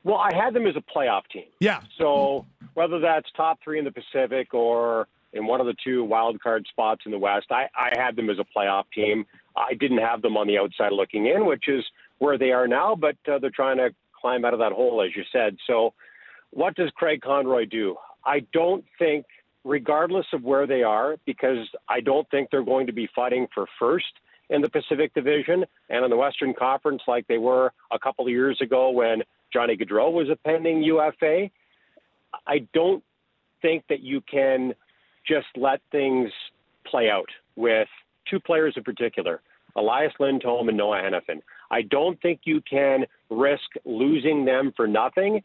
Well, 0.05 0.17
I 0.17 0.29
had 0.35 0.53
them 0.53 0.67
as 0.67 0.75
a 0.75 0.83
playoff 0.97 1.23
team. 1.33 1.45
Yeah, 1.59 1.81
So 1.97 2.45
whether 2.75 2.99
that's 2.99 3.27
top 3.35 3.59
three 3.63 3.79
in 3.79 3.85
the 3.85 3.91
Pacific 3.91 4.53
or 4.53 5.07
in 5.33 5.47
one 5.47 5.59
of 5.59 5.65
the 5.65 5.75
two 5.83 6.03
wild 6.03 6.39
card 6.41 6.67
spots 6.69 7.01
in 7.07 7.11
the 7.11 7.17
West, 7.17 7.47
I, 7.49 7.65
I 7.75 7.89
had 7.97 8.15
them 8.15 8.29
as 8.29 8.37
a 8.37 8.45
playoff 8.55 8.83
team. 8.93 9.25
I 9.57 9.73
didn't 9.73 9.97
have 9.97 10.21
them 10.21 10.37
on 10.37 10.45
the 10.45 10.59
outside 10.59 10.91
looking 10.91 11.25
in, 11.25 11.47
which 11.47 11.67
is 11.67 11.83
where 12.19 12.37
they 12.37 12.51
are 12.51 12.67
now, 12.67 12.95
but 12.95 13.17
uh, 13.27 13.39
they're 13.39 13.49
trying 13.49 13.77
to 13.77 13.95
climb 14.21 14.45
out 14.45 14.53
of 14.53 14.59
that 14.59 14.73
hole, 14.73 15.01
as 15.01 15.15
you 15.15 15.23
said. 15.31 15.57
So 15.65 15.93
what 16.51 16.75
does 16.75 16.91
Craig 16.91 17.21
Conroy 17.21 17.65
do? 17.65 17.95
I 18.23 18.41
don't 18.53 18.85
think, 18.99 19.25
regardless 19.63 20.27
of 20.33 20.43
where 20.43 20.67
they 20.67 20.83
are, 20.83 21.17
because 21.25 21.67
I 21.89 21.99
don't 21.99 22.29
think 22.29 22.49
they're 22.51 22.63
going 22.63 22.85
to 22.85 22.93
be 22.93 23.09
fighting 23.15 23.47
for 23.55 23.65
first 23.79 24.05
in 24.51 24.61
the 24.61 24.69
Pacific 24.69 25.15
Division 25.15 25.65
and 25.89 26.03
in 26.03 26.11
the 26.11 26.17
Western 26.17 26.53
Conference 26.53 27.01
like 27.07 27.25
they 27.27 27.39
were 27.39 27.73
a 27.91 27.97
couple 27.97 28.25
of 28.25 28.31
years 28.31 28.59
ago 28.61 28.91
when 28.91 29.23
Johnny 29.53 29.77
Gaudreau 29.77 30.11
was 30.11 30.29
a 30.29 30.35
pending 30.35 30.83
UFA. 30.83 31.49
I 32.47 32.59
don't 32.73 33.03
think 33.61 33.83
that 33.89 34.01
you 34.01 34.21
can 34.21 34.73
just 35.27 35.47
let 35.55 35.81
things 35.91 36.29
play 36.85 37.09
out 37.09 37.29
with 37.55 37.87
two 38.29 38.39
players 38.39 38.73
in 38.75 38.83
particular, 38.83 39.41
Elias 39.75 40.13
Lindholm 40.19 40.67
and 40.69 40.77
Noah 40.77 41.01
Hanifin. 41.01 41.41
I 41.71 41.81
don't 41.81 42.21
think 42.21 42.41
you 42.43 42.61
can 42.61 43.05
risk 43.29 43.63
losing 43.85 44.45
them 44.45 44.73
for 44.75 44.87
nothing 44.87 45.43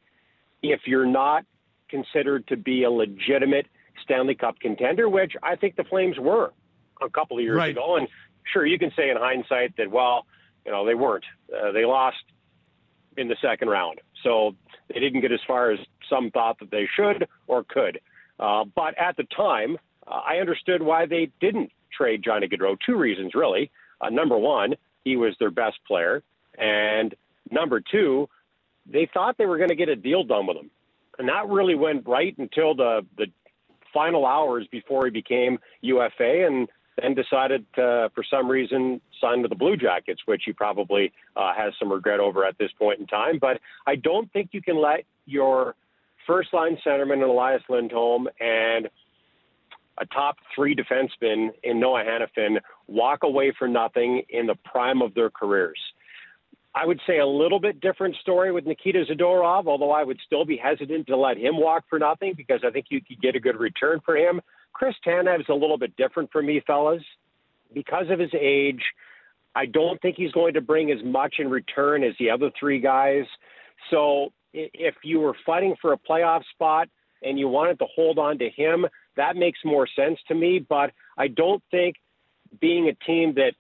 if 0.62 0.80
you're 0.86 1.06
not 1.06 1.44
considered 1.88 2.46
to 2.48 2.56
be 2.56 2.82
a 2.84 2.90
legitimate 2.90 3.66
Stanley 4.02 4.34
Cup 4.34 4.58
contender, 4.60 5.08
which 5.08 5.32
I 5.42 5.56
think 5.56 5.76
the 5.76 5.84
Flames 5.84 6.18
were 6.18 6.52
a 7.00 7.08
couple 7.08 7.38
of 7.38 7.42
years 7.44 7.56
Right. 7.56 7.70
ago. 7.70 7.96
And 7.96 8.08
sure, 8.52 8.66
you 8.66 8.78
can 8.78 8.92
say 8.96 9.10
in 9.10 9.16
hindsight 9.16 9.76
that, 9.76 9.90
well, 9.90 10.26
you 10.66 10.72
know, 10.72 10.84
they 10.84 10.94
weren't. 10.94 11.24
Uh, 11.54 11.72
they 11.72 11.84
lost 11.84 12.18
in 13.16 13.28
the 13.28 13.36
second 13.42 13.68
round. 13.68 14.00
So 14.22 14.54
they 14.88 15.00
didn't 15.00 15.20
get 15.20 15.32
as 15.32 15.40
far 15.46 15.70
as 15.70 15.78
some 16.08 16.30
thought 16.30 16.58
that 16.60 16.70
they 16.70 16.88
should 16.96 17.26
or 17.46 17.64
could. 17.64 18.00
Uh, 18.38 18.64
but 18.74 18.98
at 18.98 19.16
the 19.16 19.24
time, 19.36 19.76
uh, 20.06 20.20
I 20.26 20.36
understood 20.36 20.82
why 20.82 21.06
they 21.06 21.30
didn't 21.40 21.70
trade 21.96 22.22
Johnny 22.24 22.48
Gaudreau. 22.48 22.76
Two 22.84 22.96
reasons, 22.96 23.34
really. 23.34 23.70
Uh, 24.00 24.08
number 24.08 24.38
one, 24.38 24.74
he 25.04 25.16
was 25.16 25.34
their 25.38 25.50
best 25.50 25.78
player. 25.86 26.22
And 26.58 27.14
number 27.50 27.80
two, 27.80 28.28
they 28.86 29.08
thought 29.12 29.36
they 29.38 29.46
were 29.46 29.58
going 29.58 29.68
to 29.68 29.76
get 29.76 29.88
a 29.88 29.96
deal 29.96 30.24
done 30.24 30.46
with 30.46 30.56
him. 30.56 30.70
And 31.18 31.28
that 31.28 31.48
really 31.48 31.74
went 31.74 32.06
right 32.08 32.36
until 32.38 32.74
the, 32.74 33.04
the 33.18 33.26
final 33.92 34.26
hours 34.26 34.66
before 34.70 35.04
he 35.04 35.10
became 35.10 35.58
UFA 35.82 36.46
and 36.46 36.68
then 37.00 37.14
decided 37.14 37.64
to, 37.74 38.10
for 38.14 38.24
some 38.28 38.48
reason, 38.48 39.00
sign 39.20 39.42
with 39.42 39.50
the 39.50 39.56
Blue 39.56 39.76
Jackets, 39.76 40.22
which 40.26 40.42
he 40.46 40.52
probably 40.52 41.12
uh, 41.36 41.52
has 41.54 41.72
some 41.78 41.90
regret 41.92 42.20
over 42.20 42.44
at 42.44 42.58
this 42.58 42.70
point 42.78 43.00
in 43.00 43.06
time. 43.06 43.38
But 43.40 43.60
I 43.86 43.96
don't 43.96 44.30
think 44.32 44.50
you 44.52 44.62
can 44.62 44.80
let 44.80 45.04
your 45.26 45.74
first 46.26 46.52
line 46.52 46.76
centerman, 46.86 47.22
Elias 47.22 47.62
Lindholm, 47.68 48.28
and 48.40 48.88
a 49.98 50.06
top 50.06 50.36
three 50.54 50.74
defenseman 50.74 51.50
in 51.62 51.78
Noah 51.78 52.04
Hanifin 52.04 52.58
walk 52.86 53.22
away 53.22 53.52
for 53.58 53.68
nothing 53.68 54.22
in 54.30 54.46
the 54.46 54.54
prime 54.64 55.02
of 55.02 55.14
their 55.14 55.30
careers. 55.30 55.78
I 56.74 56.86
would 56.86 57.00
say 57.06 57.18
a 57.18 57.26
little 57.26 57.58
bit 57.58 57.80
different 57.80 58.14
story 58.16 58.52
with 58.52 58.64
Nikita 58.64 59.04
Zadorov, 59.10 59.66
although 59.66 59.90
I 59.90 60.04
would 60.04 60.18
still 60.24 60.44
be 60.44 60.56
hesitant 60.56 61.08
to 61.08 61.16
let 61.16 61.36
him 61.36 61.58
walk 61.58 61.84
for 61.90 61.98
nothing 61.98 62.34
because 62.36 62.60
I 62.64 62.70
think 62.70 62.86
you 62.90 63.00
could 63.00 63.20
get 63.20 63.34
a 63.34 63.40
good 63.40 63.58
return 63.58 64.00
for 64.04 64.16
him. 64.16 64.40
Chris 64.72 64.94
Tanev's 65.06 65.48
a 65.48 65.54
little 65.54 65.78
bit 65.78 65.96
different 65.96 66.30
for 66.32 66.42
me, 66.42 66.62
fellas. 66.66 67.02
Because 67.72 68.06
of 68.10 68.18
his 68.18 68.30
age, 68.34 68.82
I 69.54 69.66
don't 69.66 70.00
think 70.00 70.16
he's 70.16 70.32
going 70.32 70.54
to 70.54 70.60
bring 70.60 70.90
as 70.90 71.02
much 71.04 71.36
in 71.38 71.50
return 71.50 72.02
as 72.02 72.14
the 72.18 72.30
other 72.30 72.50
three 72.58 72.80
guys. 72.80 73.24
So 73.90 74.32
if 74.52 74.94
you 75.04 75.20
were 75.20 75.36
fighting 75.46 75.76
for 75.80 75.92
a 75.92 75.98
playoff 75.98 76.42
spot 76.52 76.88
and 77.22 77.38
you 77.38 77.48
wanted 77.48 77.78
to 77.80 77.86
hold 77.94 78.18
on 78.18 78.38
to 78.38 78.48
him, 78.50 78.86
that 79.16 79.36
makes 79.36 79.58
more 79.64 79.86
sense 79.94 80.18
to 80.28 80.34
me. 80.34 80.64
But 80.66 80.92
I 81.18 81.28
don't 81.28 81.62
think 81.70 81.96
being 82.60 82.88
a 82.88 82.94
team 83.04 83.34
that, 83.34 83.52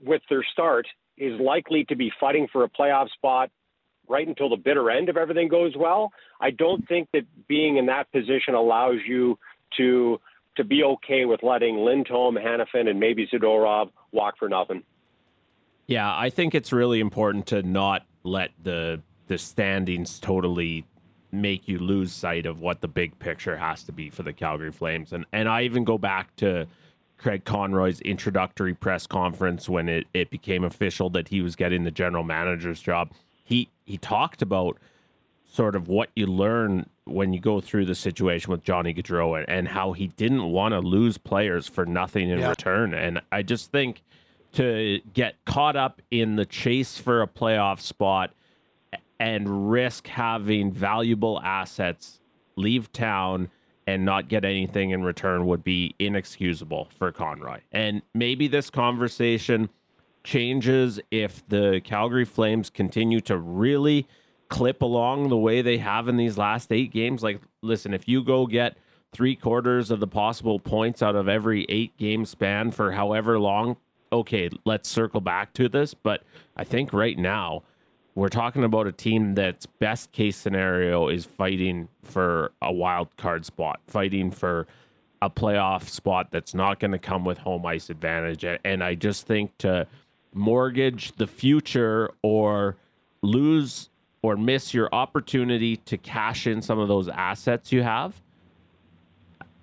with 0.00 0.22
their 0.28 0.44
start, 0.52 0.86
is 1.16 1.38
likely 1.40 1.84
to 1.86 1.96
be 1.96 2.12
fighting 2.20 2.46
for 2.52 2.64
a 2.64 2.68
playoff 2.68 3.10
spot 3.10 3.50
right 4.08 4.28
until 4.28 4.48
the 4.48 4.56
bitter 4.56 4.90
end 4.90 5.08
if 5.08 5.16
everything 5.16 5.48
goes 5.48 5.74
well. 5.76 6.12
I 6.40 6.50
don't 6.50 6.86
think 6.86 7.08
that 7.12 7.24
being 7.48 7.76
in 7.76 7.86
that 7.86 8.12
position 8.12 8.54
allows 8.54 8.98
you 9.06 9.38
to 9.76 10.20
to 10.56 10.64
be 10.64 10.82
okay 10.82 11.26
with 11.26 11.42
letting 11.42 11.76
Lindholm, 11.78 12.36
Hanifin, 12.36 12.88
and 12.88 12.98
maybe 12.98 13.26
Zadorov 13.26 13.90
walk 14.12 14.38
for 14.38 14.48
nothing. 14.48 14.82
Yeah, 15.86 16.16
I 16.16 16.30
think 16.30 16.54
it's 16.54 16.72
really 16.72 16.98
important 16.98 17.46
to 17.48 17.62
not 17.62 18.06
let 18.24 18.50
the 18.62 19.02
the 19.28 19.38
standings 19.38 20.18
totally 20.20 20.84
make 21.32 21.68
you 21.68 21.78
lose 21.78 22.12
sight 22.12 22.46
of 22.46 22.60
what 22.60 22.80
the 22.80 22.88
big 22.88 23.18
picture 23.18 23.56
has 23.56 23.82
to 23.84 23.92
be 23.92 24.08
for 24.08 24.22
the 24.22 24.32
Calgary 24.32 24.72
Flames. 24.72 25.12
And 25.12 25.26
and 25.32 25.48
I 25.48 25.62
even 25.62 25.84
go 25.84 25.98
back 25.98 26.34
to 26.36 26.66
Craig 27.18 27.44
Conroy's 27.44 28.00
introductory 28.00 28.74
press 28.74 29.06
conference 29.06 29.68
when 29.68 29.88
it, 29.88 30.06
it 30.12 30.30
became 30.30 30.64
official 30.64 31.10
that 31.10 31.28
he 31.28 31.40
was 31.40 31.56
getting 31.56 31.84
the 31.84 31.90
general 31.90 32.24
manager's 32.24 32.80
job. 32.80 33.12
He 33.44 33.68
he 33.84 33.98
talked 33.98 34.42
about 34.42 34.78
sort 35.56 35.74
of 35.74 35.88
what 35.88 36.10
you 36.14 36.26
learn 36.26 36.86
when 37.04 37.32
you 37.32 37.40
go 37.40 37.60
through 37.62 37.86
the 37.86 37.94
situation 37.94 38.50
with 38.50 38.62
Johnny 38.62 38.92
Gaudreau 38.92 39.38
and, 39.38 39.48
and 39.48 39.68
how 39.68 39.92
he 39.92 40.08
didn't 40.08 40.44
want 40.44 40.72
to 40.72 40.80
lose 40.80 41.16
players 41.16 41.66
for 41.66 41.86
nothing 41.86 42.28
in 42.28 42.40
Yeah. 42.40 42.50
return. 42.50 42.92
And 42.92 43.22
I 43.32 43.42
just 43.42 43.72
think 43.72 44.02
to 44.52 45.00
get 45.14 45.34
caught 45.46 45.74
up 45.76 46.02
in 46.10 46.36
the 46.36 46.44
chase 46.44 46.98
for 46.98 47.22
a 47.22 47.26
playoff 47.26 47.80
spot 47.80 48.32
and 49.18 49.70
risk 49.70 50.08
having 50.08 50.72
valuable 50.72 51.40
assets 51.42 52.20
leave 52.56 52.92
town 52.92 53.48
and 53.86 54.04
not 54.04 54.28
get 54.28 54.44
anything 54.44 54.90
in 54.90 55.02
return 55.02 55.46
would 55.46 55.64
be 55.64 55.94
inexcusable 55.98 56.88
for 56.98 57.12
Conroy. 57.12 57.60
And 57.72 58.02
maybe 58.14 58.46
this 58.48 58.68
conversation 58.68 59.70
changes 60.24 61.00
if 61.10 61.46
the 61.48 61.80
Calgary 61.84 62.24
Flames 62.24 62.68
continue 62.68 63.20
to 63.22 63.38
really 63.38 64.06
clip 64.48 64.82
along 64.82 65.28
the 65.28 65.36
way 65.36 65.62
they 65.62 65.78
have 65.78 66.08
in 66.08 66.16
these 66.16 66.38
last 66.38 66.72
eight 66.72 66.92
games. 66.92 67.22
Like, 67.22 67.40
listen, 67.62 67.94
if 67.94 68.08
you 68.08 68.22
go 68.22 68.46
get 68.46 68.76
three 69.12 69.36
quarters 69.36 69.90
of 69.90 70.00
the 70.00 70.06
possible 70.06 70.58
points 70.58 71.02
out 71.02 71.16
of 71.16 71.28
every 71.28 71.64
eight 71.68 71.96
game 71.96 72.24
span 72.24 72.70
for 72.70 72.92
however 72.92 73.38
long, 73.38 73.76
okay, 74.12 74.50
let's 74.64 74.88
circle 74.88 75.20
back 75.20 75.52
to 75.54 75.68
this. 75.68 75.94
But 75.94 76.22
I 76.56 76.64
think 76.64 76.92
right 76.92 77.18
now, 77.18 77.62
we're 78.14 78.28
talking 78.30 78.64
about 78.64 78.86
a 78.86 78.92
team 78.92 79.34
that's 79.34 79.66
best 79.66 80.10
case 80.12 80.36
scenario 80.36 81.08
is 81.08 81.26
fighting 81.26 81.88
for 82.02 82.52
a 82.62 82.72
wild 82.72 83.14
card 83.18 83.44
spot, 83.44 83.80
fighting 83.86 84.30
for 84.30 84.66
a 85.20 85.28
playoff 85.28 85.88
spot 85.88 86.28
that's 86.30 86.54
not 86.54 86.80
going 86.80 86.92
to 86.92 86.98
come 86.98 87.24
with 87.24 87.38
home 87.38 87.66
ice 87.66 87.90
advantage. 87.90 88.44
And 88.64 88.82
I 88.82 88.94
just 88.94 89.26
think 89.26 89.56
to 89.58 89.86
mortgage 90.32 91.12
the 91.16 91.26
future 91.26 92.10
or 92.22 92.76
lose 93.22 93.90
or 94.22 94.36
miss 94.36 94.74
your 94.74 94.88
opportunity 94.92 95.76
to 95.76 95.96
cash 95.96 96.46
in 96.46 96.62
some 96.62 96.78
of 96.78 96.88
those 96.88 97.08
assets 97.08 97.72
you 97.72 97.82
have, 97.82 98.20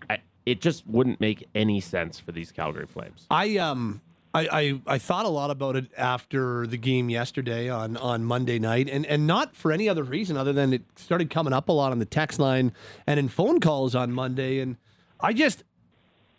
I, 0.10 0.20
it 0.45 0.62
just 0.62 0.88
wouldn't 0.88 1.20
make 1.20 1.47
any 1.54 1.80
sense 1.80 2.20
for 2.20 2.32
these 2.32 2.51
Calgary 2.51 2.88
Flames. 2.88 3.26
I 3.30 3.58
um 3.58 4.01
I, 4.36 4.47
I, 4.51 4.82
I 4.95 4.97
thought 4.97 5.26
a 5.26 5.30
lot 5.30 5.51
about 5.51 5.76
it 5.76 5.91
after 5.95 6.66
the 6.66 6.78
game 6.78 7.10
yesterday 7.10 7.70
on, 7.70 7.97
on 7.97 8.24
Monday 8.24 8.58
night, 8.58 8.89
and, 8.89 9.06
and 9.06 9.28
not 9.28 9.56
for 9.56 9.72
any 9.72 9.88
other 9.88 10.01
reason 10.01 10.38
other 10.38 10.51
than 10.51 10.74
it 10.74 10.82
started 10.95 11.30
coming 11.30 11.54
up 11.54 11.70
a 11.70 11.72
lot 11.72 11.91
on 11.91 11.99
the 11.99 12.06
text 12.06 12.39
line 12.39 12.72
and 13.06 13.20
in 13.20 13.30
phone 13.30 13.60
calls 13.60 13.93
on 13.93 14.12
Monday. 14.12 14.60
And 14.60 14.78
I 15.20 15.34
just, 15.34 15.64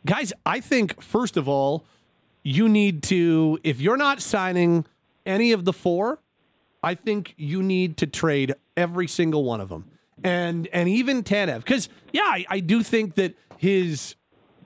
guys, 0.05 0.33
I 0.45 0.59
think, 0.59 1.01
first 1.01 1.37
of 1.37 1.49
all, 1.49 1.85
you 2.43 2.69
need 2.69 3.05
to, 3.05 3.61
if 3.63 3.81
you're 3.81 3.97
not 3.97 4.21
signing 4.21 4.87
any 5.25 5.53
of 5.53 5.65
the 5.65 5.73
four, 5.73 6.19
I 6.85 6.95
think 6.95 7.35
you 7.37 7.63
need 7.63 7.97
to 7.99 8.07
trade 8.07 8.55
every 8.77 9.09
single 9.09 9.45
one 9.45 9.61
of 9.61 9.69
them. 9.69 9.91
And 10.23 10.69
and 10.69 10.89
even 10.89 11.23
Tanev. 11.23 11.59
Because, 11.59 11.89
yeah, 12.13 12.23
I, 12.23 12.45
I 12.49 12.61
do 12.61 12.83
think 12.83 13.15
that 13.17 13.35
his 13.57 14.15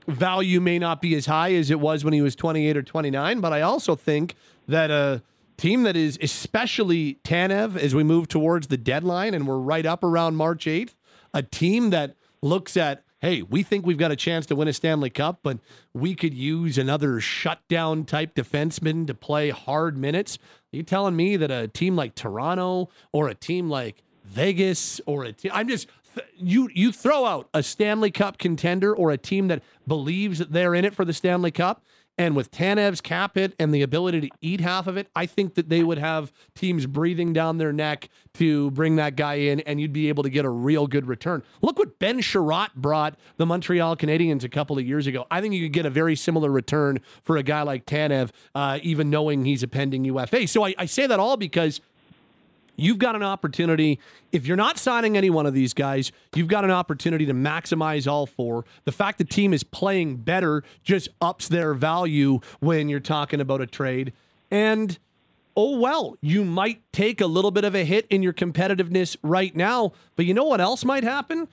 value 0.07 0.61
may 0.61 0.79
not 0.79 1.01
be 1.01 1.15
as 1.15 1.27
high 1.27 1.55
as 1.55 1.71
it 1.71 1.79
was 1.81 2.05
when 2.05 2.13
he 2.13 2.23
was 2.23 2.35
28 2.35 2.77
or 2.77 2.83
29, 2.83 3.41
but 3.41 3.53
I 3.53 3.61
also 3.61 3.95
think 3.95 4.35
that 4.67 4.91
a 4.91 5.23
team 5.57 5.83
that 5.83 5.97
is 5.97 6.19
especially 6.23 7.19
Tanev 7.25 7.77
as 7.77 7.95
we 7.95 8.03
move 8.03 8.29
towards 8.29 8.69
the 8.69 8.77
deadline 8.77 9.35
and 9.35 9.47
we're 9.47 9.59
right 9.59 9.85
up 9.85 10.03
around 10.03 10.37
March 10.37 10.65
8th, 10.65 10.95
a 11.35 11.43
team 11.43 11.91
that 11.91 12.17
looks 12.43 12.77
at 12.77 13.05
hey, 13.21 13.43
we 13.43 13.63
think 13.63 13.85
we've 13.85 13.99
got 13.99 14.11
a 14.11 14.17
chance 14.17 14.47
to 14.47 14.57
win 14.57 14.69
a 14.69 14.73
Stanley 14.73 15.11
Cup, 15.11 15.41
but 15.43 15.59
we 15.93 16.15
could 16.15 16.35
use 16.35 16.79
another 16.79 17.21
shutdown 17.21 18.05
type 18.05 18.35
defenseman 18.35 19.07
to 19.07 19.15
play 19.15 19.51
hard 19.51 19.97
minutes. 19.97 20.39
Are 20.73 20.77
you 20.77 20.83
telling 20.83 21.17
me 21.17 21.37
that 21.37 21.51
a 21.51 21.69
team 21.69 21.97
like 21.97 22.15
Toronto 22.15 22.89
or 23.13 23.29
a 23.29 23.35
team 23.35 23.69
like 23.69 24.03
Vegas 24.25 25.01
or 25.07 25.25
a 25.25 25.33
team, 25.33 25.51
I'm 25.55 25.69
just 25.69 25.89
you 26.37 26.69
you 26.75 26.93
throw 26.93 27.25
out 27.25 27.49
a 27.55 27.63
Stanley 27.63 28.11
Cup 28.11 28.39
contender 28.39 28.95
or 28.95 29.11
a 29.11 29.19
team 29.19 29.49
that 29.49 29.63
believes 29.87 30.39
that 30.39 30.53
they're 30.53 30.75
in 30.75 30.85
it 30.85 30.95
for 30.95 31.05
the 31.05 31.13
Stanley 31.13 31.51
Cup. 31.51 31.83
And 32.19 32.35
with 32.35 32.51
Tanev's 32.51 33.01
cap 33.01 33.37
hit 33.37 33.55
and 33.61 33.73
the 33.73 33.81
ability 33.83 34.23
to 34.23 34.31
eat 34.41 34.61
half 34.61 34.89
of 34.89 34.97
it, 34.97 35.09
I 35.15 35.25
think 35.25 35.55
that 35.55 35.69
they 35.69 35.85
would 35.85 35.99
have 35.99 36.33
teams 36.57 36.85
breathing 36.85 37.33
down 37.33 37.59
their 37.59 37.73
neck 37.73 38.09
to 38.35 38.73
bring 38.73 38.97
that 38.97 39.15
guy 39.15 39.35
in, 39.35 39.61
and 39.61 39.81
you'd 39.81 39.93
be 39.93 40.09
able 40.09 40.25
to 40.25 40.31
get 40.31 40.45
a 40.45 40.51
real 40.51 40.89
good 40.89 41.07
return. 41.07 41.45
Look 41.63 41.79
what 41.79 42.01
Ben 42.01 42.21
Chiarot 42.21 42.75
brought 42.75 43.17
the 43.37 43.47
Montreal 43.47 43.97
Canadiens 43.97 44.43
a 44.43 44.49
couple 44.49 44.77
of 44.77 44.85
years 44.85 45.07
ago. 45.07 45.27
I 45.31 45.41
think 45.41 45.55
you 45.55 45.65
could 45.67 45.73
get 45.73 45.87
a 45.87 45.91
very 45.91 46.17
similar 46.17 46.51
return 46.51 47.01
for 47.23 47.37
a 47.37 47.45
guy 47.45 47.63
like 47.63 47.87
Tanev, 47.87 48.31
uh, 48.53 48.81
even 48.83 49.11
knowing 49.11 49.45
he's 49.45 49.63
a 49.63 49.69
pending 49.69 50.05
UFA. 50.05 50.49
So 50.49 50.67
I, 50.67 50.75
I 50.77 50.87
say 50.87 51.07
that 51.07 51.21
all 51.21 51.37
because 51.37 51.81
You've 52.81 52.99
got 52.99 53.17
an 53.17 53.25
opportunity. 53.25 53.99
If 54.31 54.47
you're 54.47 54.57
not 54.57 54.79
signing 54.79 55.17
any 55.17 55.31
one 55.31 55.47
of 55.47 55.53
these 55.53 55.75
guys, 55.75 56.13
you've 56.35 56.47
got 56.47 56.65
an 56.65 56.71
opportunity 56.71 57.27
to 57.27 57.35
maximize 57.35 58.07
all 58.07 58.25
four. 58.25 58.65
The 58.85 58.93
fact 58.93 59.19
the 59.19 59.25
team 59.25 59.53
is 59.53 59.65
playing 59.65 60.19
better 60.19 60.63
just 60.85 61.09
ups 61.21 61.49
their 61.49 61.75
value 61.75 62.39
when 62.61 62.89
you're 62.89 63.01
talking 63.01 63.41
about 63.41 63.61
a 63.61 63.67
trade. 63.67 64.13
And 64.49 64.97
oh 65.57 65.81
well, 65.81 66.17
you 66.21 66.45
might 66.45 66.81
take 66.93 67.21
a 67.21 67.27
little 67.27 67.51
bit 67.51 67.65
of 67.65 67.75
a 67.75 67.85
hit 67.85 68.07
in 68.11 68.23
your 68.23 68.33
competitiveness 68.33 69.17
right 69.25 69.55
now, 69.57 69.93
but 70.15 70.25
you 70.25 70.33
know 70.33 70.45
what 70.45 70.61
else 70.61 70.85
might 70.85 71.03
happen? 71.03 71.49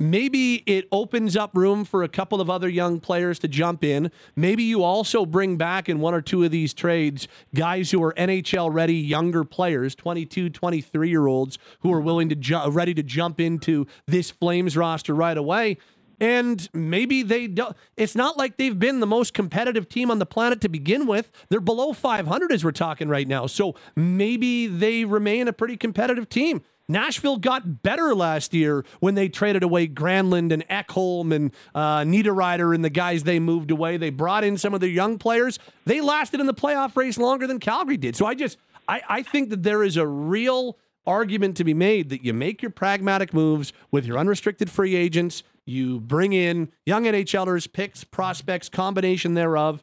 Maybe 0.00 0.62
it 0.64 0.88
opens 0.90 1.36
up 1.36 1.54
room 1.54 1.84
for 1.84 2.02
a 2.02 2.08
couple 2.08 2.40
of 2.40 2.48
other 2.48 2.70
young 2.70 3.00
players 3.00 3.38
to 3.40 3.48
jump 3.48 3.84
in. 3.84 4.10
Maybe 4.34 4.62
you 4.62 4.82
also 4.82 5.26
bring 5.26 5.58
back 5.58 5.90
in 5.90 6.00
one 6.00 6.14
or 6.14 6.22
two 6.22 6.42
of 6.42 6.50
these 6.50 6.72
trades 6.72 7.28
guys 7.54 7.90
who 7.90 8.02
are 8.02 8.14
NHL 8.14 8.72
ready, 8.72 8.94
younger 8.94 9.44
players, 9.44 9.94
22, 9.94 10.48
23 10.48 11.10
year 11.10 11.26
olds 11.26 11.58
who 11.80 11.92
are 11.92 12.00
willing 12.00 12.30
to 12.30 12.34
ju- 12.34 12.70
ready 12.70 12.94
to 12.94 13.02
jump 13.02 13.38
into 13.38 13.86
this 14.06 14.30
Flames 14.30 14.74
roster 14.74 15.14
right 15.14 15.36
away. 15.36 15.76
And 16.18 16.66
maybe 16.72 17.22
they 17.22 17.46
don't. 17.46 17.76
It's 17.98 18.14
not 18.14 18.38
like 18.38 18.56
they've 18.56 18.78
been 18.78 19.00
the 19.00 19.06
most 19.06 19.34
competitive 19.34 19.86
team 19.86 20.10
on 20.10 20.18
the 20.18 20.24
planet 20.24 20.62
to 20.62 20.70
begin 20.70 21.06
with. 21.06 21.30
They're 21.50 21.60
below 21.60 21.92
500 21.92 22.52
as 22.52 22.64
we're 22.64 22.72
talking 22.72 23.10
right 23.10 23.28
now. 23.28 23.46
So 23.46 23.74
maybe 23.96 24.66
they 24.66 25.04
remain 25.04 25.46
a 25.46 25.52
pretty 25.52 25.76
competitive 25.76 26.30
team. 26.30 26.62
Nashville 26.90 27.36
got 27.36 27.82
better 27.82 28.14
last 28.14 28.52
year 28.52 28.84
when 28.98 29.14
they 29.14 29.28
traded 29.28 29.62
away 29.62 29.86
Granlund 29.86 30.52
and 30.52 30.66
Ekholm 30.68 31.32
and 31.34 31.52
uh, 31.74 32.00
Niederreiter 32.00 32.74
and 32.74 32.84
the 32.84 32.90
guys 32.90 33.22
they 33.22 33.38
moved 33.38 33.70
away. 33.70 33.96
They 33.96 34.10
brought 34.10 34.44
in 34.44 34.58
some 34.58 34.74
of 34.74 34.80
their 34.80 34.90
young 34.90 35.18
players. 35.18 35.58
They 35.86 36.00
lasted 36.00 36.40
in 36.40 36.46
the 36.46 36.54
playoff 36.54 36.96
race 36.96 37.18
longer 37.18 37.46
than 37.46 37.60
Calgary 37.60 37.96
did. 37.96 38.16
So 38.16 38.26
I 38.26 38.34
just, 38.34 38.58
I, 38.88 39.02
I 39.08 39.22
think 39.22 39.50
that 39.50 39.62
there 39.62 39.82
is 39.82 39.96
a 39.96 40.06
real 40.06 40.76
argument 41.06 41.56
to 41.56 41.64
be 41.64 41.74
made 41.74 42.10
that 42.10 42.24
you 42.24 42.34
make 42.34 42.62
your 42.62 42.70
pragmatic 42.70 43.32
moves 43.32 43.72
with 43.90 44.04
your 44.04 44.18
unrestricted 44.18 44.70
free 44.70 44.94
agents. 44.94 45.42
You 45.64 46.00
bring 46.00 46.32
in 46.32 46.72
young 46.84 47.04
NHLers, 47.04 47.72
picks, 47.72 48.04
prospects, 48.04 48.68
combination 48.68 49.34
thereof 49.34 49.82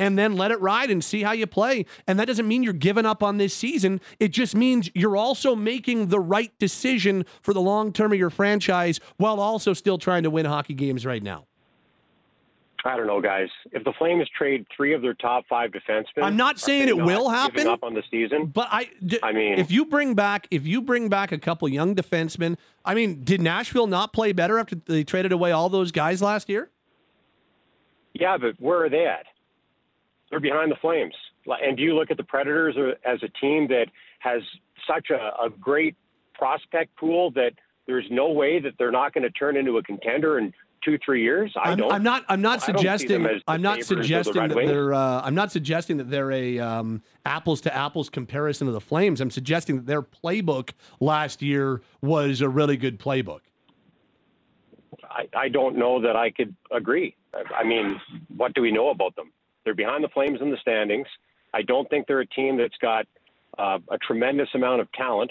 and 0.00 0.18
then 0.18 0.34
let 0.34 0.50
it 0.50 0.58
ride 0.62 0.90
and 0.90 1.04
see 1.04 1.22
how 1.22 1.32
you 1.32 1.46
play. 1.46 1.84
And 2.06 2.18
that 2.18 2.24
doesn't 2.24 2.48
mean 2.48 2.62
you're 2.62 2.72
giving 2.72 3.04
up 3.04 3.22
on 3.22 3.36
this 3.36 3.52
season. 3.52 4.00
It 4.18 4.28
just 4.28 4.54
means 4.54 4.90
you're 4.94 5.16
also 5.16 5.54
making 5.54 6.06
the 6.08 6.18
right 6.18 6.58
decision 6.58 7.26
for 7.42 7.52
the 7.52 7.60
long 7.60 7.92
term 7.92 8.10
of 8.10 8.18
your 8.18 8.30
franchise 8.30 8.98
while 9.18 9.38
also 9.38 9.74
still 9.74 9.98
trying 9.98 10.22
to 10.22 10.30
win 10.30 10.46
hockey 10.46 10.72
games 10.72 11.04
right 11.04 11.22
now. 11.22 11.44
I 12.82 12.96
don't 12.96 13.06
know, 13.06 13.20
guys. 13.20 13.50
If 13.72 13.84
the 13.84 13.92
Flames 13.98 14.26
trade 14.30 14.64
three 14.74 14.94
of 14.94 15.02
their 15.02 15.12
top 15.12 15.44
five 15.50 15.70
defensemen, 15.70 16.22
I'm 16.22 16.38
not 16.38 16.58
saying 16.58 16.88
it 16.88 16.96
not 16.96 17.06
will 17.06 17.28
happen. 17.28 17.66
Up 17.66 17.84
on 17.84 17.92
the 17.92 18.02
season, 18.10 18.46
but 18.46 18.68
I, 18.70 18.88
d- 19.04 19.18
I 19.22 19.32
mean, 19.32 19.58
if 19.58 19.70
you 19.70 19.84
bring 19.84 20.14
back, 20.14 20.48
if 20.50 20.66
you 20.66 20.80
bring 20.80 21.10
back 21.10 21.30
a 21.30 21.36
couple 21.36 21.68
young 21.68 21.94
defensemen, 21.94 22.56
I 22.82 22.94
mean, 22.94 23.22
did 23.22 23.42
Nashville 23.42 23.86
not 23.86 24.14
play 24.14 24.32
better 24.32 24.58
after 24.58 24.76
they 24.76 25.04
traded 25.04 25.30
away 25.30 25.52
all 25.52 25.68
those 25.68 25.92
guys 25.92 26.22
last 26.22 26.48
year? 26.48 26.70
Yeah, 28.14 28.38
but 28.38 28.54
where 28.58 28.82
are 28.82 28.88
they 28.88 29.04
at? 29.04 29.26
They're 30.30 30.40
behind 30.40 30.70
the 30.70 30.76
Flames. 30.76 31.14
And 31.46 31.76
do 31.76 31.82
you 31.82 31.94
look 31.94 32.10
at 32.10 32.16
the 32.16 32.24
Predators 32.24 32.76
as 33.04 33.22
a 33.22 33.28
team 33.40 33.66
that 33.68 33.86
has 34.20 34.42
such 34.86 35.10
a, 35.10 35.42
a 35.42 35.50
great 35.50 35.96
prospect 36.34 36.96
pool 36.96 37.30
that 37.32 37.52
there's 37.86 38.06
no 38.10 38.30
way 38.30 38.60
that 38.60 38.74
they're 38.78 38.92
not 38.92 39.12
going 39.12 39.24
to 39.24 39.30
turn 39.30 39.56
into 39.56 39.78
a 39.78 39.82
contender 39.82 40.38
in 40.38 40.52
two, 40.84 40.98
three 41.04 41.22
years? 41.22 41.52
I 41.56 41.72
I'm, 41.72 41.78
don't. 41.78 41.92
I'm 41.92 42.02
not. 42.02 42.24
I'm 42.28 42.40
not 42.40 42.62
suggesting. 42.62 43.26
I'm 43.48 43.62
not 43.62 43.82
suggesting 43.82 44.48
the 44.48 44.54
that 44.54 44.66
they're. 44.66 44.94
Uh, 44.94 45.22
I'm 45.22 45.34
not 45.34 45.50
suggesting 45.50 45.96
that 45.96 46.10
they're 46.10 46.30
a 46.30 46.58
um, 46.58 47.02
apples 47.24 47.60
to 47.62 47.74
apples 47.74 48.08
comparison 48.08 48.68
of 48.68 48.74
the 48.74 48.80
Flames. 48.80 49.20
I'm 49.20 49.30
suggesting 49.30 49.76
that 49.76 49.86
their 49.86 50.02
playbook 50.02 50.70
last 51.00 51.42
year 51.42 51.82
was 52.00 52.40
a 52.40 52.48
really 52.48 52.76
good 52.76 53.00
playbook. 53.00 53.40
I, 55.02 55.28
I 55.36 55.48
don't 55.48 55.76
know 55.76 56.00
that 56.00 56.14
I 56.14 56.30
could 56.30 56.54
agree. 56.70 57.16
I 57.34 57.64
mean, 57.64 58.00
what 58.36 58.54
do 58.54 58.62
we 58.62 58.70
know 58.70 58.90
about 58.90 59.16
them? 59.16 59.32
They're 59.64 59.74
behind 59.74 60.04
the 60.04 60.08
Flames 60.08 60.40
in 60.40 60.50
the 60.50 60.56
standings. 60.60 61.06
I 61.52 61.62
don't 61.62 61.88
think 61.90 62.06
they're 62.06 62.20
a 62.20 62.26
team 62.26 62.56
that's 62.56 62.76
got 62.80 63.06
uh, 63.58 63.78
a 63.90 63.98
tremendous 63.98 64.48
amount 64.54 64.80
of 64.80 64.90
talent. 64.92 65.30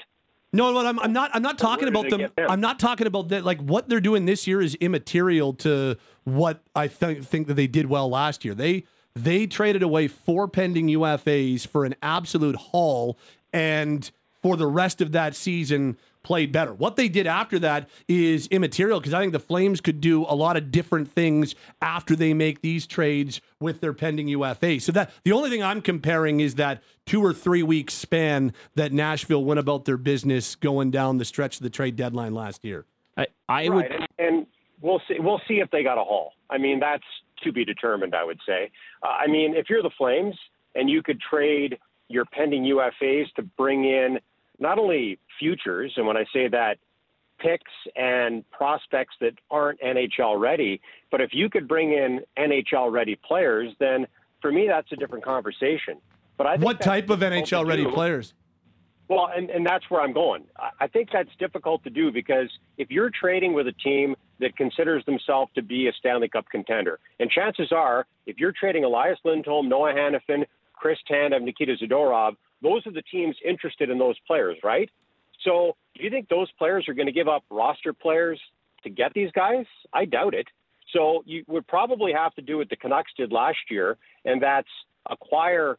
No, 0.52 0.74
no, 0.74 0.86
I'm, 0.86 1.00
I'm 1.00 1.14
not. 1.14 1.30
I'm 1.34 1.44
not 1.44 1.60
talking 1.60 1.88
about 1.88 2.10
them, 2.10 2.28
I'm 2.38 2.60
not 2.60 2.80
talking 2.80 3.06
about 3.06 3.30
that. 3.30 3.46
Like 3.46 3.60
what 3.60 3.88
they're 3.88 4.02
doing 4.02 4.26
this 4.26 4.48
year 4.48 4.62
is 4.62 4.74
immaterial 4.76 5.54
to 5.56 5.96
what 6.24 6.62
I 6.76 6.88
th- 6.88 7.24
think 7.24 7.48
that 7.48 7.54
they 7.54 7.68
did 7.68 7.86
well 7.86 8.10
last 8.10 8.44
year. 8.44 8.56
They 8.56 8.86
they 9.16 9.46
traded 9.46 9.84
away 9.84 10.08
four 10.08 10.48
pending 10.48 10.88
UFAs 10.88 11.68
for 11.68 11.86
an 11.86 11.94
absolute 12.02 12.56
haul, 12.56 13.18
and 13.54 14.10
for 14.42 14.58
the 14.58 14.66
rest 14.66 15.02
of 15.02 15.12
that 15.12 15.36
season, 15.36 15.98
played 16.30 16.52
better. 16.52 16.72
What 16.72 16.96
they 16.96 17.10
did 17.10 17.26
after 17.26 17.58
that 17.58 17.90
is 18.08 18.46
immaterial 18.50 19.00
because 19.00 19.16
I 19.16 19.20
think 19.20 19.34
the 19.34 19.40
Flames 19.40 19.82
could 19.82 20.00
do 20.00 20.26
a 20.26 20.36
lot 20.36 20.58
of 20.58 20.70
different 20.70 21.12
things 21.12 21.56
after 21.82 22.16
they 22.16 22.36
make 22.36 22.62
these 22.62 22.86
trades 22.86 23.42
with 23.60 23.82
their 23.82 23.94
pending 23.94 24.28
UFA. 24.28 24.80
So 24.80 24.92
that 24.92 25.12
the 25.24 25.32
only 25.32 25.50
thing 25.50 25.64
I'm 25.64 25.82
comparing 25.82 26.40
is 26.40 26.54
that 26.54 26.84
two 27.08 27.26
or 27.26 27.34
three 27.34 27.64
week 27.64 27.90
span 27.90 28.54
that 28.76 28.94
Nashville 28.94 29.44
went 29.44 29.60
about 29.60 29.86
their 29.86 29.98
business 29.98 30.54
going 30.54 30.92
down 30.92 31.18
the 31.18 31.26
stretch 31.26 31.58
of 31.58 31.64
the 31.64 31.70
trade 31.72 31.96
deadline 31.96 32.36
last 32.36 32.64
year. 32.64 32.86
I, 33.18 33.26
I 33.48 33.68
right. 33.68 33.72
would, 33.72 33.86
and, 33.86 34.08
and 34.20 34.48
we'll 34.84 35.02
see. 35.08 35.16
We'll 35.18 35.42
see 35.48 35.56
if 35.56 35.72
they 35.72 35.82
got 35.82 35.98
a 35.98 36.04
haul. 36.04 36.34
I 36.52 36.60
mean, 36.60 36.80
that's 36.80 37.04
to 37.44 37.52
be 37.52 37.66
determined. 37.66 38.14
I 38.14 38.24
would 38.24 38.40
say. 38.46 38.70
Uh, 39.02 39.08
I 39.08 39.26
mean, 39.26 39.56
if 39.56 39.68
you're 39.68 39.82
the 39.82 39.90
Flames 39.98 40.36
and 40.76 40.92
you 40.92 41.02
could 41.02 41.20
trade 41.20 41.80
your 42.08 42.26
pending 42.26 42.66
UFAs 42.66 43.34
to 43.36 43.42
bring 43.42 43.86
in 43.86 44.20
not 44.60 44.78
only 44.78 45.20
futures, 45.39 45.93
and 45.97 46.05
when 46.05 46.18
I 46.18 46.26
say 46.34 46.47
that, 46.49 46.78
picks 47.39 47.72
and 47.95 48.49
prospects 48.51 49.16
that 49.22 49.34
aren't 49.49 49.80
NHL 49.82 50.39
ready, 50.39 50.82
but 51.10 51.22
if 51.22 51.30
you 51.34 51.49
could 51.49 51.68
bring 51.68 51.93
in 51.93 52.22
NHL 52.38 52.91
ready 52.91 53.16
players, 53.16 53.74
then 53.80 54.07
for 54.41 54.51
me 54.51 54.68
that's 54.68 54.91
a 54.91 54.95
different 54.95 55.24
conversation. 55.24 55.97
But 56.38 56.47
I 56.47 56.57
what 56.57 56.82
type 56.82 57.10
of 57.10 57.20
NHL 57.20 57.66
ready 57.66 57.86
players? 57.86 58.34
Well, 59.10 59.30
and, 59.36 59.49
and 59.49 59.66
that's 59.66 59.89
where 59.89 60.01
I'm 60.01 60.14
going. 60.14 60.43
I 60.80 60.88
think 60.88 61.10
that's 61.12 61.32
difficult 61.39 61.84
to 61.84 61.89
do 61.89 62.12
because 62.12 62.47
if 62.78 62.91
you're 62.91 63.10
trading 63.10 63.53
with 63.53 63.68
a 63.68 63.72
team 63.72 64.16
that 64.39 64.55
considers 64.55 65.03
themselves 65.05 65.51
to 65.55 65.64
be 65.64 65.88
a 65.88 65.93
Stanley 65.93 66.30
Cup 66.30 66.45
contender, 66.51 66.99
and 67.20 67.30
chances 67.30 67.72
are, 67.72 68.05
if 68.28 68.38
you're 68.38 68.51
trading 68.51 68.84
Elias 68.84 69.18
Lindholm, 69.26 69.68
Noah 69.68 69.93
Hanifin, 69.93 70.45
Chris 70.74 70.99
Tanev, 71.10 71.41
Nikita 71.41 71.76
Zadorov, 71.82 72.36
those 72.62 72.86
are 72.88 72.91
the 72.91 73.01
teams 73.03 73.36
interested 73.45 73.89
in 73.89 73.97
those 73.97 74.16
players, 74.28 74.57
right? 74.64 74.89
So, 75.43 75.76
do 75.95 76.03
you 76.03 76.10
think 76.10 76.28
those 76.30 76.51
players 76.57 76.88
are 76.89 76.93
going 76.93 77.05
to 77.07 77.14
give 77.14 77.28
up 77.28 77.43
roster 77.49 77.93
players 77.93 78.39
to 78.84 78.89
get 78.89 79.14
these 79.14 79.32
guys? 79.32 79.66
I 79.93 80.05
doubt 80.05 80.34
it. 80.34 80.47
So, 80.93 81.24
you 81.26 81.43
would 81.47 81.68
probably 81.68 82.12
have 82.14 82.34
to 82.36 82.41
do 82.41 82.57
what 82.57 82.70
the 82.70 82.76
Canucks 82.76 83.12
did 83.18 83.32
last 83.32 83.60
year, 83.70 83.97
and 84.26 84.41
that's 84.41 84.68
acquire 85.10 85.78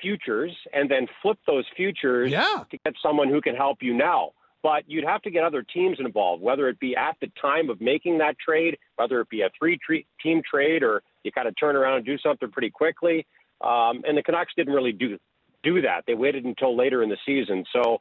futures 0.00 0.52
and 0.72 0.90
then 0.90 1.06
flip 1.20 1.38
those 1.46 1.64
futures 1.76 2.30
Yeah. 2.30 2.64
to 2.70 2.78
get 2.84 2.94
someone 3.02 3.28
who 3.28 3.40
can 3.40 3.54
help 3.54 3.82
you 3.82 3.94
now. 3.94 4.32
But 4.62 4.84
you'd 4.88 5.04
have 5.04 5.22
to 5.22 5.30
get 5.30 5.42
other 5.42 5.62
teams 5.62 5.98
involved, 5.98 6.42
whether 6.42 6.68
it 6.68 6.78
be 6.78 6.94
at 6.96 7.16
the 7.20 7.28
time 7.40 7.68
of 7.70 7.80
making 7.80 8.18
that 8.18 8.38
trade, 8.38 8.78
whether 8.96 9.20
it 9.20 9.28
be 9.28 9.42
a 9.42 9.50
three 9.58 9.78
team 10.22 10.42
trade, 10.48 10.82
or 10.84 11.02
you 11.24 11.32
kind 11.32 11.48
of 11.48 11.54
turn 11.56 11.74
around 11.74 11.96
and 11.96 12.06
do 12.06 12.16
something 12.18 12.50
pretty 12.50 12.70
quickly. 12.70 13.26
Um, 13.60 14.02
and 14.06 14.16
the 14.16 14.22
Canucks 14.22 14.52
didn't 14.56 14.72
really 14.72 14.92
do 14.92 15.18
do 15.62 15.80
that. 15.82 16.04
They 16.06 16.14
waited 16.14 16.44
until 16.44 16.76
later 16.76 17.02
in 17.02 17.08
the 17.08 17.16
season. 17.26 17.64
So 17.72 17.98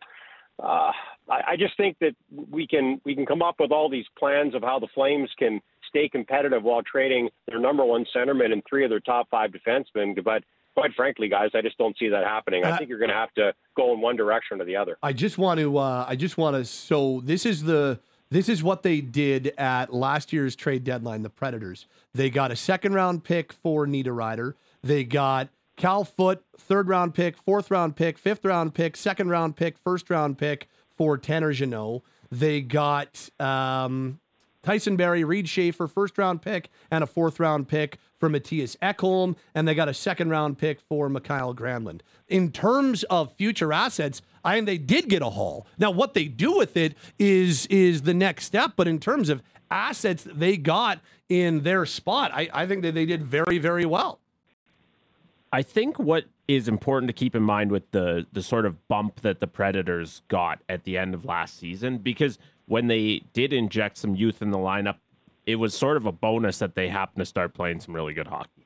uh, 0.62 0.92
I, 1.30 1.42
I 1.50 1.56
just 1.58 1.76
think 1.78 1.98
that 2.02 2.16
we 2.50 2.68
can 2.68 3.02
we 3.06 3.16
can 3.16 3.26
come 3.26 3.42
up 3.42 3.56
with 3.60 3.72
all 3.72 3.90
these 3.90 4.06
plans 4.18 4.54
of 4.56 4.62
how 4.62 4.80
the 4.80 4.88
Flames 4.94 5.30
can 5.38 5.62
stay 5.90 6.08
competitive 6.08 6.64
while 6.64 6.82
trading 6.84 7.30
their 7.48 7.60
number 7.60 7.84
one 7.84 8.06
centerman 8.16 8.54
and 8.54 8.62
three 8.70 8.84
of 8.84 8.90
their 8.90 9.00
top 9.00 9.30
five 9.30 9.52
defensemen. 9.52 10.22
But 10.24 10.44
quite 10.76 10.92
frankly, 10.96 11.28
guys, 11.28 11.50
I 11.54 11.62
just 11.62 11.78
don't 11.78 11.98
see 11.98 12.10
that 12.10 12.24
happening. 12.24 12.64
I 12.64 12.72
Uh, 12.72 12.78
think 12.78 12.90
you're 12.90 13.00
going 13.00 13.10
to 13.10 13.16
have 13.16 13.34
to 13.34 13.54
go 13.76 13.94
in 13.94 14.00
one 14.02 14.16
direction 14.16 14.62
or 14.62 14.66
the 14.66 14.76
other. 14.76 14.98
I 15.04 15.14
just 15.14 15.38
want 15.38 15.60
to. 15.60 15.78
Uh, 15.78 16.06
I 16.08 16.16
just 16.16 16.38
want 16.38 16.56
to. 16.56 16.66
So 16.66 17.22
this 17.24 17.46
is 17.46 17.64
the. 17.64 18.00
This 18.30 18.48
is 18.48 18.64
what 18.64 18.82
they 18.82 19.02
did 19.02 19.54
at 19.58 19.94
last 19.94 20.32
year's 20.32 20.56
trade 20.56 20.86
deadline. 20.86 21.22
The 21.22 21.30
Predators. 21.30 21.86
They 22.14 22.30
got 22.30 22.50
a 22.50 22.56
second 22.56 22.94
round 22.94 23.26
pick 23.26 23.52
for 23.52 23.86
Nino 23.86 24.14
Niederreiter. 24.16 24.54
They 24.82 25.04
got 25.04 25.50
Cal 25.78 26.04
Foote, 26.04 26.44
third 26.58 26.88
round 26.88 27.14
pick, 27.14 27.38
fourth 27.38 27.72
round 27.72 27.96
pick, 27.96 28.18
fifth 28.18 28.46
round 28.46 28.74
pick, 28.74 28.96
second 28.96 29.30
round 29.30 29.56
pick, 29.56 29.78
first 29.78 30.10
round 30.10 30.38
pick 30.38 30.68
for 30.96 31.18
Tanner 31.18 31.54
Jeannot. 31.54 32.02
They 32.32 32.62
got 32.62 33.30
um, 33.40 34.20
Tyson 34.64 34.96
Barrie, 34.96 35.24
Reid 35.24 35.50
Schaefer, 35.50 35.88
first 35.88 36.18
round 36.18 36.42
pick, 36.42 36.70
and 36.90 37.04
a 37.04 37.08
fourth 37.08 37.40
round 37.40 37.68
pick 37.68 37.98
for 38.20 38.30
Mattias 38.30 38.78
Ekholm, 38.78 39.36
and 39.56 39.68
they 39.68 39.74
got 39.74 39.90
a 39.90 39.94
second 39.94 40.30
round 40.30 40.58
pick 40.58 40.80
for 40.80 41.10
Mikael 41.10 41.56
Granlund. 41.56 42.02
In 42.28 42.52
terms 42.52 43.04
of 43.06 43.34
future 43.34 43.74
assets, 43.74 44.22
I 44.46 44.56
mean 44.56 44.66
they 44.66 44.78
did 44.78 45.10
get 45.10 45.22
a 45.22 45.30
haul. 45.32 45.66
Now 45.78 45.92
what 45.92 46.14
they 46.14 46.26
do 46.26 46.56
with 46.56 46.78
it 46.78 46.96
is 47.18 47.66
is 47.68 48.04
the 48.04 48.14
next 48.14 48.46
step, 48.46 48.74
but 48.76 48.88
in 48.88 49.00
terms 49.00 49.30
of 49.30 49.42
assets 49.72 50.28
they 50.32 50.58
got 50.58 51.00
in 51.28 51.64
their 51.64 51.86
spot, 51.86 52.32
I, 52.34 52.50
I 52.54 52.68
think 52.68 52.84
that 52.84 52.94
they 52.94 53.06
did 53.06 53.24
very, 53.24 53.58
very 53.58 53.86
well. 53.86 54.20
I 55.52 55.62
think 55.62 56.00
what 56.00 56.26
is 56.48 56.68
important 56.68 57.08
to 57.10 57.14
keep 57.14 57.36
in 57.36 57.44
mind 57.44 57.72
with 57.72 57.90
the 57.92 58.26
the 58.32 58.42
sort 58.42 58.66
of 58.66 58.88
bump 58.88 59.22
that 59.22 59.40
the 59.40 59.48
Predators 59.48 60.22
got 60.28 60.62
at 60.70 60.84
the 60.84 60.98
end 60.98 61.14
of 61.14 61.26
last 61.26 61.58
season, 61.60 61.98
because 61.98 62.40
when 62.68 62.88
they 62.88 63.24
did 63.34 63.52
inject 63.52 63.98
some 63.98 64.16
youth 64.16 64.42
in 64.42 64.52
the 64.52 64.58
lineup, 64.58 64.98
it 65.46 65.56
was 65.56 65.74
sort 65.74 65.98
of 65.98 66.06
a 66.06 66.12
bonus 66.12 66.60
that 66.60 66.76
they 66.76 66.88
happened 66.88 67.22
to 67.22 67.26
start 67.26 67.54
playing 67.54 67.80
some 67.80 67.96
really 67.96 68.14
good 68.14 68.28
hockey. 68.28 68.66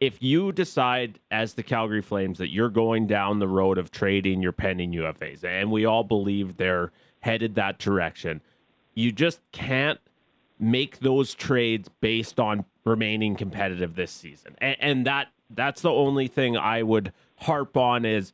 If 0.00 0.22
you 0.22 0.50
decide 0.50 1.18
as 1.30 1.54
the 1.54 1.62
Calgary 1.62 2.00
Flames 2.00 2.38
that 2.38 2.50
you're 2.50 2.70
going 2.70 3.06
down 3.06 3.38
the 3.38 3.46
road 3.46 3.76
of 3.76 3.90
trading 3.90 4.40
your 4.40 4.52
pending 4.52 4.92
UFAs, 4.92 5.44
and 5.44 5.70
we 5.70 5.84
all 5.84 6.04
believe 6.04 6.56
they're 6.56 6.90
headed 7.20 7.54
that 7.56 7.78
direction, 7.78 8.40
you 8.94 9.12
just 9.12 9.40
can't 9.52 10.00
make 10.58 11.00
those 11.00 11.34
trades 11.34 11.90
based 12.00 12.40
on 12.40 12.64
remaining 12.84 13.36
competitive 13.36 13.94
this 13.94 14.10
season. 14.10 14.54
And, 14.58 14.76
and 14.80 15.06
that 15.06 15.28
that's 15.50 15.82
the 15.82 15.90
only 15.90 16.28
thing 16.28 16.56
I 16.56 16.82
would 16.82 17.12
harp 17.36 17.76
on 17.76 18.04
is 18.04 18.32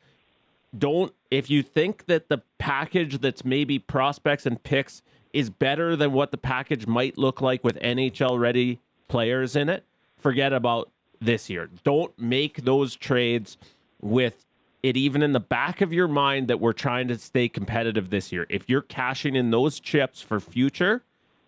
don't 0.76 1.12
if 1.30 1.48
you 1.50 1.62
think 1.62 2.06
that 2.06 2.28
the 2.28 2.42
package 2.58 3.20
that's 3.20 3.44
maybe 3.44 3.78
prospects 3.78 4.46
and 4.46 4.62
picks 4.62 5.02
is 5.32 5.50
better 5.50 5.96
than 5.96 6.12
what 6.12 6.30
the 6.30 6.36
package 6.36 6.86
might 6.86 7.18
look 7.18 7.40
like 7.40 7.62
with 7.62 7.78
NHL 7.80 8.38
ready 8.38 8.80
players 9.08 9.56
in 9.56 9.68
it, 9.68 9.84
forget 10.16 10.52
about 10.52 10.90
this 11.20 11.50
year. 11.50 11.68
Don't 11.84 12.16
make 12.18 12.64
those 12.64 12.96
trades 12.96 13.56
with 14.00 14.44
it 14.82 14.96
even 14.96 15.22
in 15.22 15.32
the 15.32 15.40
back 15.40 15.80
of 15.80 15.92
your 15.92 16.08
mind 16.08 16.48
that 16.48 16.60
we're 16.60 16.72
trying 16.72 17.08
to 17.08 17.18
stay 17.18 17.48
competitive 17.48 18.10
this 18.10 18.30
year. 18.30 18.46
If 18.48 18.68
you're 18.68 18.82
cashing 18.82 19.34
in 19.34 19.50
those 19.50 19.80
chips 19.80 20.20
for 20.20 20.38
future, 20.38 21.02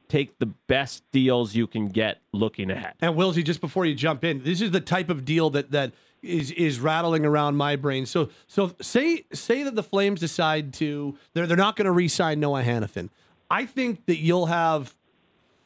take 0.09 0.39
the 0.39 0.47
best 0.47 1.05
deals 1.13 1.55
you 1.55 1.67
can 1.67 1.89
get 1.89 2.21
looking 2.33 2.71
ahead. 2.71 2.95
And 3.01 3.15
Willsy, 3.15 3.45
just 3.45 3.61
before 3.61 3.85
you 3.85 3.95
jump 3.95 4.25
in, 4.25 4.43
this 4.43 4.61
is 4.61 4.71
the 4.71 4.81
type 4.81 5.11
of 5.11 5.25
deal 5.25 5.51
that 5.51 5.71
that 5.71 5.93
is 6.23 6.51
is 6.53 6.81
rattling 6.81 7.25
around 7.25 7.57
my 7.57 7.77
brain. 7.77 8.07
So 8.07 8.31
so 8.47 8.75
say 8.81 9.25
say 9.33 9.63
that 9.63 9.75
the 9.75 9.83
Flames 9.83 10.21
decide 10.21 10.73
to 10.75 11.17
they're 11.35 11.47
they're 11.47 11.57
not 11.57 11.77
going 11.77 11.87
to 11.87 11.93
re-sign 11.93 12.41
Noah 12.41 12.63
Hanifin. 12.63 13.11
I 13.51 13.67
think 13.67 14.07
that 14.07 14.19
you'll 14.19 14.47
have 14.47 14.95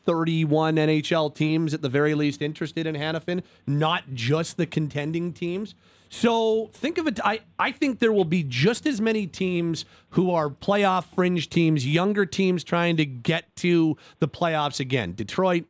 31 0.04 0.76
NHL 0.76 1.34
teams 1.34 1.74
at 1.74 1.82
the 1.82 1.88
very 1.88 2.14
least 2.14 2.42
interested 2.42 2.86
in 2.86 2.94
Hanifin, 2.94 3.42
not 3.66 4.14
just 4.14 4.56
the 4.56 4.66
contending 4.66 5.32
teams. 5.32 5.74
So 6.14 6.68
think 6.74 6.98
of 6.98 7.06
it. 7.06 7.18
I, 7.24 7.40
I 7.58 7.72
think 7.72 7.98
there 7.98 8.12
will 8.12 8.26
be 8.26 8.42
just 8.42 8.86
as 8.86 9.00
many 9.00 9.26
teams 9.26 9.86
who 10.10 10.30
are 10.30 10.50
playoff 10.50 11.06
fringe 11.06 11.48
teams, 11.48 11.86
younger 11.86 12.26
teams 12.26 12.62
trying 12.62 12.98
to 12.98 13.06
get 13.06 13.56
to 13.56 13.96
the 14.18 14.28
playoffs 14.28 14.78
again. 14.78 15.14
Detroit, 15.14 15.64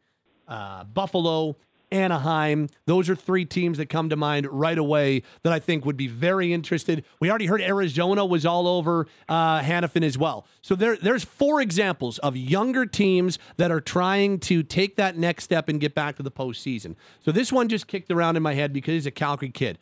uh, 0.48 0.82
Buffalo, 0.82 1.56
Anaheim. 1.92 2.68
Those 2.86 3.08
are 3.08 3.14
three 3.14 3.44
teams 3.44 3.78
that 3.78 3.88
come 3.88 4.08
to 4.08 4.16
mind 4.16 4.48
right 4.50 4.76
away 4.76 5.22
that 5.44 5.52
I 5.52 5.60
think 5.60 5.84
would 5.86 5.96
be 5.96 6.08
very 6.08 6.52
interested. 6.52 7.04
We 7.20 7.30
already 7.30 7.46
heard 7.46 7.62
Arizona 7.62 8.26
was 8.26 8.44
all 8.44 8.66
over 8.66 9.06
uh, 9.28 9.60
Hanifin 9.60 10.02
as 10.02 10.18
well. 10.18 10.44
So 10.60 10.74
there, 10.74 10.96
there's 10.96 11.22
four 11.22 11.60
examples 11.60 12.18
of 12.18 12.36
younger 12.36 12.84
teams 12.84 13.38
that 13.58 13.70
are 13.70 13.80
trying 13.80 14.40
to 14.40 14.64
take 14.64 14.96
that 14.96 15.16
next 15.16 15.44
step 15.44 15.68
and 15.68 15.80
get 15.80 15.94
back 15.94 16.16
to 16.16 16.24
the 16.24 16.32
postseason. 16.32 16.96
So 17.20 17.30
this 17.30 17.52
one 17.52 17.68
just 17.68 17.86
kicked 17.86 18.10
around 18.10 18.36
in 18.36 18.42
my 18.42 18.54
head 18.54 18.72
because 18.72 18.94
he's 18.94 19.06
a 19.06 19.12
Calgary 19.12 19.50
kid. 19.50 19.78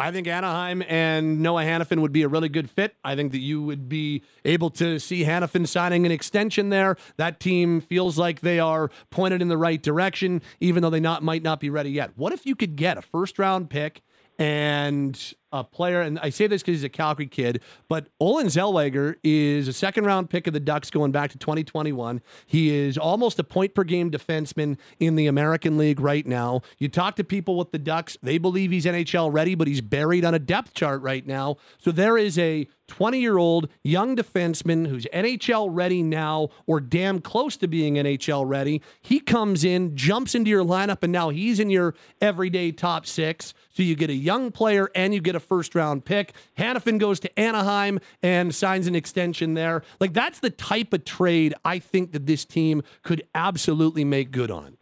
I 0.00 0.10
think 0.12 0.26
Anaheim 0.26 0.82
and 0.88 1.40
Noah 1.40 1.62
Hanifin 1.62 2.00
would 2.00 2.12
be 2.12 2.22
a 2.22 2.28
really 2.28 2.48
good 2.48 2.70
fit. 2.70 2.96
I 3.04 3.14
think 3.14 3.32
that 3.32 3.40
you 3.40 3.62
would 3.62 3.88
be 3.88 4.22
able 4.44 4.70
to 4.70 4.98
see 4.98 5.24
Hanifin 5.24 5.68
signing 5.68 6.06
an 6.06 6.12
extension 6.12 6.70
there. 6.70 6.96
That 7.18 7.38
team 7.38 7.82
feels 7.82 8.16
like 8.16 8.40
they 8.40 8.58
are 8.58 8.90
pointed 9.10 9.42
in 9.42 9.48
the 9.48 9.58
right 9.58 9.82
direction, 9.82 10.40
even 10.58 10.82
though 10.82 10.90
they 10.90 11.00
not 11.00 11.22
might 11.22 11.42
not 11.42 11.60
be 11.60 11.68
ready 11.68 11.90
yet. 11.90 12.12
What 12.16 12.32
if 12.32 12.46
you 12.46 12.56
could 12.56 12.76
get 12.76 12.96
a 12.96 13.02
first 13.02 13.38
round 13.38 13.68
pick 13.68 14.00
and 14.38 15.34
a 15.52 15.64
player, 15.64 16.00
and 16.00 16.18
I 16.20 16.30
say 16.30 16.46
this 16.46 16.62
because 16.62 16.78
he's 16.78 16.84
a 16.84 16.88
Calgary 16.88 17.26
kid, 17.26 17.60
but 17.88 18.08
Olen 18.20 18.46
Zellweger 18.46 19.16
is 19.24 19.68
a 19.68 19.72
second 19.72 20.04
round 20.04 20.30
pick 20.30 20.46
of 20.46 20.52
the 20.52 20.60
Ducks 20.60 20.90
going 20.90 21.12
back 21.12 21.30
to 21.30 21.38
2021. 21.38 22.20
He 22.46 22.74
is 22.74 22.96
almost 22.96 23.38
a 23.38 23.44
point 23.44 23.74
per 23.74 23.84
game 23.84 24.10
defenseman 24.10 24.78
in 24.98 25.16
the 25.16 25.26
American 25.26 25.76
League 25.76 26.00
right 26.00 26.26
now. 26.26 26.62
You 26.78 26.88
talk 26.88 27.16
to 27.16 27.24
people 27.24 27.56
with 27.56 27.72
the 27.72 27.78
Ducks, 27.78 28.16
they 28.22 28.38
believe 28.38 28.70
he's 28.70 28.84
NHL 28.84 29.32
ready, 29.32 29.54
but 29.54 29.66
he's 29.68 29.80
buried 29.80 30.24
on 30.24 30.34
a 30.34 30.38
depth 30.38 30.74
chart 30.74 31.02
right 31.02 31.26
now. 31.26 31.56
So 31.78 31.90
there 31.90 32.16
is 32.16 32.38
a 32.38 32.68
20 32.90 33.20
year 33.20 33.38
old 33.38 33.68
young 33.82 34.16
defenseman 34.16 34.88
who's 34.88 35.06
NHL 35.14 35.68
ready 35.70 36.02
now 36.02 36.48
or 36.66 36.80
damn 36.80 37.20
close 37.20 37.56
to 37.58 37.68
being 37.68 37.94
NHL 37.94 38.46
ready. 38.46 38.82
He 39.00 39.20
comes 39.20 39.64
in, 39.64 39.96
jumps 39.96 40.34
into 40.34 40.50
your 40.50 40.64
lineup, 40.64 41.02
and 41.02 41.12
now 41.12 41.30
he's 41.30 41.60
in 41.60 41.70
your 41.70 41.94
everyday 42.20 42.72
top 42.72 43.06
six. 43.06 43.54
So 43.72 43.84
you 43.84 43.94
get 43.94 44.10
a 44.10 44.14
young 44.14 44.50
player 44.50 44.90
and 44.94 45.14
you 45.14 45.20
get 45.20 45.36
a 45.36 45.39
first 45.40 45.74
round 45.74 46.04
pick. 46.04 46.32
Hanifin 46.58 46.98
goes 46.98 47.20
to 47.20 47.38
Anaheim 47.38 48.00
and 48.22 48.54
signs 48.54 48.86
an 48.86 48.94
extension 48.94 49.54
there. 49.54 49.82
Like 49.98 50.12
that's 50.12 50.38
the 50.40 50.50
type 50.50 50.92
of 50.92 51.04
trade 51.04 51.54
I 51.64 51.78
think 51.78 52.12
that 52.12 52.26
this 52.26 52.44
team 52.44 52.82
could 53.02 53.22
absolutely 53.34 54.04
make 54.04 54.30
good 54.30 54.50
on. 54.50 54.76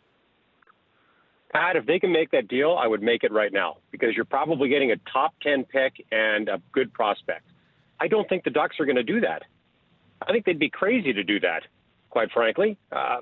Pat, 1.52 1.76
if 1.76 1.86
they 1.86 1.98
can 1.98 2.12
make 2.12 2.30
that 2.32 2.46
deal, 2.46 2.76
I 2.78 2.86
would 2.86 3.02
make 3.02 3.24
it 3.24 3.32
right 3.32 3.52
now 3.52 3.78
because 3.90 4.14
you're 4.14 4.26
probably 4.26 4.68
getting 4.68 4.92
a 4.92 4.96
top 5.10 5.34
10 5.42 5.64
pick 5.64 6.04
and 6.12 6.48
a 6.48 6.60
good 6.72 6.92
prospect. 6.92 7.46
I 7.98 8.06
don't 8.06 8.28
think 8.28 8.44
the 8.44 8.50
Ducks 8.50 8.76
are 8.78 8.84
going 8.84 8.96
to 8.96 9.02
do 9.02 9.20
that. 9.20 9.42
I 10.20 10.32
think 10.32 10.44
they'd 10.44 10.58
be 10.58 10.68
crazy 10.70 11.12
to 11.12 11.24
do 11.24 11.40
that, 11.40 11.62
quite 12.10 12.30
frankly. 12.32 12.76
Uh, 12.92 13.18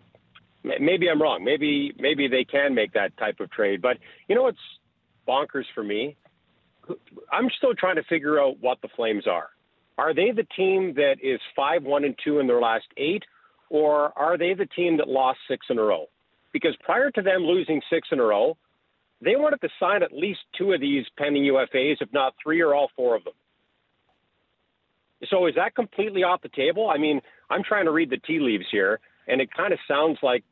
maybe 0.64 1.09
I'm 1.09 1.20
wrong. 1.20 1.45
Maybe 1.45 1.95
maybe 1.99 2.28
they 2.28 2.45
can 2.45 2.74
make 2.74 2.93
that 2.95 3.16
type 3.16 3.41
of 3.41 3.51
trade. 3.51 3.80
But 3.80 3.99
you 4.28 4.34
know 4.34 4.43
what's 4.43 4.59
bonkers 5.28 5.64
for 5.74 5.82
me? 5.82 6.16
I'm 7.32 7.49
still 7.57 7.74
trying 7.74 7.97
to 7.97 8.05
figure 8.05 8.41
out 8.41 8.59
what 8.61 8.78
the 8.82 8.89
Flames 8.97 9.26
are. 9.26 9.49
Are 9.99 10.14
they 10.14 10.30
the 10.30 10.47
team 10.57 10.95
that 10.95 11.16
is 11.22 11.41
five 11.55 11.82
one 11.82 12.05
and 12.05 12.14
two 12.22 12.39
in 12.39 12.47
their 12.47 12.61
last 12.61 12.87
eight, 12.97 13.24
or 13.70 14.16
are 14.16 14.37
they 14.37 14.55
the 14.55 14.66
team 14.66 14.99
that 14.99 15.09
lost 15.09 15.39
six 15.49 15.66
in 15.70 15.78
a 15.78 15.82
row? 15.82 16.07
Because 16.53 16.76
prior 16.84 17.11
to 17.11 17.22
them 17.22 17.43
losing 17.43 17.80
six 17.91 18.09
in 18.12 18.20
a 18.20 18.22
row, 18.22 18.57
they 19.20 19.37
wanted 19.37 19.61
to 19.62 19.68
sign 19.80 20.03
at 20.03 20.12
least 20.12 20.41
two 20.57 20.72
of 20.72 20.80
these 20.80 21.05
pending 21.18 21.45
UFAs, 21.45 21.97
if 22.01 22.12
not 22.12 22.34
three 22.43 22.61
or 22.61 22.74
all 22.74 22.91
four 22.95 23.16
of 23.16 23.24
them. 23.24 23.32
So 25.30 25.47
is 25.47 25.55
that 25.55 25.74
completely 25.74 26.22
off 26.22 26.43
the 26.43 26.51
table? 26.51 26.91
I 26.91 26.99
mean, 26.99 27.20
I'm 27.49 27.62
trying 27.62 27.87
to 27.87 27.93
read 27.93 28.11
the 28.11 28.18
tea 28.18 28.39
leaves 28.39 28.66
here, 28.70 29.01
and 29.26 29.41
it 29.41 29.49
kind 29.57 29.72
of 29.72 29.78
sounds 29.89 30.18
like, 30.22 30.45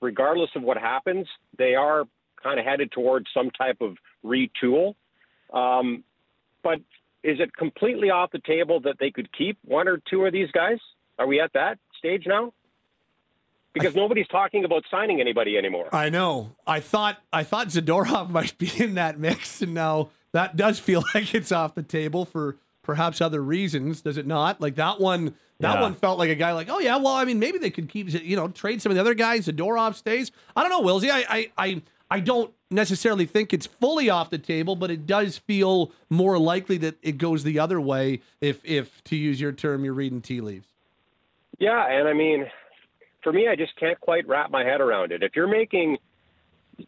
regardless 0.00 0.50
of 0.56 0.62
what 0.62 0.76
happens, 0.76 1.28
they 1.56 1.74
are 1.76 2.04
kind 2.42 2.58
of 2.58 2.66
headed 2.66 2.90
towards 2.90 3.26
some 3.32 3.50
type 3.50 3.78
of 3.80 3.96
retool. 4.24 4.94
Um, 5.54 6.04
but 6.62 6.78
is 7.22 7.38
it 7.40 7.54
completely 7.56 8.10
off 8.10 8.30
the 8.32 8.40
table 8.40 8.80
that 8.80 8.96
they 9.00 9.10
could 9.10 9.32
keep 9.36 9.56
one 9.64 9.88
or 9.88 9.98
two 10.10 10.24
of 10.26 10.32
these 10.32 10.50
guys? 10.50 10.78
Are 11.18 11.26
we 11.26 11.40
at 11.40 11.52
that 11.54 11.78
stage 11.98 12.24
now? 12.26 12.52
Because 13.72 13.94
nobody's 13.96 14.28
talking 14.28 14.64
about 14.64 14.84
signing 14.90 15.20
anybody 15.20 15.56
anymore. 15.58 15.88
I 15.92 16.08
know. 16.08 16.54
I 16.66 16.78
thought 16.80 17.18
I 17.32 17.42
thought 17.42 17.68
Zadorov 17.68 18.30
might 18.38 18.56
be 18.58 18.70
in 18.78 18.94
that 18.94 19.18
mix, 19.18 19.62
and 19.62 19.74
now 19.74 20.10
that 20.32 20.56
does 20.56 20.78
feel 20.78 21.02
like 21.14 21.34
it's 21.34 21.50
off 21.50 21.74
the 21.74 21.82
table 21.82 22.24
for 22.24 22.56
perhaps 22.82 23.20
other 23.20 23.42
reasons, 23.42 24.02
does 24.02 24.16
it 24.18 24.26
not? 24.26 24.60
Like 24.60 24.74
that 24.76 25.00
one, 25.00 25.34
that 25.60 25.74
Yeah. 25.76 25.80
one 25.80 25.94
felt 25.94 26.18
like 26.18 26.28
a 26.30 26.34
guy 26.34 26.52
like, 26.52 26.68
oh 26.68 26.78
yeah, 26.80 26.96
well, 26.98 27.14
I 27.14 27.24
mean, 27.24 27.38
maybe 27.38 27.58
they 27.58 27.70
could 27.70 27.88
keep, 27.88 28.10
you 28.12 28.36
know, 28.36 28.46
trade 28.48 28.82
some 28.82 28.92
of 28.92 28.96
the 28.96 29.00
other 29.00 29.14
guys. 29.14 29.46
Zadorov 29.46 29.94
stays. 29.94 30.30
I 30.54 30.62
don't 30.62 30.70
know, 30.70 30.82
Willsy. 30.82 31.10
I, 31.10 31.24
I, 31.28 31.50
I, 31.56 31.82
I 32.14 32.20
don't 32.20 32.54
necessarily 32.70 33.26
think 33.26 33.52
it's 33.52 33.66
fully 33.66 34.08
off 34.08 34.30
the 34.30 34.38
table, 34.38 34.76
but 34.76 34.88
it 34.88 35.04
does 35.04 35.36
feel 35.36 35.90
more 36.08 36.38
likely 36.38 36.78
that 36.78 36.94
it 37.02 37.18
goes 37.18 37.42
the 37.42 37.58
other 37.58 37.80
way 37.80 38.20
if, 38.40 38.64
if 38.64 39.02
to 39.04 39.16
use 39.16 39.40
your 39.40 39.50
term, 39.50 39.84
you're 39.84 39.94
reading 39.94 40.20
tea 40.20 40.40
leaves. 40.40 40.68
Yeah, 41.58 41.84
and 41.90 42.06
I 42.06 42.12
mean, 42.12 42.46
for 43.24 43.32
me, 43.32 43.48
I 43.48 43.56
just 43.56 43.74
can't 43.74 44.00
quite 44.00 44.28
wrap 44.28 44.52
my 44.52 44.62
head 44.62 44.80
around 44.80 45.10
it. 45.10 45.24
If 45.24 45.34
you're 45.34 45.48
making 45.48 45.98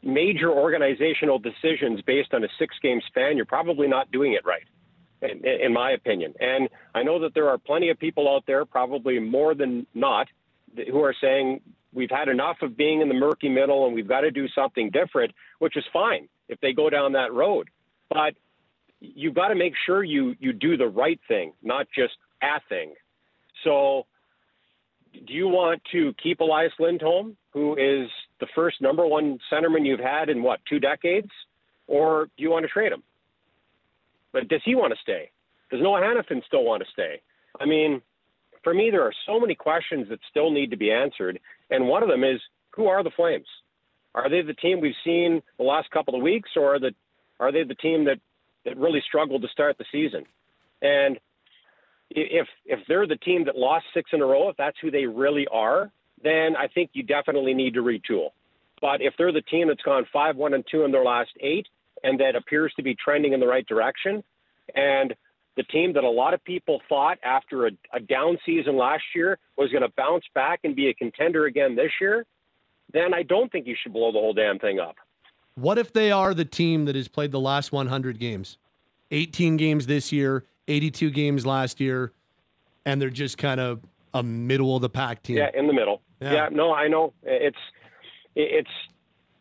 major 0.01 0.53
organizational 0.53 1.41
decisions 1.41 2.01
based 2.03 2.33
on 2.33 2.45
a 2.45 2.49
six-game 2.57 3.01
span, 3.09 3.37
you're 3.37 3.47
probably 3.47 3.89
not 3.89 4.12
doing 4.12 4.35
it 4.35 4.47
right, 4.47 4.62
in, 5.22 5.45
in 5.45 5.72
my 5.72 5.91
opinion. 5.91 6.35
And 6.39 6.68
I 6.95 7.03
know 7.03 7.18
that 7.18 7.35
there 7.35 7.49
are 7.49 7.59
plenty 7.59 7.89
of 7.89 7.99
people 7.99 8.33
out 8.33 8.45
there, 8.47 8.64
probably 8.64 9.18
more 9.18 9.57
than 9.57 9.89
not, 9.93 10.29
who 10.77 11.03
are 11.03 11.16
saying 11.20 11.62
we've 11.97 12.11
had 12.11 12.28
enough 12.28 12.59
of 12.61 12.76
being 12.76 13.01
in 13.01 13.09
the 13.09 13.14
murky 13.14 13.49
middle 13.49 13.86
and 13.86 13.94
we've 13.94 14.07
got 14.07 14.20
to 14.20 14.30
do 14.30 14.47
something 14.55 14.90
different, 14.90 15.32
which 15.59 15.76
is 15.76 15.84
fine 15.92 16.28
if 16.49 16.61
they 16.61 16.72
go 16.72 16.90
down 16.90 17.12
that 17.12 17.32
road. 17.32 17.68
But 18.11 18.34
you've 19.01 19.34
got 19.34 19.49
to 19.49 19.55
make 19.55 19.72
sure 19.86 20.05
you 20.05 20.34
you 20.38 20.53
do 20.53 20.76
the 20.76 20.86
right 20.86 21.18
thing, 21.26 21.53
not 21.62 21.86
just 21.92 22.14
a 22.42 22.61
thing. 22.68 22.94
So 23.64 24.07
do 25.26 25.32
you 25.32 25.49
want 25.49 25.80
to 25.92 26.14
keep 26.22 26.40
Elias 26.40 26.72
Lindholm, 26.78 27.36
who 27.53 27.72
is 27.72 28.09
the 28.38 28.47
first 28.55 28.82
number 28.82 29.07
one 29.07 29.38
centerman 29.51 29.86
you've 29.86 29.99
had 29.99 30.28
in 30.28 30.42
what 30.42 30.61
two 30.68 30.78
decades, 30.78 31.30
or 31.86 32.26
do 32.36 32.42
you 32.42 32.51
want 32.51 32.64
to 32.64 32.68
trade 32.68 32.92
him? 32.92 33.03
But 34.32 34.49
does 34.49 34.61
he 34.64 34.74
want 34.74 34.92
to 34.92 34.99
stay? 35.03 35.30
Does 35.70 35.80
Noah 35.82 36.01
Hanifin 36.03 36.44
still 36.47 36.64
want 36.64 36.82
to 36.82 36.88
stay? 36.92 37.22
I 37.59 37.64
mean, 37.64 38.03
for 38.67 38.75
me, 38.75 38.91
there 38.91 39.05
are 39.05 39.12
so 39.27 39.39
many 39.39 39.55
questions 39.55 40.09
that 40.09 40.19
still 40.29 40.51
need 40.51 40.73
to 40.73 40.77
be 40.77 40.91
answered, 40.91 41.39
and 41.71 41.87
one 41.87 42.03
of 42.03 42.09
them 42.09 42.25
is 42.25 42.41
who 42.75 42.89
are 42.89 43.05
the 43.05 43.12
Flames? 43.14 43.47
Are 44.12 44.29
they 44.29 44.43
the 44.43 44.55
team 44.55 44.81
we've 44.81 44.93
seen 45.05 45.41
the 45.57 45.62
last 45.62 45.89
couple 45.93 46.17
of 46.17 46.21
weeks, 46.21 46.51
or 46.57 46.75
are 46.75 46.81
the 46.81 46.91
are 47.39 47.53
they 47.53 47.62
the 47.62 47.77
team 47.77 48.07
that 48.07 48.19
that 48.64 48.77
really 48.77 49.01
struggled 49.07 49.43
to 49.43 49.49
start 49.49 49.79
the 49.79 49.85
season? 49.93 50.25
And 50.83 51.21
if 52.11 52.49
if 52.64 52.81
they're 52.89 53.07
the 53.07 53.14
team 53.14 53.45
that 53.45 53.55
lost 53.55 53.85
six 53.95 54.11
in 54.12 54.21
a 54.21 54.27
row, 54.27 54.49
if 54.49 54.57
that's 54.57 54.79
who 54.83 54.91
they 54.91 55.07
really 55.07 55.47
are, 55.47 55.93
then 56.25 56.57
I 56.57 56.67
think 56.67 56.91
you 56.93 57.05
definitely 57.05 57.55
need 57.55 57.75
to 57.75 57.85
retool. 57.85 58.31
But 58.81 59.01
if 59.01 59.14
they're 59.17 59.31
the 59.31 59.43
team 59.43 59.69
that's 59.69 59.83
gone 59.83 60.07
five 60.12 60.35
one 60.35 60.55
and 60.55 60.64
two 60.69 60.83
in 60.83 60.91
their 60.91 61.05
last 61.05 61.31
eight, 61.39 61.69
and 62.03 62.19
that 62.19 62.35
appears 62.35 62.73
to 62.79 62.83
be 62.83 62.97
trending 62.97 63.33
in 63.33 63.39
the 63.39 63.47
right 63.47 63.67
direction, 63.69 64.25
and 64.75 65.14
the 65.57 65.62
team 65.64 65.92
that 65.94 66.04
a 66.04 66.11
lot 66.11 66.34
of 66.34 66.44
people 66.44 66.80
thought 66.88 67.18
after 67.24 67.66
a, 67.66 67.70
a 67.92 68.00
down 68.00 68.38
season 68.44 68.76
last 68.76 69.04
year 69.14 69.38
was 69.57 69.70
going 69.70 69.82
to 69.82 69.92
bounce 69.96 70.24
back 70.34 70.61
and 70.64 70.76
be 70.76 70.88
a 70.88 70.94
contender 70.94 71.46
again 71.46 71.74
this 71.74 71.90
year, 72.00 72.26
then 72.92 73.14
I 73.14 73.22
don't 73.22 73.50
think 73.50 73.66
you 73.66 73.74
should 73.82 73.92
blow 73.92 74.12
the 74.12 74.18
whole 74.18 74.34
damn 74.34 74.59
thing 74.59 74.78
up. 74.78 74.96
What 75.54 75.78
if 75.78 75.92
they 75.92 76.12
are 76.12 76.34
the 76.34 76.44
team 76.44 76.84
that 76.84 76.94
has 76.94 77.09
played 77.09 77.32
the 77.32 77.40
last 77.40 77.72
100 77.72 78.18
games? 78.18 78.59
18 79.11 79.57
games 79.57 79.86
this 79.86 80.12
year, 80.12 80.44
82 80.68 81.11
games 81.11 81.46
last 81.46 81.80
year, 81.80 82.12
and 82.84 83.00
they're 83.00 83.09
just 83.09 83.38
kind 83.38 83.61
of 83.61 83.80
a 84.12 84.22
middle 84.22 84.76
of 84.76 84.82
the 84.82 84.90
pack 84.90 85.22
team. 85.22 85.36
Yeah, 85.36 85.50
in 85.54 85.66
the 85.66 85.72
middle. 85.72 86.02
Yeah. 86.20 86.32
Yeah, 86.32 86.48
no, 86.50 86.74
I 86.74 86.88
know 86.88 87.12
it's 87.22 87.57
it's 88.34 88.70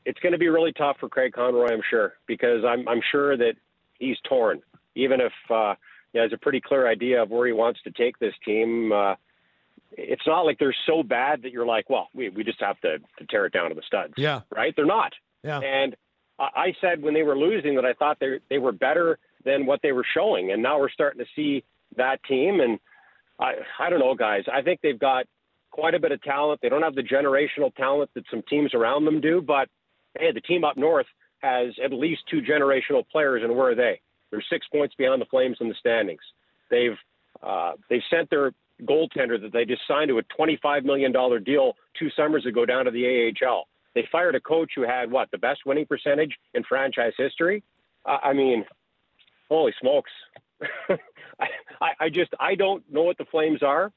it's 0.05 0.19
going 0.19 0.33
to 0.33 0.37
be 0.37 0.49
really 0.49 0.71
tough 0.73 0.97
for 0.99 1.09
Craig 1.09 1.33
Conroy, 1.33 1.67
I'm 1.71 1.81
sure, 1.89 2.13
because 2.27 2.63
I'm 2.65 2.87
I'm 2.87 3.01
sure 3.11 3.35
that 3.37 3.55
he's 3.99 4.17
torn. 4.27 4.61
Even 4.95 5.19
if 5.19 5.33
uh, 5.49 5.75
he 6.15 6.21
has 6.21 6.31
a 6.31 6.37
pretty 6.37 6.61
clear 6.61 6.87
idea 6.87 7.21
of 7.21 7.29
where 7.29 7.45
he 7.45 7.51
wants 7.51 7.81
to 7.83 7.91
take 7.91 8.17
this 8.19 8.33
team, 8.45 8.93
uh, 8.93 9.15
it's 9.91 10.25
not 10.25 10.45
like 10.45 10.57
they're 10.59 10.75
so 10.87 11.03
bad 11.03 11.41
that 11.41 11.51
you're 11.51 11.65
like, 11.65 11.89
well, 11.89 12.07
we 12.13 12.29
we 12.29 12.43
just 12.45 12.61
have 12.61 12.79
to, 12.81 12.99
to 13.19 13.25
tear 13.29 13.45
it 13.45 13.53
down 13.53 13.67
to 13.67 13.75
the 13.75 13.81
studs. 13.85 14.13
Yeah. 14.15 14.41
right. 14.55 14.73
They're 14.77 14.85
not. 14.85 15.11
Yeah. 15.43 15.59
And 15.59 15.95
I 16.39 16.43
I 16.55 16.73
said 16.79 17.01
when 17.01 17.13
they 17.13 17.23
were 17.23 17.37
losing 17.37 17.75
that 17.75 17.85
I 17.85 17.91
thought 17.93 18.17
they 18.21 18.39
they 18.49 18.59
were 18.59 18.71
better 18.71 19.19
than 19.43 19.65
what 19.65 19.81
they 19.83 19.91
were 19.91 20.05
showing, 20.13 20.51
and 20.51 20.63
now 20.63 20.79
we're 20.79 20.89
starting 20.89 21.19
to 21.19 21.29
see 21.35 21.65
that 21.97 22.23
team. 22.23 22.61
And 22.61 22.79
I 23.37 23.55
I 23.77 23.89
don't 23.89 23.99
know, 23.99 24.15
guys. 24.15 24.43
I 24.51 24.61
think 24.61 24.79
they've 24.81 24.97
got 24.97 25.25
quite 25.69 25.95
a 25.95 25.99
bit 25.99 26.13
of 26.13 26.21
talent. 26.23 26.61
They 26.61 26.69
don't 26.69 26.81
have 26.81 26.95
the 26.95 27.03
generational 27.03 27.75
talent 27.75 28.09
that 28.13 28.23
some 28.31 28.41
teams 28.49 28.73
around 28.73 29.03
them 29.03 29.19
do, 29.19 29.41
but 29.41 29.67
hey, 30.17 30.31
the 30.31 30.39
team 30.39 30.63
up 30.63 30.77
north 30.77 31.07
has 31.39 31.73
at 31.83 31.91
least 31.91 32.21
two 32.31 32.39
generational 32.41 33.05
players, 33.05 33.43
and 33.43 33.53
where 33.53 33.71
are 33.71 33.75
they? 33.75 33.99
They're 34.35 34.43
six 34.49 34.67
points 34.67 34.93
behind 34.95 35.21
the 35.21 35.25
Flames 35.25 35.57
in 35.61 35.69
the 35.69 35.75
standings. 35.79 36.19
They've 36.69 36.97
uh, 37.41 37.73
they've 37.89 38.01
sent 38.09 38.29
their 38.29 38.51
goaltender 38.83 39.41
that 39.41 39.53
they 39.53 39.63
just 39.63 39.81
signed 39.87 40.09
to 40.09 40.17
a 40.17 40.23
$25 40.23 40.83
million 40.83 41.13
deal 41.43 41.73
two 41.97 42.09
summers 42.17 42.45
ago 42.45 42.65
down 42.65 42.83
to 42.83 42.91
the 42.91 43.33
AHL. 43.41 43.67
They 43.93 44.05
fired 44.11 44.35
a 44.35 44.41
coach 44.41 44.71
who 44.75 44.81
had 44.81 45.09
what 45.09 45.31
the 45.31 45.37
best 45.37 45.61
winning 45.65 45.85
percentage 45.85 46.35
in 46.53 46.63
franchise 46.63 47.13
history. 47.17 47.63
I 48.05 48.33
mean, 48.33 48.65
holy 49.47 49.73
smokes! 49.79 50.11
I, 50.89 51.47
I, 51.81 51.89
I 52.01 52.09
just 52.09 52.31
I 52.37 52.55
don't 52.55 52.83
know 52.91 53.03
what 53.03 53.17
the 53.17 53.25
Flames 53.25 53.63
are, 53.63 53.93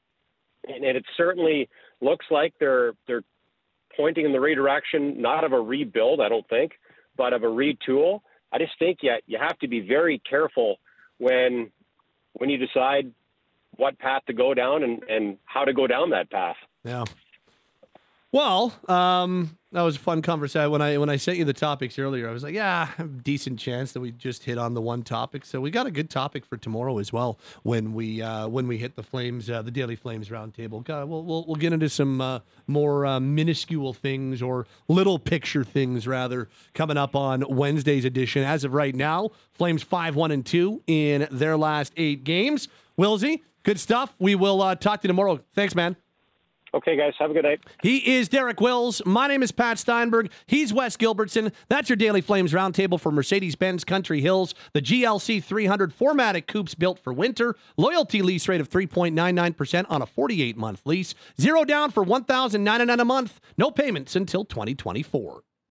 and, 0.65 0.85
and 0.85 0.97
it 0.97 1.05
certainly 1.17 1.67
looks 1.99 2.25
like 2.31 2.53
they're 2.61 2.93
they're 3.07 3.23
pointing 3.97 4.25
in 4.25 4.31
the 4.31 4.39
right 4.39 4.55
direction, 4.55 5.21
not 5.21 5.43
of 5.43 5.51
a 5.51 5.59
rebuild, 5.59 6.21
I 6.21 6.29
don't 6.29 6.47
think, 6.47 6.79
but 7.17 7.33
of 7.33 7.43
a 7.43 7.47
retool. 7.47 8.21
I 8.51 8.57
just 8.57 8.77
think 8.79 8.99
you 9.01 9.15
you 9.27 9.37
have 9.39 9.57
to 9.59 9.67
be 9.67 9.79
very 9.81 10.19
careful 10.19 10.77
when 11.17 11.71
when 12.33 12.49
you 12.49 12.57
decide 12.57 13.11
what 13.75 13.97
path 13.99 14.23
to 14.27 14.33
go 14.33 14.53
down 14.53 14.83
and, 14.83 15.03
and 15.03 15.37
how 15.45 15.63
to 15.63 15.73
go 15.73 15.87
down 15.87 16.09
that 16.09 16.29
path. 16.29 16.57
Yeah. 16.83 17.05
Well, 18.31 18.73
um, 18.87 19.57
that 19.71 19.83
was 19.83 19.97
a 19.97 19.99
fun 19.99 20.21
conversation. 20.21 20.71
When 20.71 20.81
I 20.81 20.97
when 20.97 21.09
I 21.09 21.17
sent 21.17 21.37
you 21.37 21.45
the 21.45 21.53
topics 21.53 21.99
earlier, 21.99 22.27
I 22.27 22.31
was 22.31 22.41
like, 22.41 22.55
yeah, 22.55 22.89
decent 23.23 23.59
chance 23.59 23.91
that 23.91 23.99
we 23.99 24.11
just 24.11 24.43
hit 24.43 24.57
on 24.57 24.73
the 24.73 24.81
one 24.81 25.03
topic. 25.03 25.45
So 25.45 25.61
we 25.61 25.69
got 25.69 25.85
a 25.85 25.91
good 25.91 26.09
topic 26.09 26.45
for 26.45 26.57
tomorrow 26.57 26.97
as 26.97 27.13
well 27.13 27.37
when 27.63 27.93
we 27.93 28.21
uh, 28.21 28.47
when 28.47 28.67
we 28.67 28.77
hit 28.79 28.95
the 28.95 29.03
Flames, 29.03 29.49
uh, 29.49 29.61
the 29.61 29.71
Daily 29.71 29.95
Flames 29.95 30.29
roundtable. 30.29 30.79
Uh, 30.89 31.05
we'll, 31.05 31.23
we'll 31.23 31.45
we'll 31.45 31.55
get 31.55 31.71
into 31.71 31.87
some 31.87 32.19
uh, 32.19 32.39
more 32.65 33.05
uh, 33.05 33.19
minuscule 33.19 33.93
things 33.93 34.41
or 34.41 34.65
little 34.87 35.19
picture 35.19 35.63
things 35.63 36.07
rather 36.07 36.49
coming 36.73 36.97
up 36.97 37.15
on 37.15 37.43
Wednesday's 37.47 38.05
edition. 38.05 38.43
As 38.43 38.63
of 38.63 38.73
right 38.73 38.95
now, 38.95 39.29
Flames 39.51 39.83
five 39.83 40.15
one 40.15 40.31
and 40.31 40.45
two 40.45 40.81
in 40.87 41.27
their 41.29 41.57
last 41.57 41.93
eight 41.95 42.23
games. 42.23 42.69
Willsy, 42.97 43.41
good 43.63 43.79
stuff. 43.79 44.15
We 44.19 44.33
will 44.33 44.61
uh, 44.61 44.75
talk 44.75 45.01
to 45.01 45.07
you 45.07 45.09
tomorrow. 45.09 45.39
Thanks, 45.53 45.75
man. 45.75 45.95
Okay, 46.73 46.95
guys, 46.95 47.13
have 47.17 47.31
a 47.31 47.33
good 47.33 47.43
night. 47.45 47.61
He 47.81 48.17
is 48.17 48.29
Derek 48.29 48.61
Wills. 48.61 49.01
My 49.05 49.27
name 49.27 49.41
is 49.41 49.51
Pat 49.51 49.79
Steinberg. 49.79 50.31
He's 50.45 50.71
Wes 50.71 50.95
Gilbertson. 50.97 51.51
That's 51.67 51.89
your 51.89 51.95
Daily 51.95 52.21
Flames 52.21 52.53
roundtable 52.53 52.99
for 52.99 53.11
Mercedes 53.11 53.55
Benz 53.55 53.83
Country 53.83 54.21
Hills, 54.21 54.53
the 54.73 54.81
GLC 54.81 55.43
300 55.43 55.91
4MATIC 55.95 56.47
coupes 56.47 56.75
built 56.75 56.99
for 56.99 57.11
winter, 57.11 57.55
loyalty 57.77 58.21
lease 58.21 58.47
rate 58.47 58.61
of 58.61 58.69
3.99% 58.69 59.85
on 59.89 60.01
a 60.01 60.05
48 60.05 60.57
month 60.57 60.81
lease, 60.85 61.15
zero 61.39 61.63
down 61.63 61.91
for 61.91 62.05
$1,099 62.05 62.99
a 62.99 63.05
month, 63.05 63.39
no 63.57 63.71
payments 63.71 64.15
until 64.15 64.45
2024. 64.45 65.41